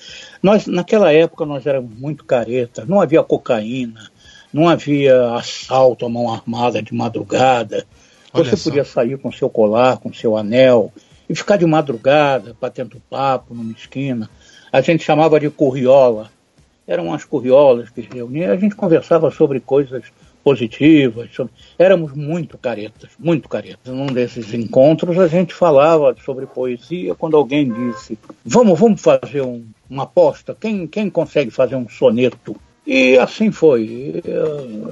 Nós, 0.42 0.66
naquela 0.66 1.12
época, 1.12 1.44
nós 1.44 1.66
éramos 1.66 1.96
muito 1.98 2.24
caretas, 2.24 2.88
não 2.88 3.00
havia 3.00 3.22
cocaína, 3.22 4.10
não 4.52 4.68
havia 4.68 5.34
assalto 5.34 6.04
à 6.04 6.08
mão 6.08 6.32
armada 6.32 6.82
de 6.82 6.94
madrugada. 6.94 7.86
Olha 8.32 8.44
Você 8.44 8.56
só. 8.56 8.70
podia 8.70 8.84
sair 8.84 9.18
com 9.18 9.32
seu 9.32 9.48
colar, 9.48 9.98
com 9.98 10.12
seu 10.12 10.36
anel, 10.36 10.92
e 11.28 11.34
ficar 11.34 11.56
de 11.56 11.66
madrugada, 11.66 12.56
batendo 12.60 13.02
papo 13.08 13.54
numa 13.54 13.72
esquina. 13.72 14.28
A 14.70 14.80
gente 14.80 15.04
chamava 15.04 15.38
de 15.40 15.50
curriola. 15.50 16.30
Eram 16.86 17.06
umas 17.06 17.24
curriolas 17.24 17.90
que 17.90 18.02
se 18.02 18.08
reuniam, 18.12 18.52
a 18.52 18.56
gente 18.56 18.74
conversava 18.74 19.30
sobre 19.30 19.60
coisas 19.60 20.02
positivas. 20.42 21.30
Sobre... 21.32 21.52
Éramos 21.78 22.12
muito 22.12 22.58
caretas, 22.58 23.10
muito 23.18 23.48
caretas. 23.48 23.94
Num 23.94 24.06
desses 24.06 24.52
encontros 24.52 25.18
a 25.18 25.28
gente 25.28 25.54
falava 25.54 26.14
sobre 26.24 26.46
poesia 26.46 27.14
quando 27.14 27.36
alguém 27.36 27.72
disse: 27.72 28.18
Vamos, 28.44 28.78
vamos 28.78 29.00
fazer 29.00 29.42
um, 29.42 29.64
uma 29.88 30.02
aposta. 30.02 30.56
Quem, 30.58 30.86
quem 30.86 31.08
consegue 31.08 31.50
fazer 31.50 31.76
um 31.76 31.88
soneto? 31.88 32.56
E 32.92 33.16
assim 33.16 33.50
foi. 33.50 34.22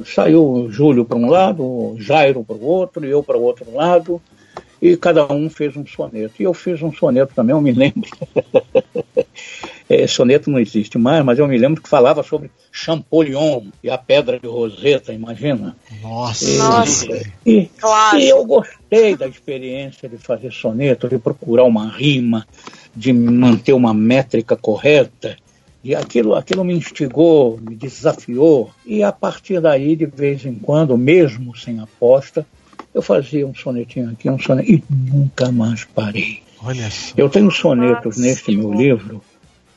Saiu 0.06 0.42
o 0.42 0.72
Júlio 0.72 1.04
para 1.04 1.18
um 1.18 1.28
lado, 1.28 1.62
o 1.62 1.96
Jairo 2.00 2.42
para 2.42 2.56
o 2.56 2.64
outro, 2.64 3.04
e 3.04 3.10
eu 3.10 3.22
para 3.22 3.36
o 3.36 3.42
outro 3.42 3.70
lado, 3.74 4.22
e 4.80 4.96
cada 4.96 5.30
um 5.30 5.50
fez 5.50 5.76
um 5.76 5.86
soneto. 5.86 6.32
E 6.40 6.44
eu 6.44 6.54
fiz 6.54 6.80
um 6.80 6.90
soneto 6.90 7.34
também, 7.34 7.54
eu 7.54 7.60
me 7.60 7.72
lembro. 7.72 8.08
É, 9.88 10.06
soneto 10.06 10.48
não 10.48 10.60
existe 10.60 10.96
mais, 10.96 11.24
mas 11.24 11.40
eu 11.40 11.48
me 11.48 11.58
lembro 11.58 11.82
que 11.82 11.88
falava 11.88 12.22
sobre 12.22 12.48
Champollion 12.70 13.62
e 13.82 13.90
a 13.90 13.98
Pedra 13.98 14.38
de 14.38 14.46
Roseta, 14.46 15.12
imagina. 15.12 15.76
Nossa. 16.00 16.48
E, 16.48 16.56
Nossa. 16.58 17.32
e, 17.44 17.66
Clássico. 17.76 18.22
e 18.22 18.28
eu 18.28 18.44
gostei 18.44 19.16
da 19.16 19.26
experiência 19.26 20.08
de 20.08 20.16
fazer 20.16 20.52
soneto, 20.52 21.08
de 21.08 21.18
procurar 21.18 21.64
uma 21.64 21.90
rima, 21.90 22.46
de 22.94 23.12
manter 23.12 23.72
uma 23.72 23.92
métrica 23.92 24.56
correta. 24.56 25.36
E 25.82 25.94
aquilo, 25.94 26.34
aquilo 26.34 26.62
me 26.64 26.74
instigou, 26.74 27.58
me 27.60 27.74
desafiou. 27.74 28.70
E 28.84 29.02
a 29.02 29.10
partir 29.12 29.60
daí, 29.60 29.96
de 29.96 30.04
vez 30.06 30.44
em 30.44 30.54
quando, 30.54 30.96
mesmo 30.98 31.56
sem 31.56 31.80
aposta, 31.80 32.46
eu 32.92 33.00
fazia 33.00 33.46
um 33.46 33.54
sonetinho 33.54 34.10
aqui, 34.10 34.28
um 34.28 34.38
sonetinho, 34.38 34.78
e 34.78 34.84
nunca 35.10 35.50
mais 35.50 35.84
parei. 35.84 36.42
Olha 36.62 36.90
só. 36.90 37.14
Eu 37.16 37.30
tenho 37.30 37.50
sonetos 37.50 38.16
Nossa, 38.16 38.20
neste 38.28 38.54
meu 38.54 38.74
livro 38.74 39.22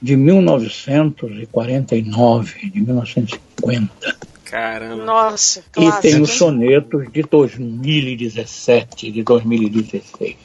de 0.02 0.18
1949, 0.18 2.70
de 2.70 2.82
1950. 2.82 4.18
Caramba. 4.44 5.06
Nossa, 5.06 5.62
E 5.62 5.64
clássico. 5.72 6.02
tenho 6.02 6.18
hein? 6.18 6.26
sonetos 6.26 7.10
de 7.12 7.24
2017, 7.24 9.12
de 9.12 9.24
2016. 9.24 10.36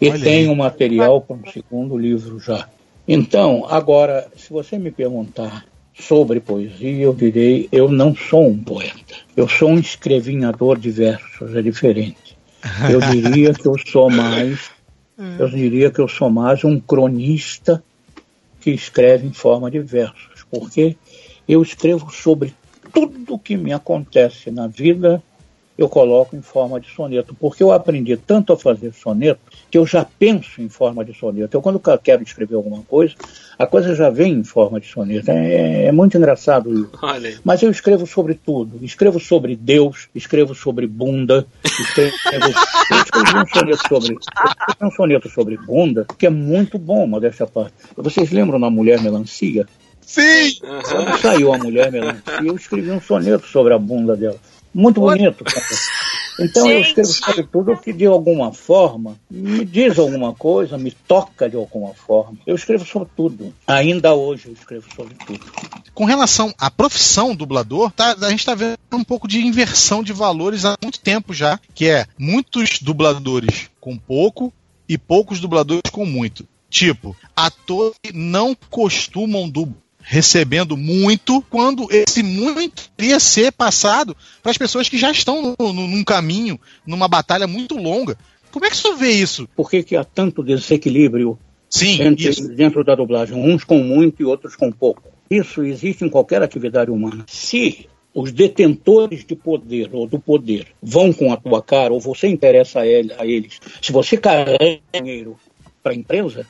E 0.00 0.10
Olha 0.10 0.20
tenho 0.22 0.50
aí. 0.50 0.56
material 0.56 1.20
para 1.20 1.36
um 1.36 1.46
segundo 1.50 1.96
livro 1.96 2.38
já. 2.40 2.68
Então, 3.10 3.64
agora, 3.66 4.28
se 4.36 4.52
você 4.52 4.78
me 4.78 4.90
perguntar 4.90 5.64
sobre 5.98 6.40
poesia, 6.40 7.04
eu 7.04 7.14
direi: 7.14 7.66
eu 7.72 7.90
não 7.90 8.14
sou 8.14 8.46
um 8.46 8.62
poeta. 8.62 9.16
Eu 9.34 9.48
sou 9.48 9.70
um 9.70 9.78
escrevinhador 9.78 10.78
de 10.78 10.90
versos, 10.90 11.56
é 11.56 11.62
diferente. 11.62 12.36
Eu 12.90 13.00
diria 13.00 13.54
que 13.54 13.66
eu 13.66 13.76
sou 13.78 14.10
mais, 14.10 14.70
eu 15.38 15.48
diria 15.48 15.90
que 15.90 16.00
eu 16.00 16.06
sou 16.06 16.28
mais 16.28 16.62
um 16.64 16.78
cronista 16.78 17.82
que 18.60 18.70
escreve 18.70 19.26
em 19.26 19.32
forma 19.32 19.70
de 19.70 19.78
versos, 19.80 20.44
porque 20.50 20.94
eu 21.48 21.62
escrevo 21.62 22.12
sobre 22.12 22.52
tudo 22.92 23.38
que 23.38 23.56
me 23.56 23.72
acontece 23.72 24.50
na 24.50 24.66
vida, 24.66 25.22
eu 25.78 25.88
coloco 25.88 26.34
em 26.34 26.42
forma 26.42 26.80
de 26.80 26.90
soneto, 26.90 27.36
porque 27.38 27.62
eu 27.62 27.70
aprendi 27.70 28.16
tanto 28.16 28.52
a 28.52 28.56
fazer 28.56 28.92
soneto 28.92 29.40
que 29.70 29.78
eu 29.78 29.86
já 29.86 30.04
penso 30.04 30.60
em 30.60 30.68
forma 30.68 31.04
de 31.04 31.14
soneto. 31.14 31.56
Eu, 31.56 31.62
quando 31.62 31.80
eu 31.86 31.98
quero 31.98 32.20
escrever 32.20 32.56
alguma 32.56 32.82
coisa, 32.82 33.14
a 33.56 33.64
coisa 33.64 33.94
já 33.94 34.10
vem 34.10 34.32
em 34.32 34.44
forma 34.44 34.80
de 34.80 34.88
soneto. 34.88 35.30
É, 35.30 35.84
é 35.84 35.92
muito 35.92 36.18
engraçado 36.18 36.74
isso. 36.74 36.90
Olha. 37.00 37.38
Mas 37.44 37.62
eu 37.62 37.70
escrevo 37.70 38.08
sobre 38.08 38.34
tudo. 38.34 38.84
Escrevo 38.84 39.20
sobre 39.20 39.54
Deus, 39.54 40.08
escrevo 40.12 40.52
sobre 40.52 40.84
bunda, 40.88 41.46
escrevo, 41.64 42.12
eu 42.90 42.98
escrevi 42.98 43.38
um 43.38 43.46
soneto 43.46 43.88
sobre, 43.88 44.14
eu 44.14 44.18
escrevi 44.18 44.84
um 44.84 44.90
soneto 44.90 45.28
sobre 45.28 45.56
bunda, 45.58 46.06
que 46.18 46.26
é 46.26 46.30
muito 46.30 46.76
bom, 46.76 47.06
modéstia 47.06 47.44
à 47.44 47.48
parte. 47.48 47.74
Vocês 47.96 48.32
lembram 48.32 48.58
da 48.58 48.68
Mulher 48.68 49.00
Melancia? 49.00 49.64
Sim! 50.00 50.56
Quando 50.60 51.18
saiu 51.20 51.52
a 51.52 51.58
Mulher 51.58 51.92
Melancia, 51.92 52.40
eu 52.44 52.56
escrevi 52.56 52.90
um 52.90 53.00
soneto 53.00 53.46
sobre 53.46 53.74
a 53.74 53.78
bunda 53.78 54.16
dela. 54.16 54.38
Muito 54.74 55.00
bonito. 55.00 55.44
cara. 55.44 55.66
Então 56.40 56.70
eu 56.70 56.80
escrevo 56.80 57.08
Gente. 57.12 57.24
sobre 57.24 57.42
tudo 57.44 57.76
que 57.76 57.92
de 57.92 58.06
alguma 58.06 58.52
forma 58.52 59.16
me 59.28 59.64
diz 59.64 59.98
alguma 59.98 60.32
coisa, 60.32 60.78
me 60.78 60.92
toca 60.92 61.50
de 61.50 61.56
alguma 61.56 61.92
forma. 61.94 62.38
Eu 62.46 62.54
escrevo 62.54 62.86
sobre 62.86 63.08
tudo. 63.16 63.52
Ainda 63.66 64.14
hoje 64.14 64.46
eu 64.46 64.52
escrevo 64.52 64.86
sobre 64.94 65.14
tudo. 65.26 65.40
Com 65.92 66.04
relação 66.04 66.54
à 66.56 66.70
profissão 66.70 67.34
dublador, 67.34 67.90
tá- 67.90 68.14
a 68.20 68.30
gente 68.30 68.46
tá 68.46 68.54
vendo 68.54 68.78
um 68.92 69.02
pouco 69.02 69.26
de 69.26 69.44
inversão 69.44 70.00
de 70.00 70.12
valores 70.12 70.64
há 70.64 70.76
muito 70.80 71.00
tempo 71.00 71.34
já, 71.34 71.58
que 71.74 71.88
é 71.88 72.06
muitos 72.16 72.78
dubladores 72.80 73.68
com 73.80 73.98
pouco 73.98 74.52
e 74.88 74.96
poucos 74.96 75.40
dubladores 75.40 75.90
com 75.90 76.06
muito. 76.06 76.46
Tipo, 76.70 77.16
atores 77.34 77.96
não 78.14 78.54
costumam 78.70 79.48
dublar 79.48 79.82
recebendo 80.02 80.76
muito, 80.76 81.42
quando 81.50 81.86
esse 81.90 82.22
muito 82.22 82.90
deveria 82.96 83.20
ser 83.20 83.52
passado 83.52 84.16
para 84.42 84.50
as 84.50 84.58
pessoas 84.58 84.88
que 84.88 84.96
já 84.98 85.10
estão 85.10 85.54
no- 85.58 85.72
no- 85.72 85.86
num 85.86 86.04
caminho, 86.04 86.58
numa 86.86 87.08
batalha 87.08 87.46
muito 87.46 87.76
longa. 87.76 88.16
Como 88.50 88.64
é 88.64 88.70
que 88.70 88.76
você 88.76 88.94
vê 88.94 89.10
isso? 89.10 89.48
Por 89.54 89.70
que, 89.70 89.82
que 89.82 89.96
há 89.96 90.04
tanto 90.04 90.42
desequilíbrio 90.42 91.38
Sim, 91.68 92.00
entre, 92.02 92.30
dentro 92.54 92.82
da 92.82 92.94
dublagem, 92.94 93.36
uns 93.36 93.64
com 93.64 93.78
muito 93.78 94.22
e 94.22 94.24
outros 94.24 94.56
com 94.56 94.72
pouco? 94.72 95.02
Isso 95.30 95.62
existe 95.62 96.04
em 96.04 96.08
qualquer 96.08 96.42
atividade 96.42 96.90
humana. 96.90 97.24
Se 97.28 97.86
os 98.14 98.32
detentores 98.32 99.24
de 99.26 99.36
poder 99.36 99.90
ou 99.92 100.06
do 100.06 100.18
poder 100.18 100.68
vão 100.82 101.12
com 101.12 101.30
a 101.30 101.36
tua 101.36 101.62
cara, 101.62 101.92
ou 101.92 102.00
você 102.00 102.26
interessa 102.26 102.80
a, 102.80 102.86
ele- 102.86 103.12
a 103.18 103.26
eles, 103.26 103.60
se 103.82 103.92
você 103.92 104.16
carrega 104.16 104.80
dinheiro 104.94 105.36
para 105.82 105.92
a 105.92 105.94
empresa, 105.94 106.46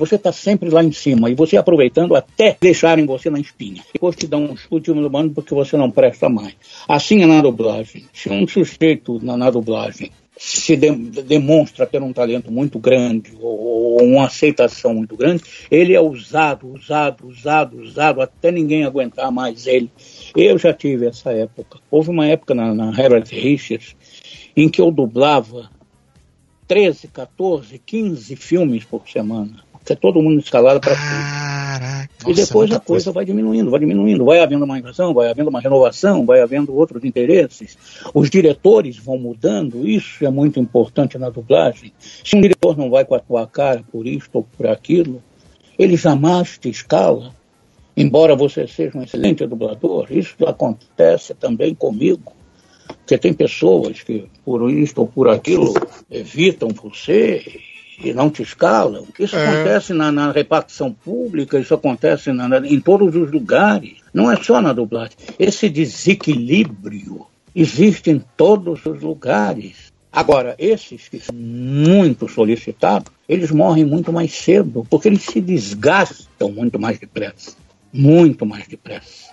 você 0.00 0.16
está 0.16 0.32
sempre 0.32 0.70
lá 0.70 0.82
em 0.82 0.90
cima 0.90 1.30
e 1.30 1.34
você 1.34 1.56
aproveitando 1.56 2.16
até 2.16 2.56
deixarem 2.60 3.04
você 3.04 3.28
na 3.28 3.38
espinha. 3.38 3.84
Depois 3.92 4.16
te 4.16 4.26
dão 4.26 4.44
um 4.44 4.56
chute 4.56 4.90
no 4.90 5.08
mano 5.10 5.30
porque 5.30 5.54
você 5.54 5.76
não 5.76 5.90
presta 5.90 6.28
mais. 6.28 6.54
Assim 6.88 7.22
é 7.22 7.26
na 7.26 7.42
dublagem. 7.42 8.06
Se 8.12 8.30
um 8.30 8.48
sujeito 8.48 9.22
na, 9.22 9.36
na 9.36 9.50
dublagem 9.50 10.10
se 10.38 10.74
de- 10.74 10.90
demonstra 11.22 11.86
ter 11.86 12.02
um 12.02 12.14
talento 12.14 12.50
muito 12.50 12.78
grande 12.78 13.32
ou, 13.38 13.98
ou 13.98 14.02
uma 14.02 14.24
aceitação 14.24 14.94
muito 14.94 15.14
grande, 15.14 15.44
ele 15.70 15.92
é 15.92 16.00
usado, 16.00 16.72
usado, 16.72 17.28
usado, 17.28 17.78
usado 17.78 18.22
até 18.22 18.50
ninguém 18.50 18.84
aguentar 18.84 19.30
mais 19.30 19.66
ele. 19.66 19.90
Eu 20.34 20.56
já 20.56 20.72
tive 20.72 21.06
essa 21.06 21.30
época. 21.30 21.78
Houve 21.90 22.08
uma 22.08 22.26
época 22.26 22.54
na, 22.54 22.74
na 22.74 22.88
Herbert 22.90 23.28
Richards 23.30 23.94
em 24.56 24.66
que 24.66 24.80
eu 24.80 24.90
dublava 24.90 25.68
13, 26.66 27.08
14, 27.08 27.78
15 27.78 28.34
filmes 28.36 28.84
por 28.84 29.06
semana. 29.10 29.69
Porque 29.90 29.96
todo 29.96 30.22
mundo 30.22 30.38
escalado 30.38 30.78
para 30.80 30.94
Caraca. 30.94 32.08
e 32.28 32.32
depois 32.32 32.70
a 32.70 32.78
coisa 32.78 33.10
vai 33.10 33.24
diminuindo, 33.24 33.72
vai 33.72 33.80
diminuindo, 33.80 34.24
vai 34.24 34.38
havendo 34.38 34.64
uma 34.64 34.78
invasão, 34.78 35.12
vai 35.12 35.28
havendo 35.28 35.50
uma 35.50 35.60
renovação, 35.60 36.24
vai 36.24 36.40
havendo 36.40 36.72
outros 36.72 37.02
interesses. 37.02 37.76
Os 38.14 38.30
diretores 38.30 38.96
vão 38.98 39.18
mudando, 39.18 39.88
isso 39.88 40.24
é 40.24 40.30
muito 40.30 40.60
importante 40.60 41.18
na 41.18 41.28
dublagem. 41.28 41.92
Se 41.98 42.36
um 42.36 42.40
diretor 42.40 42.78
não 42.78 42.88
vai 42.88 43.04
com 43.04 43.16
a 43.16 43.18
tua 43.18 43.48
cara 43.48 43.82
por 43.90 44.06
isto 44.06 44.30
ou 44.36 44.44
por 44.44 44.68
aquilo, 44.68 45.20
ele 45.76 45.96
jamais 45.96 46.56
te 46.56 46.68
escala. 46.68 47.34
Embora 47.96 48.36
você 48.36 48.68
seja 48.68 48.96
um 48.96 49.02
excelente 49.02 49.44
dublador, 49.44 50.06
isso 50.10 50.36
acontece 50.46 51.34
também 51.34 51.74
comigo. 51.74 52.32
Porque 52.86 53.18
tem 53.18 53.32
pessoas 53.32 54.04
que, 54.04 54.28
por 54.44 54.70
isto 54.70 55.00
ou 55.00 55.08
por 55.08 55.28
aquilo, 55.28 55.74
evitam 56.08 56.68
você 56.68 57.42
e 58.02 58.12
não 58.12 58.30
te 58.30 58.42
escalam. 58.42 59.06
Isso 59.18 59.36
É. 59.36 59.46
acontece 59.46 59.92
na, 59.92 60.10
na 60.10 60.32
repartição 60.32 60.92
pública, 60.92 61.58
isso 61.58 61.74
acontece 61.74 62.32
na- 62.32 62.48
na- 62.48 62.66
em 62.66 62.80
todos 62.80 63.14
os 63.14 63.30
lugares. 63.30 63.96
Não 64.12 64.30
é 64.30 64.36
só 64.36 64.60
na 64.60 64.72
dublagem. 64.72 65.16
Esse 65.38 65.68
desequilíbrio 65.68 67.26
existe 67.54 68.10
em 68.10 68.22
todos 68.36 68.84
os 68.86 69.00
lugares. 69.00 69.90
Agora, 70.12 70.56
esses 70.58 71.08
que 71.08 71.20
são 71.20 71.34
muito 71.34 72.28
solicitados, 72.28 73.12
eles 73.28 73.50
morrem 73.50 73.84
muito 73.84 74.12
mais 74.12 74.32
cedo, 74.32 74.84
porque 74.90 75.08
eles 75.08 75.22
se 75.22 75.40
desgastam 75.40 76.50
muito 76.50 76.78
mais 76.78 76.98
depressa. 76.98 77.52
Muito 77.92 78.44
mais 78.44 78.66
depressa. 78.66 79.30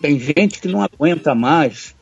Tem 0.00 0.18
gente 0.18 0.60
que 0.60 0.68
não 0.68 0.82
aguenta 0.82 1.34
mais. 1.34 1.94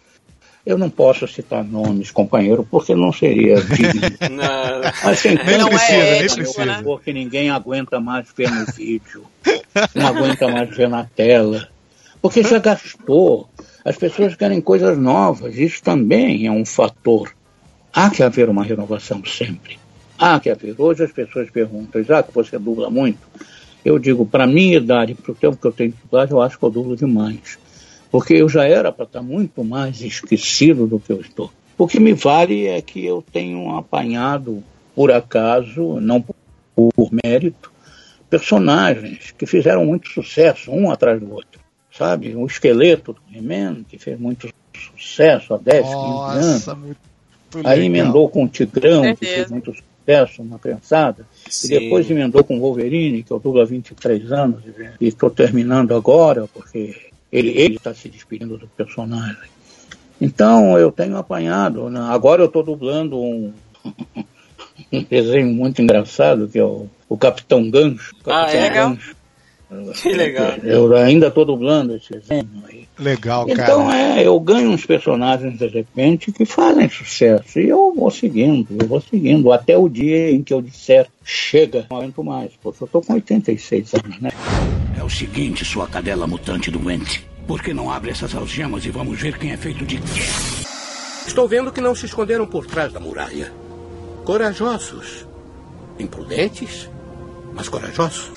Eu 0.66 0.78
não 0.78 0.88
posso 0.88 1.28
citar 1.28 1.62
nomes, 1.62 2.10
companheiro, 2.10 2.66
porque 2.70 2.94
não 2.94 3.12
seria 3.12 3.56
digno. 3.60 4.00
Não, 4.30 4.80
Mas 5.04 5.20
tem 5.22 5.34
Nem 5.44 5.58
Não 5.58 5.68
precisa, 5.68 5.92
é 5.92 6.10
nem 6.10 6.20
ético, 6.22 6.36
precisa. 6.36 6.64
né? 6.64 6.80
porque 6.82 7.12
ninguém 7.12 7.50
aguenta 7.50 8.00
mais 8.00 8.28
ver 8.34 8.50
no 8.50 8.64
vídeo, 8.72 9.24
não 9.94 10.06
aguenta 10.06 10.48
mais 10.48 10.74
ver 10.74 10.88
na 10.88 11.04
tela, 11.04 11.68
porque 12.22 12.42
já 12.42 12.58
gastou. 12.58 13.48
As 13.84 13.96
pessoas 13.98 14.34
querem 14.34 14.62
coisas 14.62 14.96
novas, 14.96 15.58
isso 15.58 15.82
também 15.82 16.46
é 16.46 16.50
um 16.50 16.64
fator. 16.64 17.30
Há 17.92 18.08
que 18.08 18.22
haver 18.22 18.48
uma 18.48 18.64
renovação 18.64 19.22
sempre. 19.26 19.78
Há 20.18 20.40
que 20.40 20.48
haver. 20.48 20.74
Hoje 20.78 21.04
as 21.04 21.12
pessoas 21.12 21.50
perguntam, 21.50 22.00
Isaac, 22.00 22.30
você 22.32 22.58
dubla 22.58 22.88
muito? 22.88 23.18
Eu 23.84 23.98
digo, 23.98 24.24
para 24.24 24.46
minha 24.46 24.78
idade, 24.78 25.14
para 25.14 25.30
o 25.32 25.34
tempo 25.34 25.58
que 25.58 25.66
eu 25.66 25.72
tenho 25.72 25.90
de 25.90 25.98
dublagem, 26.02 26.32
eu 26.32 26.40
acho 26.40 26.58
que 26.58 26.64
eu 26.64 26.70
dublo 26.70 26.96
demais. 26.96 27.58
Porque 28.14 28.34
eu 28.34 28.48
já 28.48 28.64
era 28.64 28.92
para 28.92 29.06
estar 29.06 29.22
muito 29.22 29.64
mais 29.64 30.00
esquecido 30.00 30.86
do 30.86 31.00
que 31.00 31.12
eu 31.12 31.20
estou. 31.20 31.50
O 31.76 31.84
que 31.84 31.98
me 31.98 32.12
vale 32.12 32.68
é 32.68 32.80
que 32.80 33.04
eu 33.04 33.24
tenho 33.32 33.76
apanhado, 33.76 34.62
por 34.94 35.10
acaso, 35.10 35.98
não 36.00 36.22
por 36.22 37.10
mérito, 37.24 37.72
personagens 38.30 39.34
que 39.36 39.46
fizeram 39.46 39.84
muito 39.84 40.10
sucesso, 40.10 40.70
um 40.70 40.92
atrás 40.92 41.18
do 41.18 41.32
outro. 41.32 41.60
Sabe? 41.90 42.36
O 42.36 42.46
esqueleto 42.46 43.14
do 43.14 43.36
He-Man, 43.36 43.82
que 43.82 43.98
fez 43.98 44.16
muito 44.16 44.48
sucesso 44.96 45.52
há 45.52 45.58
10, 45.58 45.84
15 45.84 45.96
anos. 45.96 46.46
Nossa, 46.52 46.74
muito 46.76 46.98
Aí 47.64 47.84
emendou 47.84 48.28
com 48.28 48.44
o 48.44 48.48
Tigrão, 48.48 49.12
que 49.16 49.26
fez 49.26 49.50
muito 49.50 49.74
sucesso 49.74 50.44
na 50.44 50.60
criançada. 50.60 51.26
Sim. 51.48 51.66
E 51.66 51.80
depois 51.80 52.08
emendou 52.08 52.44
com 52.44 52.58
o 52.58 52.60
Wolverine, 52.60 53.24
que 53.24 53.32
eu 53.32 53.40
dublo 53.40 53.60
há 53.60 53.64
23 53.64 54.30
anos. 54.30 54.62
E 55.00 55.08
estou 55.08 55.30
terminando 55.30 55.96
agora, 55.96 56.46
porque 56.54 57.12
ele 57.39 57.76
está 57.76 57.93
se 57.95 58.09
despedindo 58.09 58.57
do 58.57 58.68
personagem. 58.68 59.37
Então 60.20 60.78
eu 60.78 60.93
tenho 60.93 61.16
apanhado. 61.16 61.91
né? 61.91 62.01
Agora 62.09 62.43
eu 62.43 62.47
estou 62.47 62.62
dublando 62.62 63.20
um, 63.20 63.53
um 64.93 65.03
desenho 65.03 65.49
muito 65.49 65.82
engraçado, 65.82 66.49
que 66.49 66.59
é 66.59 66.64
o, 66.64 66.89
o 67.09 67.16
Capitão 67.16 67.68
Gancho. 67.70 68.14
Ah, 68.26 68.47
Capitão 68.47 68.61
é? 68.61 68.70
Gancho. 68.70 69.16
Que 70.03 70.12
legal. 70.12 70.53
Eu 70.62 70.95
ainda 70.97 71.26
estou 71.28 71.45
dublando 71.45 71.97
esse 71.97 72.12
desenho 72.12 72.49
aí. 72.68 72.84
Legal, 72.99 73.47
Então 73.49 73.86
cara. 73.88 74.20
é, 74.20 74.26
eu 74.26 74.38
ganho 74.38 74.70
uns 74.70 74.86
personagens 74.86 75.59
de 75.59 75.66
repente 75.66 76.30
que 76.30 76.45
fazem 76.45 76.88
sucesso 76.88 77.59
e 77.59 77.68
eu 77.68 77.92
vou 77.92 78.11
seguindo, 78.11 78.68
eu 78.80 78.86
vou 78.86 79.01
seguindo 79.01 79.51
até 79.53 79.76
o 79.76 79.88
dia 79.88 80.30
em 80.30 80.42
que 80.42 80.55
eu 80.55 80.62
disser 80.62 81.09
chega, 81.24 81.86
não 81.90 81.97
aguento 81.97 82.22
mais, 82.22 82.53
porque 82.62 82.84
eu 82.84 82.88
tô 82.88 83.03
com 83.03 83.14
86 83.14 83.95
anos, 83.95 84.20
né? 84.20 84.30
É 84.97 85.03
o 85.03 85.11
seguinte, 85.11 85.64
sua 85.64 85.88
cadela 85.88 86.26
mutante 86.26 86.70
doente. 86.70 87.26
Por 87.47 87.61
que 87.62 87.74
não 87.74 87.90
abre 87.90 88.11
essas 88.11 88.34
algemas 88.34 88.86
e 88.86 88.90
vamos 88.90 89.20
ver 89.20 89.38
quem 89.38 89.51
é 89.51 89.57
feito 89.57 89.84
de 89.84 89.97
quê? 89.97 90.22
Estou 91.26 91.49
vendo 91.49 91.72
que 91.72 91.80
não 91.80 91.95
se 91.95 92.07
esconderam 92.07 92.47
por 92.47 92.64
trás 92.66 92.92
da 92.92 93.01
muralha. 93.01 93.53
Corajosos. 94.24 95.26
Imprudentes, 95.99 96.88
mas 97.55 97.68
corajosos. 97.68 98.30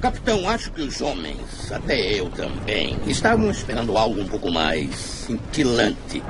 Capitão, 0.00 0.48
acho 0.48 0.70
que 0.70 0.82
os 0.82 1.00
homens, 1.00 1.72
até 1.72 1.98
eu 2.20 2.28
também, 2.30 2.98
estavam 3.06 3.50
esperando 3.50 3.96
algo 3.96 4.20
um 4.20 4.28
pouco 4.28 4.50
mais 4.50 4.94
cintilante. 4.94 6.22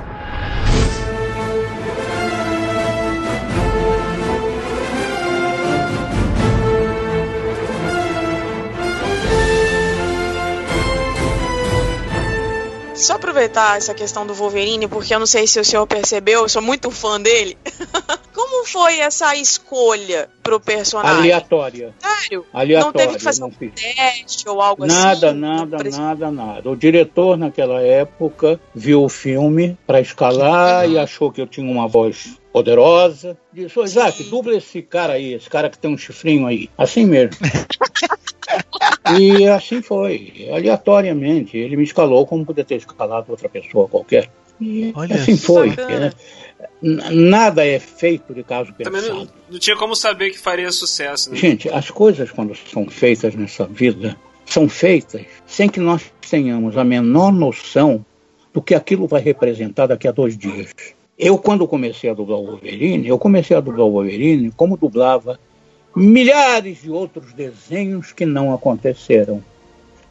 Só 12.95 13.13
aproveitar 13.13 13.77
essa 13.77 13.93
questão 13.93 14.25
do 14.25 14.33
Wolverine, 14.33 14.87
porque 14.87 15.13
eu 15.13 15.19
não 15.19 15.27
sei 15.27 15.45
se 15.45 15.59
o 15.59 15.65
senhor 15.65 15.85
percebeu, 15.85 16.41
eu 16.41 16.49
sou 16.49 16.61
muito 16.61 16.89
fã 16.89 17.21
dele. 17.21 17.57
Como 18.65 18.85
foi 18.85 18.99
essa 18.99 19.35
escolha 19.35 20.27
pro 20.41 20.59
personagem? 20.59 21.19
Aleatória. 21.19 21.93
Sério? 21.99 22.45
Aleatória. 22.51 22.85
Não 22.85 22.91
teve 22.91 23.17
que 23.17 23.23
fazer 23.23 23.43
um 23.43 23.51
fiz. 23.51 23.71
teste 23.75 24.49
ou 24.49 24.59
algo 24.59 24.85
Nada, 24.87 25.29
assim? 25.29 25.39
nada, 25.39 25.77
Parece- 25.77 25.99
nada, 25.99 26.31
nada. 26.31 26.69
O 26.71 26.75
diretor 26.75 27.37
naquela 27.37 27.81
época 27.81 28.59
viu 28.73 29.03
o 29.03 29.09
filme 29.09 29.77
para 29.85 30.01
escalar 30.01 30.89
e 30.89 30.97
achou 30.97 31.31
que 31.31 31.39
eu 31.39 31.45
tinha 31.47 31.69
uma 31.71 31.87
voz 31.87 32.39
poderosa. 32.51 33.37
Disse, 33.53 33.77
ô 33.77 33.83
Isaac, 33.83 34.23
dubla 34.23 34.55
esse 34.55 34.81
cara 34.81 35.13
aí, 35.13 35.33
esse 35.33 35.49
cara 35.49 35.69
que 35.69 35.77
tem 35.77 35.91
um 35.93 35.97
chifrinho 35.97 36.47
aí. 36.47 36.67
Assim 36.77 37.05
mesmo. 37.05 37.35
e 39.19 39.45
assim 39.47 39.81
foi, 39.81 40.49
aleatoriamente. 40.51 41.55
Ele 41.55 41.77
me 41.77 41.83
escalou 41.83 42.25
como 42.25 42.43
poderia 42.45 42.65
ter 42.65 42.75
escalado 42.75 43.27
outra 43.29 43.47
pessoa 43.47 43.87
qualquer. 43.87 44.29
E 44.59 44.91
Olha 44.95 45.15
assim 45.15 45.37
foi. 45.37 45.69
Né? 45.69 46.11
Nada 46.81 47.65
é 47.65 47.79
feito 47.79 48.33
de 48.33 48.43
caso 48.43 48.71
Também 48.73 49.01
pensado. 49.01 49.15
não, 49.15 49.27
não 49.51 49.59
tinha 49.59 49.75
como 49.75 49.95
saber 49.95 50.31
que 50.31 50.37
faria 50.37 50.71
sucesso, 50.71 51.31
né? 51.31 51.37
Gente, 51.37 51.69
as 51.69 51.89
coisas 51.89 52.31
quando 52.31 52.55
são 52.55 52.87
feitas 52.87 53.35
nessa 53.35 53.65
vida 53.65 54.15
são 54.45 54.69
feitas 54.69 55.25
sem 55.45 55.67
que 55.67 55.79
nós 55.79 56.03
tenhamos 56.29 56.77
a 56.77 56.83
menor 56.83 57.31
noção 57.31 58.05
do 58.53 58.61
que 58.61 58.75
aquilo 58.75 59.07
vai 59.07 59.21
representar 59.21 59.87
daqui 59.87 60.07
a 60.07 60.11
dois 60.11 60.37
dias. 60.37 60.71
Eu, 61.17 61.37
quando 61.37 61.67
comecei 61.67 62.09
a 62.09 62.13
dublar 62.13 62.39
o 62.39 62.45
Wolverine, 62.45 63.07
eu 63.07 63.17
comecei 63.17 63.55
a 63.55 63.59
dublar 63.59 63.87
o 63.87 63.91
Wolverine 63.91 64.51
como 64.51 64.77
dublava 64.77 65.39
milhares 65.95 66.81
de 66.81 66.89
outros 66.89 67.33
desenhos 67.33 68.11
que 68.11 68.25
não 68.25 68.53
aconteceram. 68.53 69.43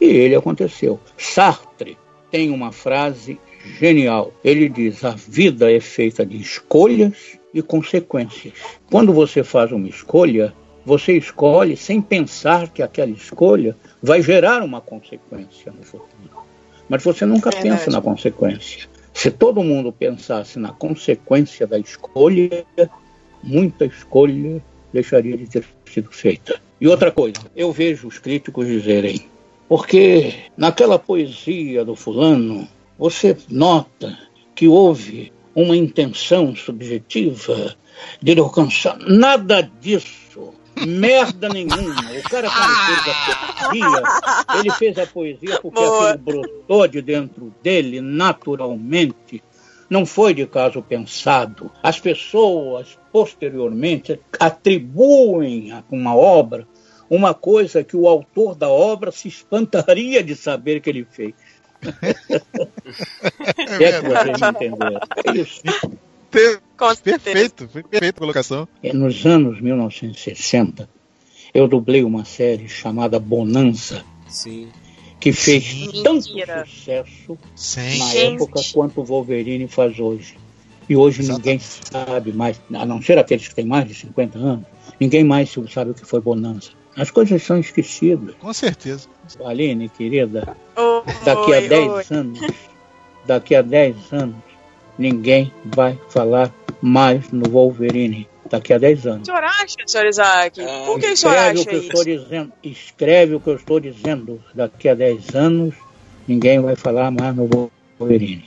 E 0.01 0.07
ele 0.07 0.34
aconteceu. 0.34 0.99
Sartre 1.16 1.97
tem 2.30 2.51
uma 2.51 2.72
frase 2.72 3.38
genial. 3.79 4.33
Ele 4.45 4.69
diz: 4.69 5.05
a 5.05 5.11
vida 5.11 5.71
é 5.71 5.81
feita 5.81 6.25
de 6.25 6.37
escolhas 6.37 7.39
e 7.53 7.62
consequências. 7.62 8.55
Quando 8.91 9.12
você 9.12 9.43
faz 9.43 9.73
uma 9.73 9.89
escolha, 9.89 10.53
você 10.85 11.17
escolhe 11.17 11.77
sem 11.77 12.01
pensar 12.01 12.69
que 12.69 12.83
aquela 12.83 13.11
escolha 13.11 13.77
vai 14.03 14.23
gerar 14.23 14.62
uma 14.62 14.81
consequência 14.81 15.73
no 15.73 15.83
futuro. 15.83 16.45
Mas 16.89 17.03
você 17.03 17.25
nunca 17.25 17.51
Verdade. 17.51 17.77
pensa 17.77 17.91
na 17.91 18.03
consequência. 18.03 18.89
Se 19.15 19.31
todo 19.31 19.62
mundo 19.62 19.93
pensasse 19.93 20.59
na 20.59 20.73
consequência 20.73 21.67
da 21.67 21.79
escolha, 21.79 22.67
muita 23.43 23.87
escolha 23.87 24.62
deixaria 24.93 25.37
de 25.37 25.47
ter 25.47 25.65
sido 25.87 26.11
feita. 26.11 26.61
E 26.81 26.89
outra 26.89 27.11
coisa, 27.11 27.41
eu 27.57 27.73
vejo 27.73 28.09
os 28.09 28.19
críticos 28.19 28.67
dizerem, 28.67 29.27
porque 29.69 30.35
naquela 30.57 30.99
poesia 30.99 31.85
do 31.85 31.95
fulano, 31.95 32.69
você 32.99 33.36
nota 33.51 34.16
que 34.55 34.68
houve 34.68 35.32
uma 35.55 35.76
intenção 35.76 36.55
subjetiva 36.55 37.74
de 38.20 38.32
ele 38.32 38.40
alcançar. 38.40 38.99
Nada 38.99 39.62
disso. 39.80 40.53
Merda 40.86 41.49
nenhuma. 41.49 42.03
O 42.18 42.22
cara 42.28 42.51
quando 42.51 42.74
fez 42.86 43.09
a 43.09 43.68
poesia, 43.68 44.59
ele 44.59 44.70
fez 44.72 44.99
a 44.99 45.07
poesia 45.07 45.61
porque 45.61 45.80
Boa. 45.80 46.11
aquilo 46.11 46.24
brotou 46.24 46.88
de 46.88 47.01
dentro 47.01 47.55
dele 47.62 48.01
naturalmente. 48.01 49.42
Não 49.88 50.05
foi 50.05 50.34
de 50.34 50.47
caso 50.47 50.82
pensado. 50.82 51.70
As 51.80 52.01
pessoas, 52.01 52.99
posteriormente, 53.12 54.18
atribuem 54.40 55.70
a 55.70 55.84
uma 55.90 56.16
obra 56.16 56.66
uma 57.09 57.34
coisa 57.34 57.84
que 57.84 57.97
o 57.97 58.09
autor 58.09 58.55
da 58.55 58.68
obra 58.68 59.12
se 59.12 59.28
espantaria 59.28 60.22
de 60.22 60.34
saber 60.34 60.80
que 60.80 60.90
ele 60.90 61.07
fez. 61.09 61.34
É 63.80 63.85
é 63.85 64.01
que 64.01 64.09
vocês 64.09 64.41
me 64.41 64.49
entenderam. 64.49 65.01
É 65.24 65.37
isso. 65.37 65.62
Per-. 66.30 66.61
Perfeito, 67.03 67.68
foi 67.68 67.82
perfeita 67.85 68.18
a 68.18 68.20
colocação. 68.20 68.68
É, 68.82 68.93
Nos 68.93 69.24
anos 69.24 69.61
1960, 69.61 70.89
eu 71.55 71.68
dublei 71.68 72.03
uma 72.03 72.24
série 72.24 72.68
chamada 72.68 73.18
Bonanza, 73.20 74.05
Sim. 74.28 74.68
que 75.20 75.32
fez 75.32 75.64
Sim. 75.64 76.03
tanto 76.03 76.26
Mentira. 76.28 76.66
sucesso 76.66 77.39
Sim. 77.55 77.99
na 77.99 78.07
Gente. 78.07 78.35
época 78.35 78.61
quanto 78.72 79.01
o 79.01 79.05
Wolverine 79.05 79.68
faz 79.68 79.99
hoje. 80.01 80.37
E 80.89 80.97
hoje 80.97 81.20
Exatamente. 81.20 81.47
ninguém 81.47 81.59
sabe 81.61 82.32
mais, 82.32 82.61
a 82.74 82.85
não 82.85 83.01
ser 83.01 83.16
aqueles 83.18 83.47
que 83.49 83.55
têm 83.55 83.64
mais 83.64 83.87
de 83.87 83.95
50 83.95 84.37
anos, 84.39 84.66
ninguém 85.01 85.22
mais 85.24 85.55
sabe 85.72 85.93
o 85.93 85.95
que 85.95 86.05
foi 86.05 86.20
Bonanza. 86.20 86.70
As 86.97 87.11
coisas 87.11 87.43
são 87.43 87.59
esquecidas. 87.59 88.35
Com 88.39 88.53
certeza. 88.53 89.09
Aline, 89.45 89.89
querida, 89.89 90.57
Oi, 90.76 90.84
daqui 91.24 91.55
a 91.55 91.61
10 91.61 91.88
oi. 91.92 92.05
anos, 92.11 92.40
daqui 93.26 93.55
a 93.55 93.62
10 93.62 94.12
anos, 94.12 94.36
ninguém 94.98 95.52
vai 95.64 95.98
falar 96.09 96.52
mais 96.80 97.30
no 97.30 97.48
Wolverine. 97.48 98.28
Daqui 98.50 98.74
a 98.74 98.78
10 98.78 99.07
anos. 99.07 99.22
O 99.22 99.24
senhor 99.26 99.42
acha, 99.42 99.74
senhor 99.86 100.07
Isaac? 100.07 100.61
Ah, 100.61 100.82
Por 100.86 101.00
que 101.00 101.07
o 101.07 101.16
senhor 101.16 101.32
Escreve 101.34 101.59
o 101.59 101.61
acha 101.61 101.68
que 101.70 101.74
eu 101.74 101.80
estou 101.80 102.02
isso? 102.02 102.24
dizendo. 102.24 102.52
Escreve 102.62 103.34
o 103.34 103.40
que 103.40 103.48
eu 103.48 103.57
estou 103.57 103.80
dizendo. 103.80 104.44
Daqui 104.55 104.88
a 104.88 104.94
10 104.94 105.34
anos, 105.34 105.74
ninguém 106.28 106.61
vai 106.61 106.76
falar 106.76 107.11
mais 107.11 107.34
no 107.34 107.48
Wolverine. 107.98 108.44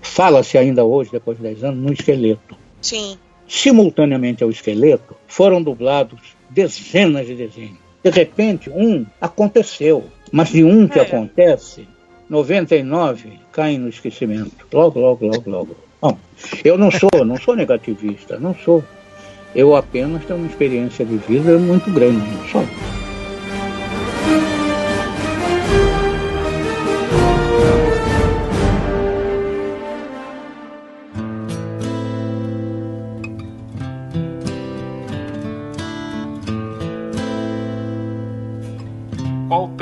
Fala-se 0.00 0.56
ainda 0.56 0.84
hoje, 0.84 1.10
depois 1.10 1.36
de 1.36 1.42
10 1.42 1.64
anos, 1.64 1.78
no 1.84 1.92
esqueleto. 1.92 2.56
Sim. 2.80 3.18
Simultaneamente 3.48 4.44
ao 4.44 4.50
esqueleto, 4.50 5.16
foram 5.26 5.62
dublados 5.62 6.20
dezenas 6.48 7.26
de 7.26 7.34
desenhos. 7.34 7.78
De 8.02 8.10
repente, 8.10 8.70
um 8.70 9.04
aconteceu. 9.20 10.04
Mas 10.34 10.48
de 10.48 10.64
um 10.64 10.88
que 10.88 10.98
É. 10.98 11.02
acontece, 11.02 11.86
99 12.28 13.38
caem 13.52 13.78
no 13.78 13.88
esquecimento. 13.88 14.66
Logo, 14.72 14.98
logo, 14.98 15.24
logo, 15.24 15.48
logo. 15.48 15.76
Bom, 16.02 16.18
eu 16.64 16.76
não 16.76 16.90
sou, 16.90 17.24
não 17.24 17.36
sou 17.36 17.54
negativista, 17.54 18.36
não 18.36 18.52
sou. 18.52 18.82
Eu 19.54 19.76
apenas 19.76 20.24
tenho 20.24 20.40
uma 20.40 20.48
experiência 20.48 21.04
de 21.04 21.18
vida 21.18 21.56
muito 21.56 21.88
grande, 21.92 22.18
não 22.18 22.44
só. 22.48 22.64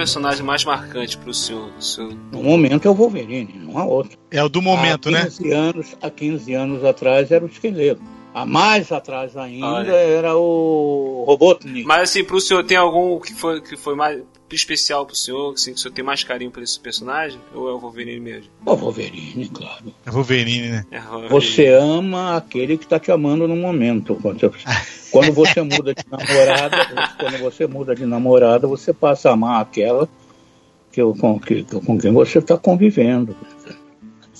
Personagem 0.02 0.44
mais 0.44 0.64
marcante 0.64 1.16
pro 1.16 1.32
senhor? 1.32 1.70
O 1.78 1.82
senhor- 1.82 2.12
No 2.32 2.42
momento 2.42 2.86
é 2.86 2.90
o 2.90 2.94
Wolverine, 2.94 3.54
não 3.64 3.78
há 3.78 3.84
outro. 3.84 4.18
É 4.30 4.42
o 4.42 4.48
do 4.48 4.60
momento, 4.60 5.08
há 5.08 5.12
né? 5.12 5.22
15 5.24 5.52
Anos, 5.52 5.96
há 6.02 6.10
15 6.10 6.54
anos 6.54 6.84
atrás 6.84 7.30
era 7.30 7.44
o 7.44 7.48
esqueleto. 7.48 8.02
A 8.34 8.46
mais 8.46 8.90
atrás 8.90 9.36
ainda 9.36 9.66
Olha. 9.66 9.92
era 9.92 10.36
o 10.36 11.24
Robotnik. 11.26 11.84
Mas 11.84 12.10
assim, 12.10 12.24
pro 12.24 12.40
senhor 12.40 12.64
tem 12.64 12.76
algum 12.76 13.20
que 13.20 13.34
foi, 13.34 13.60
que 13.60 13.76
foi 13.76 13.94
mais 13.94 14.22
especial 14.50 15.06
pro 15.06 15.16
senhor, 15.16 15.52
assim, 15.52 15.72
que 15.72 15.78
o 15.78 15.80
senhor 15.80 15.94
tem 15.94 16.04
mais 16.04 16.24
carinho 16.24 16.50
por 16.50 16.62
esse 16.62 16.78
personagem? 16.78 17.38
Ou 17.54 17.68
é 17.68 17.72
o 17.72 17.78
Wolverine 17.78 18.20
mesmo? 18.20 18.50
O 18.64 18.74
Wolverine, 18.74 19.48
claro. 19.48 19.92
É 20.04 20.10
Wolverine, 20.10 20.68
né? 20.68 20.86
É 20.90 21.00
Wolverine. 21.00 21.28
Você 21.28 21.68
ama 21.68 22.36
aquele 22.36 22.78
que 22.78 22.84
está 22.84 22.98
te 22.98 23.10
amando 23.10 23.46
no 23.46 23.56
momento. 23.56 24.18
Quando 24.20 24.40
você, 24.40 24.50
quando 25.10 25.32
você 25.32 25.62
muda 25.62 25.94
de 25.94 26.04
namorada, 26.10 26.76
quando 27.18 27.38
você 27.38 27.66
muda 27.66 27.94
de 27.94 28.06
namorada, 28.06 28.66
você 28.66 28.92
passa 28.92 29.30
a 29.30 29.32
amar 29.32 29.60
aquela 29.60 30.08
que, 30.90 31.02
com, 31.02 31.40
que, 31.40 31.64
com 31.64 31.98
quem 31.98 32.12
você 32.12 32.38
está 32.38 32.56
convivendo. 32.56 33.34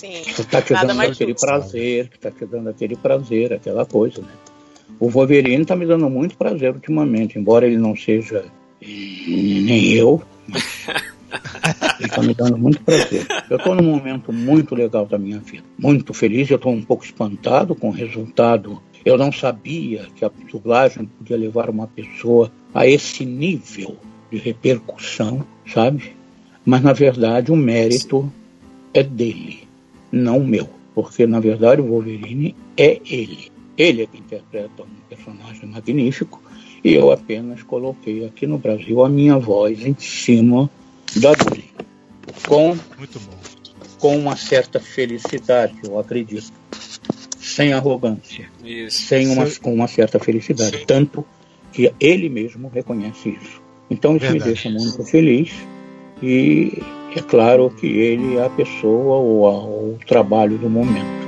Sim. 0.03 0.23
Que 0.23 0.41
está 0.41 0.61
te 0.61 0.73
Nada 0.73 0.89
dando 0.89 0.97
mais 0.97 1.13
aquele 1.13 1.31
justo. 1.31 1.47
prazer, 1.47 2.09
que 2.09 2.17
está 2.17 2.29
te 2.33 2.45
dando 2.45 2.71
aquele 2.71 2.97
prazer, 2.97 3.53
aquela 3.53 3.87
coisa, 3.87 4.21
né? 4.21 4.33
O 4.99 5.09
Wolverine 5.09 5.63
está 5.63 5.77
me 5.77 5.87
dando 5.87 6.11
muito 6.11 6.37
prazer 6.37 6.75
ultimamente, 6.75 7.39
embora 7.39 7.69
ele 7.69 7.77
não 7.77 7.95
seja 7.95 8.45
eh, 8.81 8.87
nem 8.89 9.93
eu, 9.93 10.21
mas 10.49 10.87
ele 12.01 12.09
está 12.09 12.21
me 12.21 12.35
dando 12.35 12.59
muito 12.59 12.83
prazer. 12.83 13.29
Eu 13.49 13.59
estou 13.59 13.77
num 13.77 13.85
momento 13.85 14.33
muito 14.33 14.75
legal 14.75 15.07
da 15.07 15.17
minha 15.17 15.39
vida, 15.39 15.63
muito 15.79 16.13
feliz. 16.13 16.51
Eu 16.51 16.57
estou 16.57 16.73
um 16.73 16.83
pouco 16.83 17.05
espantado 17.05 17.73
com 17.77 17.91
o 17.91 17.93
resultado. 17.93 18.83
Eu 19.05 19.17
não 19.17 19.31
sabia 19.31 20.09
que 20.17 20.25
a 20.25 20.31
dublagem 20.51 21.07
podia 21.07 21.37
levar 21.37 21.71
uma 21.71 21.87
pessoa 21.87 22.51
a 22.75 22.89
esse 22.89 23.25
nível 23.25 23.97
de 24.33 24.39
repercussão, 24.39 25.47
sabe? 25.73 26.13
Mas 26.67 26.83
na 26.83 26.93
verdade 26.93 27.53
o 27.53 27.57
mérito 27.57 28.33
é 28.93 29.03
dele, 29.03 29.69
não 30.13 30.41
meu. 30.45 30.69
Porque 30.95 31.27
na 31.27 31.41
verdade 31.41 31.81
o 31.81 31.87
Wolverine 31.87 32.55
é 32.77 33.01
ele. 33.05 33.51
Ele 33.77 34.03
é 34.03 34.07
que 34.07 34.19
interpreta 34.19 34.83
um 34.83 35.09
personagem 35.09 35.67
magnífico 35.67 36.43
e 36.85 36.93
eu 36.93 37.11
apenas 37.11 37.63
coloquei 37.63 38.25
aqui 38.27 38.47
no 38.47 38.59
Brasil 38.59 39.03
a 39.05 39.09
minha 39.09 39.39
voz 39.39 39.85
em 39.85 39.97
cima 39.99 40.71
da 41.17 41.33
dele. 41.33 41.71
Com, 42.47 42.77
Muito 42.99 43.21
bom. 43.21 43.39
com 43.99 44.19
uma 44.19 44.37
certa 44.37 44.79
felicidade, 44.79 45.75
eu 45.85 45.99
acredito. 45.99 46.53
Sem 47.39 47.73
arrogância. 47.73 48.49
Isso. 48.65 49.03
Sem 49.03 49.29
uma, 49.29 49.51
com 49.61 49.75
uma 49.75 49.87
certa 49.87 50.19
felicidade. 50.19 50.85
Tanto 50.87 51.25
que 51.73 51.93
ele 52.01 52.29
mesmo 52.29 52.69
reconhece 52.69 53.31
isso. 53.31 53.61
Então 53.91 54.17
isso 54.17 54.27
Verdade. 54.27 54.41
me 54.41 54.55
deixa 54.55 54.71
muito 54.71 55.05
feliz 55.05 55.53
e 56.23 56.83
é 57.19 57.23
claro 57.23 57.71
que 57.71 57.87
ele 57.87 58.37
é 58.37 58.45
a 58.47 58.51
pessoa 58.51 59.17
ou 59.17 59.47
a- 59.47 59.65
o 59.65 59.99
trabalho 60.07 60.57
do 60.59 60.69
momento. 60.69 61.23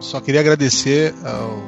Só 0.00 0.20
queria 0.20 0.40
agradecer 0.40 1.14
ao, 1.24 1.58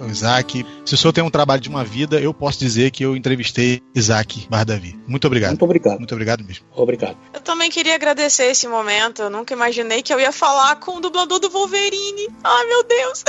ao 0.00 0.08
Isaac. 0.08 0.66
Se 0.84 0.94
o 0.94 0.96
senhor 0.96 1.12
tem 1.12 1.22
um 1.22 1.30
trabalho 1.30 1.60
de 1.60 1.68
uma 1.68 1.84
vida, 1.84 2.20
eu 2.20 2.34
posso 2.34 2.58
dizer 2.58 2.90
que 2.90 3.04
eu 3.04 3.16
entrevistei 3.16 3.82
Isaac 3.94 4.46
Bardavi. 4.48 4.98
Muito 5.06 5.26
obrigado. 5.26 5.50
Muito 5.50 5.64
obrigado. 5.64 5.98
Muito 5.98 6.12
obrigado 6.12 6.44
mesmo. 6.44 6.66
Obrigado. 6.74 7.16
Eu 7.32 7.40
também 7.40 7.70
queria 7.70 7.94
agradecer 7.94 8.44
esse 8.44 8.66
momento. 8.66 9.22
Eu 9.22 9.30
nunca 9.30 9.54
imaginei 9.54 10.02
que 10.02 10.12
eu 10.12 10.18
ia 10.18 10.32
falar 10.32 10.76
com 10.76 10.96
o 10.96 11.00
dublador 11.00 11.38
do 11.38 11.48
Wolverine. 11.48 12.28
Ai, 12.42 12.66
meu 12.66 12.84
Deus! 12.84 13.24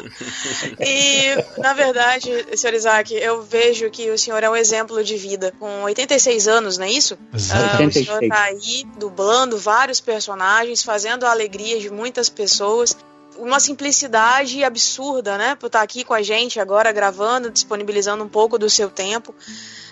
e, 0.80 1.60
na 1.60 1.74
verdade, 1.74 2.30
senhor 2.56 2.74
Isaac, 2.74 3.14
eu 3.14 3.42
vejo 3.42 3.90
que 3.90 4.10
o 4.10 4.18
senhor 4.18 4.42
é 4.42 4.48
um 4.48 4.56
exemplo 4.56 5.02
de 5.04 5.16
vida. 5.16 5.52
Com 5.58 5.82
86 5.82 6.48
anos, 6.48 6.78
não 6.78 6.86
é 6.86 6.90
isso? 6.90 7.18
Exatamente. 7.32 7.98
Ah, 7.98 8.00
o 8.00 8.04
senhor 8.04 8.22
86. 8.22 8.28
tá 8.28 8.42
aí 8.44 8.84
dublando 8.98 9.58
vários 9.58 10.00
personagens, 10.00 10.82
fazendo 10.82 11.24
a 11.24 11.30
alegria 11.30 11.78
de 11.80 11.90
muitas 11.90 12.28
pessoas. 12.28 12.96
Uma 13.36 13.58
simplicidade 13.60 14.62
absurda, 14.64 15.36
né? 15.38 15.54
Por 15.56 15.66
estar 15.66 15.82
aqui 15.82 16.04
com 16.04 16.14
a 16.14 16.22
gente 16.22 16.60
agora, 16.60 16.92
gravando, 16.92 17.50
disponibilizando 17.50 18.22
um 18.24 18.28
pouco 18.28 18.58
do 18.58 18.68
seu 18.70 18.88
tempo. 18.90 19.34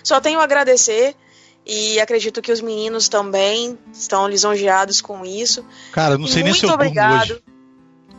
Só 0.03 0.19
tenho 0.21 0.39
a 0.39 0.43
agradecer 0.43 1.15
e 1.65 1.99
acredito 1.99 2.41
que 2.41 2.51
os 2.51 2.61
meninos 2.61 3.07
também 3.09 3.77
estão 3.93 4.27
lisonjeados 4.27 5.01
com 5.01 5.25
isso. 5.25 5.65
Cara, 5.91 6.17
não 6.17 6.25
E 6.25 6.31
sei 6.31 6.43
nem 6.43 6.53
se 6.53 6.65
eu 6.65 6.69
obrigado. 6.71 7.41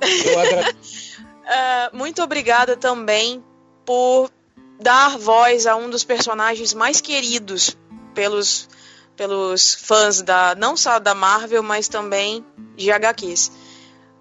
agra- 0.03 0.75
Ah, 1.47 1.91
muito 1.93 2.23
obrigada 2.23 2.75
também 2.77 3.45
por 3.85 4.31
dar 4.81 5.19
voz 5.19 5.67
a 5.67 5.77
um 5.77 5.91
dos 5.91 6.03
personagens 6.05 6.73
mais 6.73 7.01
queridos 7.03 7.77
pelos, 8.15 8.67
pelos 9.15 9.75
fãs 9.75 10.23
da 10.23 10.55
não 10.55 10.75
só 10.77 10.99
da 10.99 11.15
Marvel, 11.15 11.63
mas 11.63 11.87
também 11.87 12.45
de 12.77 12.91
HQs. 12.91 13.53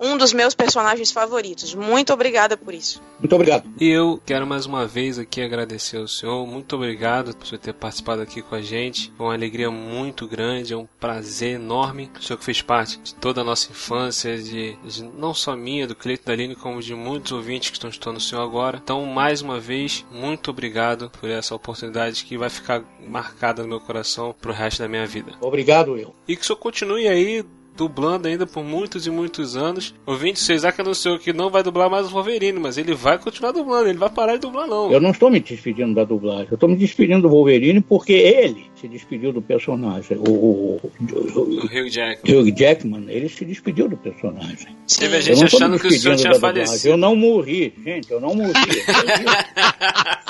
Um 0.03 0.17
dos 0.17 0.33
meus 0.33 0.53
personagens 0.53 1.11
favoritos. 1.11 1.73
Muito 1.73 2.11
obrigada 2.11 2.57
por 2.57 2.73
isso. 2.73 3.01
Muito 3.17 3.33
obrigado. 3.33 3.63
E 3.79 3.87
eu 3.87 4.21
quero 4.25 4.45
mais 4.45 4.65
uma 4.65 4.85
vez 4.85 5.17
aqui 5.17 5.41
agradecer 5.41 5.95
ao 5.95 6.09
senhor. 6.09 6.45
Muito 6.45 6.75
obrigado 6.75 7.33
por 7.33 7.47
você 7.47 7.57
ter 7.57 7.73
participado 7.73 8.21
aqui 8.21 8.41
com 8.41 8.53
a 8.53 8.61
gente. 8.61 9.13
Foi 9.15 9.27
uma 9.27 9.33
alegria 9.33 9.71
muito 9.71 10.27
grande, 10.27 10.73
é 10.73 10.77
um 10.77 10.85
prazer 10.99 11.55
enorme. 11.55 12.11
O 12.19 12.21
senhor 12.21 12.37
que 12.37 12.43
fez 12.43 12.61
parte 12.61 12.99
de 12.99 13.15
toda 13.15 13.39
a 13.39 13.43
nossa 13.45 13.71
infância, 13.71 14.37
de, 14.37 14.75
de 14.83 15.03
não 15.03 15.33
só 15.33 15.55
minha, 15.55 15.87
do 15.87 15.95
Cleito 15.95 16.25
da 16.25 16.33
Aline, 16.33 16.53
como 16.53 16.81
de 16.81 16.93
muitos 16.93 17.31
ouvintes 17.31 17.69
que 17.69 17.77
estão 17.77 17.89
escutando 17.89 18.17
o 18.17 18.21
senhor 18.21 18.41
agora. 18.41 18.81
Então, 18.83 19.05
mais 19.05 19.41
uma 19.41 19.57
vez, 19.57 20.05
muito 20.11 20.51
obrigado 20.51 21.09
por 21.09 21.29
essa 21.29 21.55
oportunidade 21.55 22.25
que 22.25 22.37
vai 22.37 22.49
ficar 22.49 22.83
marcada 23.07 23.63
no 23.63 23.69
meu 23.69 23.79
coração 23.79 24.35
pro 24.41 24.51
resto 24.51 24.79
da 24.79 24.89
minha 24.89 25.07
vida. 25.07 25.31
Obrigado, 25.39 25.97
eu. 25.97 26.13
E 26.27 26.35
que 26.35 26.41
o 26.41 26.45
senhor 26.45 26.57
continue 26.57 27.07
aí 27.07 27.45
dublando 27.75 28.27
ainda 28.27 28.45
por 28.45 28.63
muitos 28.63 29.05
e 29.07 29.09
muitos 29.09 29.55
anos. 29.55 29.93
O 30.05 30.13
Isaac 30.25 30.79
anunciou 30.79 31.17
que 31.17 31.33
não 31.33 31.49
vai 31.49 31.63
dublar 31.63 31.89
mais 31.89 32.07
o 32.07 32.09
Wolverine, 32.11 32.59
mas 32.59 32.77
ele 32.77 32.93
vai 32.93 33.17
continuar 33.17 33.51
dublando, 33.51 33.89
ele 33.89 33.97
vai 33.97 34.09
parar 34.09 34.33
de 34.35 34.41
dublar 34.41 34.67
não. 34.67 34.91
Eu 34.91 35.01
não 35.01 35.11
estou 35.11 35.29
me 35.29 35.39
despedindo 35.39 35.93
da 35.93 36.03
dublagem, 36.03 36.47
eu 36.51 36.55
estou 36.55 36.69
me 36.69 36.75
despedindo 36.75 37.21
do 37.23 37.29
Wolverine 37.29 37.81
porque 37.81 38.13
ele 38.13 38.71
se 38.75 38.87
despediu 38.87 39.31
do 39.31 39.41
personagem. 39.41 40.17
O, 40.17 40.29
o, 40.29 40.81
o, 40.83 40.91
O 41.39 41.65
Hugh 41.65 41.89
Jackman. 41.89 42.35
o 42.35 42.41
Hugh 42.41 42.55
Jackman, 42.57 43.05
ele 43.07 43.29
se 43.29 43.45
despediu 43.45 43.87
do 43.87 43.97
personagem. 43.97 44.75
Teve 44.99 45.15
a 45.15 45.19
Eu 45.19 45.21
gente 45.21 45.43
achando 45.45 45.79
que 45.79 45.87
o 45.87 45.91
senhor 45.91 46.15
tinha 46.17 46.35
falecido. 46.35 46.93
Eu 46.93 46.97
não 46.97 47.15
morri, 47.15 47.73
gente, 47.83 48.11
eu 48.11 48.19
não 48.19 48.35
morri. 48.35 48.53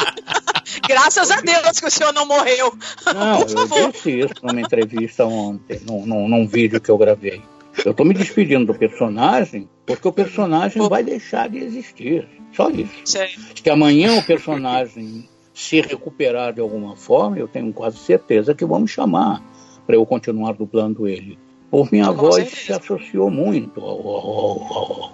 Graças 0.88 1.32
a 1.32 1.42
Deus 1.42 1.80
que 1.80 1.88
o 1.88 1.92
senhor 1.92 2.14
não 2.14 2.26
morreu. 2.28 2.74
Não, 3.14 3.38
Por 3.42 3.50
favor. 3.50 3.78
eu 3.80 3.92
disse 3.92 4.20
isso 4.20 4.34
numa 4.44 4.60
entrevista 4.62 5.26
ontem, 5.26 5.80
num, 5.88 6.06
num, 6.06 6.28
num 6.28 6.48
vídeo 6.48 6.80
que 6.82 6.90
eu 6.90 6.98
gravei. 6.98 7.42
Eu 7.84 7.92
estou 7.92 8.06
me 8.06 8.14
despedindo 8.14 8.66
do 8.72 8.78
personagem 8.78 9.68
porque 9.86 10.08
o 10.08 10.12
personagem 10.12 10.88
vai 10.88 11.04
deixar 11.04 11.50
de 11.50 11.58
existir. 11.60 12.28
Só 12.56 12.70
isso. 12.70 12.94
Sei. 13.06 13.30
Se 13.62 13.70
amanhã 13.70 14.18
o 14.20 14.24
personagem 14.24 15.28
se 15.54 15.82
recuperar 15.82 16.54
de 16.54 16.62
alguma 16.62 16.96
forma, 16.96 17.38
eu 17.40 17.48
tenho 17.48 17.72
quase 17.74 17.98
certeza 17.98 18.54
que 18.54 18.64
vamos 18.66 18.92
chamar 18.92 19.42
para 19.88 19.96
eu 19.96 20.06
continuar 20.06 20.54
dublando 20.54 21.08
ele. 21.08 21.38
Por 21.72 21.92
minha 21.92 22.06
Com 22.08 22.14
voz 22.14 22.36
certeza. 22.36 22.62
se 22.62 22.74
associou 22.74 23.32
muito 23.32 23.82
ao, 23.82 24.08
ao- 24.08 24.74
ao- 24.74 25.14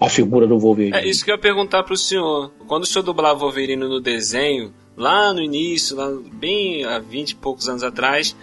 à 0.00 0.08
figura 0.08 0.46
do 0.46 0.58
Wolverine. 0.58 0.96
É 0.96 1.06
isso 1.06 1.24
que 1.24 1.30
eu 1.30 1.34
ia 1.34 1.40
perguntar 1.40 1.82
pro 1.82 1.96
senhor. 1.96 2.52
Quando 2.66 2.84
o 2.84 2.86
senhor 2.86 3.02
dublava 3.04 3.38
Wolverine 3.40 3.76
no 3.84 4.00
desenho, 4.00 4.72
lá 4.96 5.32
no 5.32 5.40
início, 5.42 5.96
lá 5.96 6.08
bem 6.32 6.84
há 6.84 6.98
20 6.98 7.30
e 7.30 7.34
poucos 7.34 7.68
anos 7.68 7.82
atrás, 7.82 8.36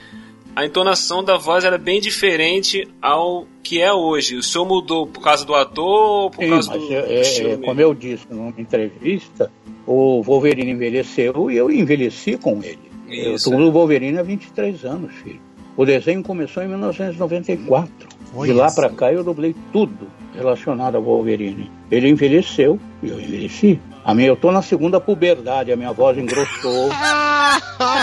a 0.55 0.65
entonação 0.65 1.23
da 1.23 1.37
voz 1.37 1.63
era 1.65 1.77
bem 1.77 1.99
diferente 1.99 2.87
ao 3.01 3.45
que 3.61 3.81
é 3.81 3.91
hoje. 3.91 4.35
O 4.37 4.43
senhor 4.43 4.65
mudou 4.65 5.05
por 5.07 5.21
causa 5.21 5.43
do 5.45 5.53
ator 5.53 5.85
ou 6.23 6.29
por 6.31 6.43
Sim, 6.43 6.49
causa 6.49 6.71
do, 6.71 6.93
é- 6.93 7.01
do 7.01 7.11
é- 7.11 7.51
é, 7.53 7.57
como 7.57 7.81
eu 7.81 7.93
disse 7.93 8.25
numa 8.29 8.53
entrevista, 8.57 9.51
o 9.85 10.21
Wolverine 10.23 10.71
envelheceu 10.71 11.49
e 11.51 11.57
eu 11.57 11.69
envelheci 11.71 12.37
com 12.37 12.61
ele. 12.63 12.79
Isso, 13.09 13.49
eu 13.49 13.53
tô 13.57 13.59
no 13.59 13.71
Wolverine 13.71 14.17
há 14.17 14.23
23 14.23 14.83
anos, 14.85 15.13
filho. 15.15 15.41
O 15.77 15.85
desenho 15.85 16.23
começou 16.23 16.63
em 16.63 16.67
1994. 16.69 17.91
Olha 18.33 18.53
De 18.53 18.57
lá 18.57 18.71
pra 18.71 18.89
cá 18.89 19.11
eu 19.11 19.23
dublei 19.23 19.53
tudo 19.71 20.07
relacionado 20.35 20.95
ao 20.95 21.03
Wolverine. 21.03 21.71
Ele 21.89 22.09
envelheceu 22.09 22.79
e 23.01 23.09
eu 23.09 23.19
envelheci. 23.19 23.79
A 24.03 24.13
minha, 24.13 24.27
eu 24.27 24.35
tô 24.35 24.51
na 24.51 24.61
segunda 24.61 24.99
puberdade, 24.99 25.71
a 25.71 25.75
minha 25.75 25.91
voz 25.91 26.17
engrossou. 26.17 26.91
a 27.79 27.99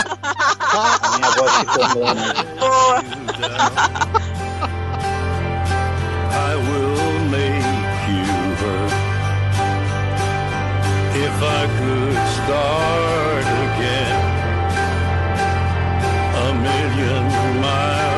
minha 1.15 1.29
voz 1.31 1.51
ficou 1.57 1.87
grande. 1.95 2.33
Boa. 2.59 3.03
I 6.35 6.55
will 6.55 7.19
make 7.29 8.09
you 8.09 8.25
hurt. 8.59 8.93
If 11.15 11.35
I 11.41 11.67
could 11.79 12.17
start 12.35 13.45
again, 13.69 14.21
a 16.35 16.53
million 16.55 17.23
miles 17.61 18.12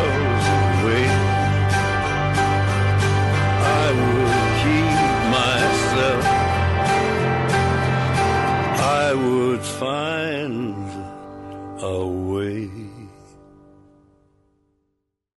I 9.15 9.17
would 9.17 9.61
find. 9.61 10.64